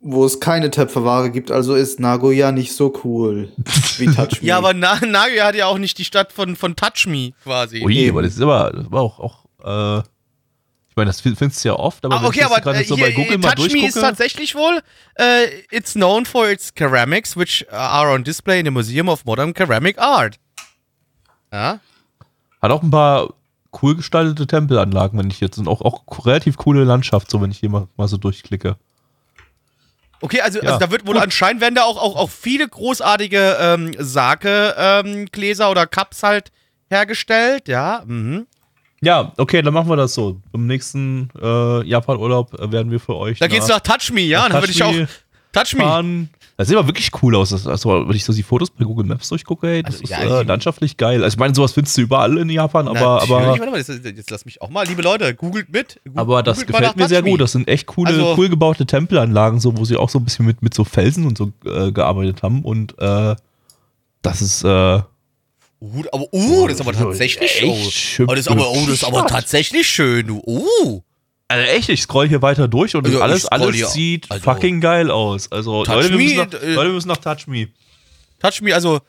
[0.00, 3.48] Wo es keine Töpferware gibt, also ist Nagoya nicht so cool
[3.98, 4.46] wie Touch Me.
[4.48, 7.84] Ja, aber Na Nagoya hat ja auch nicht die Stadt von, von Touch Me quasi.
[7.84, 8.10] Ui, Eben.
[8.16, 10.02] aber das ist aber, das war auch, auch äh,
[10.96, 13.12] ich meine, das findest du ja oft, aber Ah, okay, aber gerade äh, so bei
[13.12, 14.80] Google mal Touch Me ist tatsächlich wohl,
[15.16, 19.54] äh, it's known for its ceramics, which are on display in the Museum of Modern
[19.54, 20.36] Ceramic Art.
[21.52, 21.80] Ja?
[22.62, 23.28] hat auch ein paar
[23.82, 27.58] cool gestaltete Tempelanlagen, wenn ich jetzt, und auch, auch relativ coole Landschaft, so wenn ich
[27.58, 28.76] hier mal, mal so durchklicke.
[30.22, 31.22] Okay, also, Ja, also da wird wohl gut.
[31.22, 36.52] anscheinend werden da auch, auch, auch viele großartige ähm, Sake-Gläser oder Cups halt
[36.88, 38.02] hergestellt, ja.
[38.06, 38.46] Mhm.
[39.02, 40.40] Ja, okay, dann machen wir das so.
[40.52, 43.38] Im nächsten äh, Japan-Urlaub äh, werden wir für euch.
[43.38, 44.42] Da geht's nach Touch Me, ja.
[44.44, 44.92] nach Dann würde ich auch
[45.52, 46.30] Touch Me fahren.
[46.58, 47.52] Das sieht aber wirklich cool aus.
[47.66, 50.20] Also, wenn ich so die Fotos bei Google Maps durchgucke, ey, das Also, ist ja,
[50.38, 51.22] äh, ich- landschaftlich geil.
[51.22, 53.90] Also, ich meine, sowas findest du überall in Japan, aber, Natürlich, aber, warte mal, jetzt,
[54.16, 56.00] jetzt lass mich auch mal, liebe Leute, googelt mit.
[56.06, 57.42] Gu- aber das googelt gefällt nach mir sehr gut.
[57.42, 60.46] Das sind echt coole, Also- cool gebaute Tempelanlagen, so, wo sie auch so ein bisschen
[60.46, 62.62] mit, mit so Felsen und so äh, gearbeitet haben.
[62.64, 63.36] Und äh,
[64.22, 65.00] das ist äh,
[65.78, 68.94] Uh, aber, uh, das ist aber tatsächlich echt schön Oh, das ist aber, oh, das
[68.94, 70.42] ist aber tatsächlich schön, du.
[70.46, 71.02] Uh.
[71.48, 74.80] Also echt, ich scroll hier weiter durch und Also, alles, alles hier- sieht also- fucking
[74.80, 75.52] geil aus.
[75.52, 77.68] Also Leute wir, Me, müssen nach, äh, Leute wir müssen nach Touch Me.
[78.40, 79.00] Touch me, also,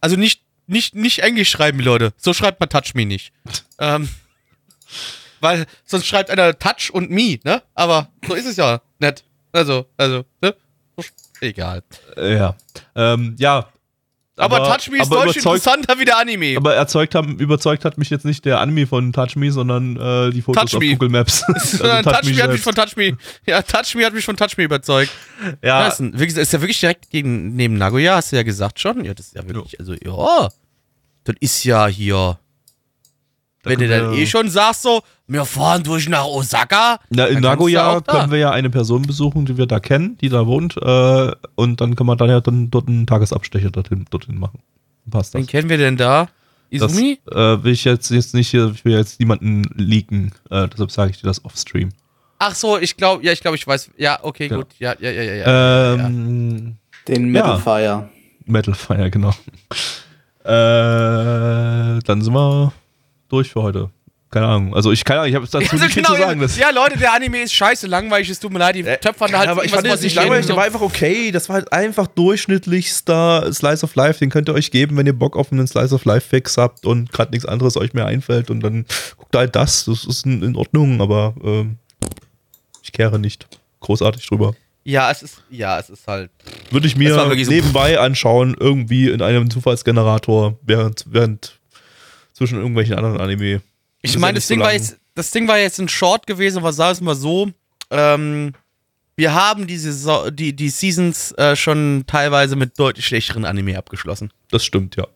[0.00, 2.12] also nicht, nicht, nicht Englisch schreiben, Leute.
[2.16, 3.32] So schreibt man Touch me nicht.
[3.80, 4.08] ähm,
[5.40, 7.62] weil sonst schreibt einer Touch und me, ne?
[7.74, 9.24] Aber so ist es ja nicht.
[9.52, 10.54] Also, also, ne?
[11.40, 11.82] Egal.
[12.16, 12.54] Ja.
[12.94, 13.68] Ähm, ja.
[14.40, 16.56] Aber, Touch me ist aber deutlich interessanter wie der Anime.
[16.56, 20.30] aber erzeugt haben, überzeugt hat mich jetzt nicht der Anime von Touch Me, sondern äh,
[20.30, 20.92] die Fotos Touch auf Me.
[20.92, 21.44] Google Maps.
[21.48, 23.16] Also Touch, me hat mich von Touch Me.
[23.46, 25.10] Ja, Touch Me hat mich von Touch Me überzeugt.
[25.62, 29.04] ja, ist, ein- ist ja wirklich direkt gegen, neben Nagoya, hast du ja gesagt schon.
[29.04, 30.48] Ja, das ist ja wirklich, also, ja.
[31.24, 32.38] Das ist ja hier.
[33.62, 36.98] Wenn du dann eh schon sagst, so, wir fahren durch nach Osaka.
[37.10, 38.12] Na, in Nagoya da.
[38.20, 40.76] können wir ja eine Person besuchen, die wir da kennen, die da wohnt.
[40.78, 44.60] Äh, und dann können wir dann ja dann dort einen Tagesabstecher dorthin, dorthin machen.
[45.10, 45.40] Passt das.
[45.40, 46.28] Wen kennen wir denn da?
[46.72, 47.18] Das Izumi?
[47.30, 50.32] äh, will ich jetzt, jetzt nicht hier, ich will jetzt niemanden leaken.
[50.50, 51.90] Äh, deshalb sage ich dir das off-stream.
[52.38, 53.90] Ach so, ich glaube, ja, ich glaube, ich weiß.
[53.98, 54.56] Ja, okay, Ja.
[54.56, 54.68] gut.
[54.78, 55.34] Ja, ja, ja, ja.
[55.34, 55.96] ja.
[56.06, 56.76] Ähm,
[57.08, 57.58] Den Metal Ja.
[57.58, 58.08] Fire.
[58.46, 59.32] Metal Fire, genau.
[60.42, 62.72] Äh, dann sind wir
[63.30, 63.90] durch für heute.
[64.30, 64.74] Keine Ahnung.
[64.76, 66.40] Also ich keine Ahnung, ich habe dazu Also nicht viel zu sagen.
[66.40, 68.30] Das, ja, Leute, der Anime ist scheiße langweilig.
[68.30, 70.46] Es tut mir leid, die töpfern da halt ja, aber ich fand das nicht langweilig,
[70.46, 71.32] der war einfach okay.
[71.32, 74.20] Das war halt einfach durchschnittlichster Slice of Life.
[74.20, 76.86] Den könnt ihr euch geben, wenn ihr Bock auf einen Slice of Life Fix habt
[76.86, 78.50] und gerade nichts anderes euch mehr einfällt.
[78.50, 78.86] Und dann
[79.16, 79.86] guckt halt das.
[79.86, 81.78] Das ist in, Ordnung, aber ähm,
[82.84, 83.48] ich kehre nicht
[83.80, 84.54] großartig drüber.
[84.84, 86.30] Ja, es ist, ja, es ist halt.
[86.70, 91.59] Würde ich mir so- nebenbei anschauen, irgendwie in einem Zufallsgenerator, während, während
[92.40, 93.60] zwischen irgendwelchen anderen Anime.
[94.00, 94.76] Ich ja meine, das so Ding war lang.
[94.76, 97.50] jetzt, das Ding war jetzt ein Short gewesen, aber wir es mal so.
[97.90, 98.52] Ähm,
[99.14, 104.32] wir haben diese so die, die Seasons äh, schon teilweise mit deutlich schlechteren Anime abgeschlossen.
[104.50, 105.06] Das stimmt, ja.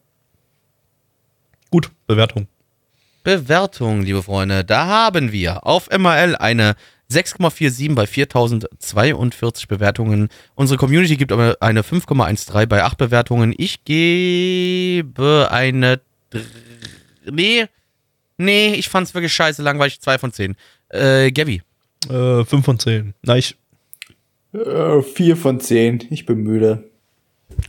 [1.70, 2.46] Gut, Bewertung.
[3.22, 4.62] Bewertung, liebe Freunde.
[4.62, 6.76] Da haben wir auf MRL eine
[7.10, 10.28] 6,47 bei 4042 Bewertungen.
[10.56, 13.54] Unsere Community gibt aber eine 5,13 bei 8 Bewertungen.
[13.56, 16.02] Ich gebe eine.
[16.28, 16.42] dr-
[17.30, 17.66] Nee.
[18.36, 20.00] Nee, ich fand's wirklich scheiße langweilig.
[20.00, 20.56] 2 von 10.
[20.88, 21.62] Äh, Gabby.
[22.08, 23.14] Äh, 5 von 10.
[23.22, 23.56] Nein, ich.
[24.52, 26.04] Äh, vier von zehn.
[26.10, 26.88] Ich bin müde.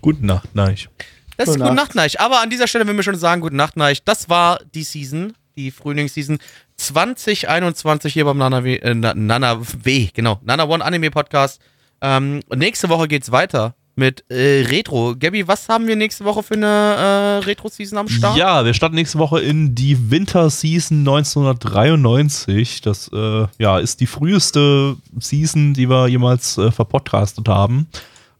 [0.01, 0.75] Gute Nacht, nein.
[0.75, 0.87] ich.
[1.35, 1.95] Das ist Gute Nacht.
[1.95, 2.19] Neich.
[2.19, 4.03] Aber an dieser Stelle will wir schon sagen, Gute Nacht, Neich.
[4.03, 6.37] Das war die Season, die Frühlingsseason
[6.77, 11.59] 2021 hier beim Nana W, äh, Na- Nana W, genau, Nana One Anime Podcast.
[12.01, 15.15] Ähm, nächste Woche geht's weiter mit äh, Retro.
[15.17, 18.37] Gabby, was haben wir nächste Woche für eine äh, Retro-Season am Start?
[18.37, 22.81] Ja, wir starten nächste Woche in die Winterseason 1993.
[22.81, 27.87] Das äh, ja, ist die früheste Season, die wir jemals äh, verpodcastet haben.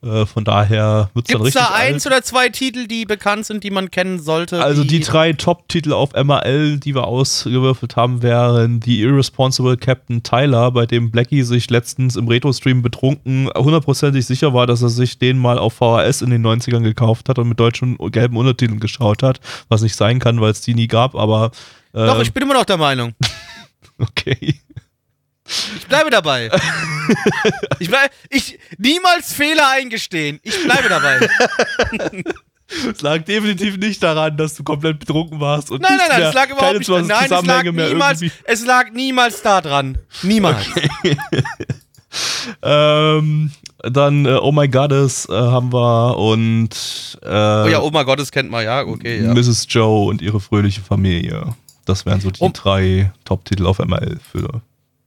[0.05, 2.13] Äh, von daher wird es dann richtig da eins alt.
[2.13, 4.63] oder zwei Titel, die bekannt sind, die man kennen sollte?
[4.63, 10.71] Also die drei Top-Titel auf MRL, die wir ausgewürfelt haben, wären die Irresponsible Captain Tyler,
[10.71, 15.39] bei dem Blackie sich letztens im Retro-Stream betrunken hundertprozentig sicher war, dass er sich den
[15.39, 19.39] mal auf VHS in den 90ern gekauft hat und mit deutschen gelben Untertiteln geschaut hat,
[19.69, 21.51] was nicht sein kann, weil es die nie gab, aber
[21.93, 23.13] äh, Doch, ich bin immer noch der Meinung.
[23.97, 24.55] okay.
[25.77, 26.49] Ich bleibe dabei.
[27.79, 30.39] ich bleibe, ich, niemals Fehler eingestehen.
[30.43, 31.29] Ich bleibe dabei.
[32.91, 36.33] Es lag definitiv nicht daran, dass du komplett betrunken warst und Nein, nein, nein, es
[36.33, 36.89] lag überhaupt nicht.
[36.89, 38.35] Nein, es lag niemals, irgendwie.
[38.45, 39.97] es lag niemals da dran.
[40.23, 40.65] Niemals.
[42.61, 48.19] Ähm, dann äh, Oh My Goddess äh, haben wir und äh, Oh ja, oh Gott,
[48.19, 49.33] das kennt man, ja, okay, ja.
[49.33, 49.65] Mrs.
[49.69, 51.55] Joe und ihre fröhliche Familie.
[51.85, 54.61] Das wären so die Um- drei Top-Titel auf ML für.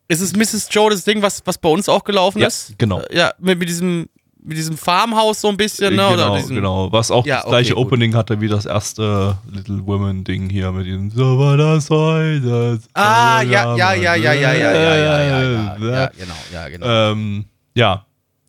[0.09, 0.69] Ist es Mrs.
[0.71, 2.75] Joe das Ding, was, was bei uns auch gelaufen Ja, ist?
[2.79, 3.01] genau.
[3.01, 4.09] Äh, Ja, mit, mit diesem,
[4.43, 6.09] mit diesem Farmhaus so ein bisschen, ne?
[6.11, 6.91] genau, Oder diesem, genau.
[6.91, 7.93] Was auch Ja, das gleiche okay, gut.
[7.93, 12.81] Opening hatte wie das erste Little Women-Ding hier mit dem So war das heute.
[12.95, 16.69] Ah, ja, ja, ja, ja, ja, ja, ja, ja, ja, ja, Äh, ja, genau, ja,
[16.71, 16.87] genau.
[16.87, 17.45] Ähm,
[17.75, 18.05] ja.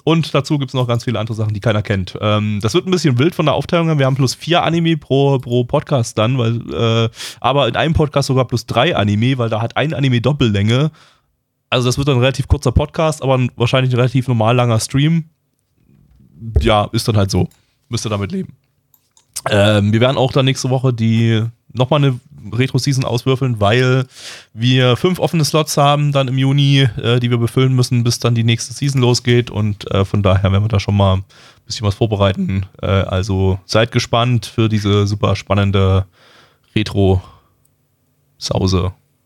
[0.05, 2.17] Und dazu gibt es noch ganz viele andere Sachen, die keiner kennt.
[2.21, 3.87] Ähm, das wird ein bisschen wild von der Aufteilung.
[3.87, 3.99] her.
[3.99, 7.09] Wir haben plus vier Anime pro, pro Podcast dann, weil, äh,
[7.41, 10.91] aber in einem Podcast sogar plus drei Anime, weil da hat ein Anime Doppellänge.
[11.69, 14.79] Also das wird dann ein relativ kurzer Podcast, aber ein, wahrscheinlich ein relativ normal langer
[14.79, 15.25] Stream.
[16.59, 17.47] Ja, ist dann halt so.
[17.89, 18.55] Müsst ihr damit leben.
[19.49, 22.19] Ähm, wir werden auch dann nächste Woche die nochmal eine
[22.51, 24.07] Retro-Season auswürfeln, weil
[24.53, 28.33] wir fünf offene Slots haben dann im Juni, äh, die wir befüllen müssen, bis dann
[28.33, 29.51] die nächste Season losgeht.
[29.51, 31.25] Und äh, von daher werden wir da schon mal ein
[31.65, 32.65] bisschen was vorbereiten.
[32.81, 36.05] Äh, also seid gespannt für diese super spannende
[36.75, 37.23] Retro-Sause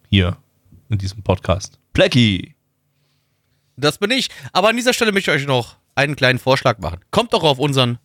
[0.10, 0.36] hier
[0.94, 1.80] in diesem Podcast.
[1.94, 2.56] Blackie!
[3.76, 4.30] Das bin ich.
[4.54, 7.00] Aber an dieser Stelle möchte ich euch noch einen kleinen Vorschlag machen.
[7.12, 7.98] Kommt doch auf unseren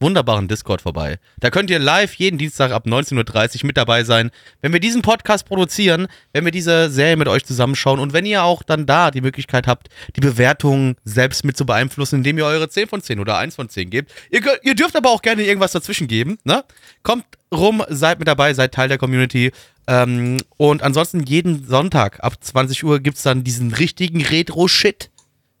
[0.00, 1.18] wunderbaren Discord vorbei.
[1.40, 5.02] Da könnt ihr live jeden Dienstag ab 19.30 Uhr mit dabei sein, wenn wir diesen
[5.02, 9.10] Podcast produzieren, wenn wir diese Serie mit euch zusammenschauen und wenn ihr auch dann da
[9.10, 13.20] die Möglichkeit habt, die Bewertungen selbst mit zu beeinflussen, indem ihr eure 10 von 10
[13.20, 14.12] oder 1 von 10 gebt.
[14.30, 16.38] Ihr, ihr dürft aber auch gerne irgendwas dazwischen geben.
[16.44, 16.64] Ne?
[17.02, 19.52] Kommt rum, seid mit dabei, seid Teil der Community.
[19.86, 25.10] Ähm, und ansonsten jeden Sonntag ab 20 Uhr gibt's dann diesen richtigen Retro-Shit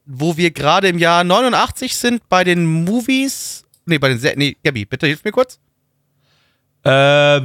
[0.06, 3.65] wo wir gerade im Jahr 89 sind bei den Movies.
[3.86, 4.38] Nee, bei den Serien.
[4.38, 5.58] Nee, Gabi, bitte hilf mir kurz.
[6.84, 6.90] Äh,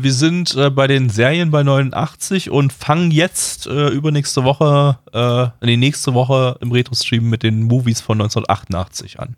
[0.03, 5.65] wir sind äh, bei den Serien bei 89 und fangen jetzt äh, übernächste Woche, äh,
[5.65, 9.35] nee, nächste Woche im Retro-Stream mit den Movies von 1988 an.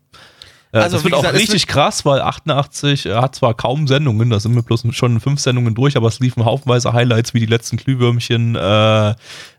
[0.73, 4.29] Äh, Also, das wird gesagt, auch richtig krass, weil 88 äh, hat zwar kaum Sendungen,
[4.29, 7.45] da sind wir bloß schon fünf Sendungen durch, aber es liefen haufenweise Highlights wie die
[7.45, 9.13] letzten Glühwürmchen äh,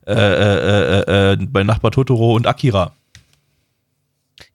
[0.07, 2.93] bei Nachbar Totoro und Akira.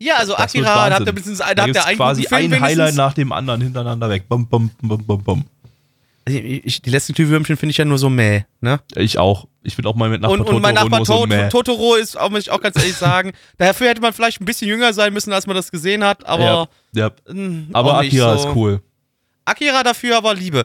[0.01, 2.61] Ja, also Das Akira, da habt ihr, da Da habt ihr einen quasi ein.
[2.61, 4.29] Highlight nach dem anderen hintereinander weg.
[4.29, 5.45] Bum, bum, bum, bum, bum.
[6.25, 8.79] Also Ich, ich, die letzten Glühwürmchen finde ich ja nur so mäh, ne?
[8.95, 9.47] Ich auch.
[9.61, 11.49] Ich bin auch mal mit Nachbar Und, und mein Totoro Nachbar so mäh.
[11.49, 14.69] Totoro ist, auch, muss ich auch ganz ehrlich sagen, dafür hätte man vielleicht ein bisschen
[14.69, 17.33] jünger sein müssen, als man das gesehen hat, aber, ja, ja.
[17.33, 18.47] mm, Aber Akira so.
[18.49, 18.81] ist cool.
[19.43, 20.63] Akira dafür aber Liebe.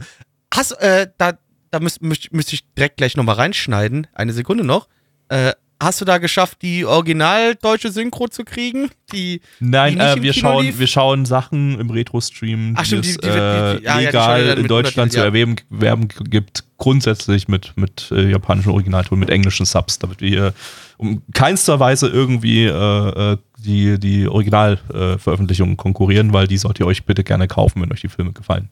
[0.52, 1.32] Hast, äh, da,
[1.72, 4.06] da müsste müsst, müsst ich direkt gleich nochmal reinschneiden.
[4.14, 4.86] Eine Sekunde noch.
[5.28, 5.52] Äh,
[5.84, 8.90] hast du da geschafft, die original deutsche Synchro zu kriegen?
[9.12, 10.78] Die, Nein, die äh, wir, Kino schauen, lief?
[10.78, 15.56] wir schauen Sachen im Retro-Stream, die die- äh, ja, wir legal in Deutschland zu erwerben
[15.70, 20.54] werben gibt, grundsätzlich mit, mit äh, japanischen Originalton, mit englischen Subs, damit wir hier
[20.96, 27.04] um keinster Weise irgendwie äh, äh, die, die Originalveröffentlichungen konkurrieren, weil die sollt ihr euch
[27.04, 28.68] bitte gerne kaufen, wenn euch die Filme gefallen.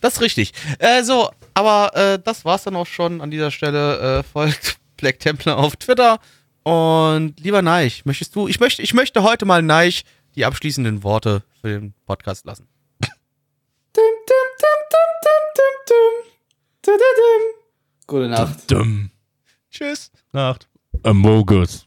[0.00, 0.52] Das ist richtig.
[1.04, 4.24] So, aber das war's dann auch schon an dieser Stelle.
[4.32, 6.18] Folgt Black Templar auf Twitter.
[6.62, 11.42] Und lieber Neich, möchtest du, ich möchte, ich möchte heute mal Neich die abschließenden Worte
[11.60, 12.66] für den Podcast lassen.
[18.06, 18.66] Gute Nacht.
[19.70, 20.10] Tschüss.
[20.32, 20.68] Nacht.
[21.02, 21.86] Amogus.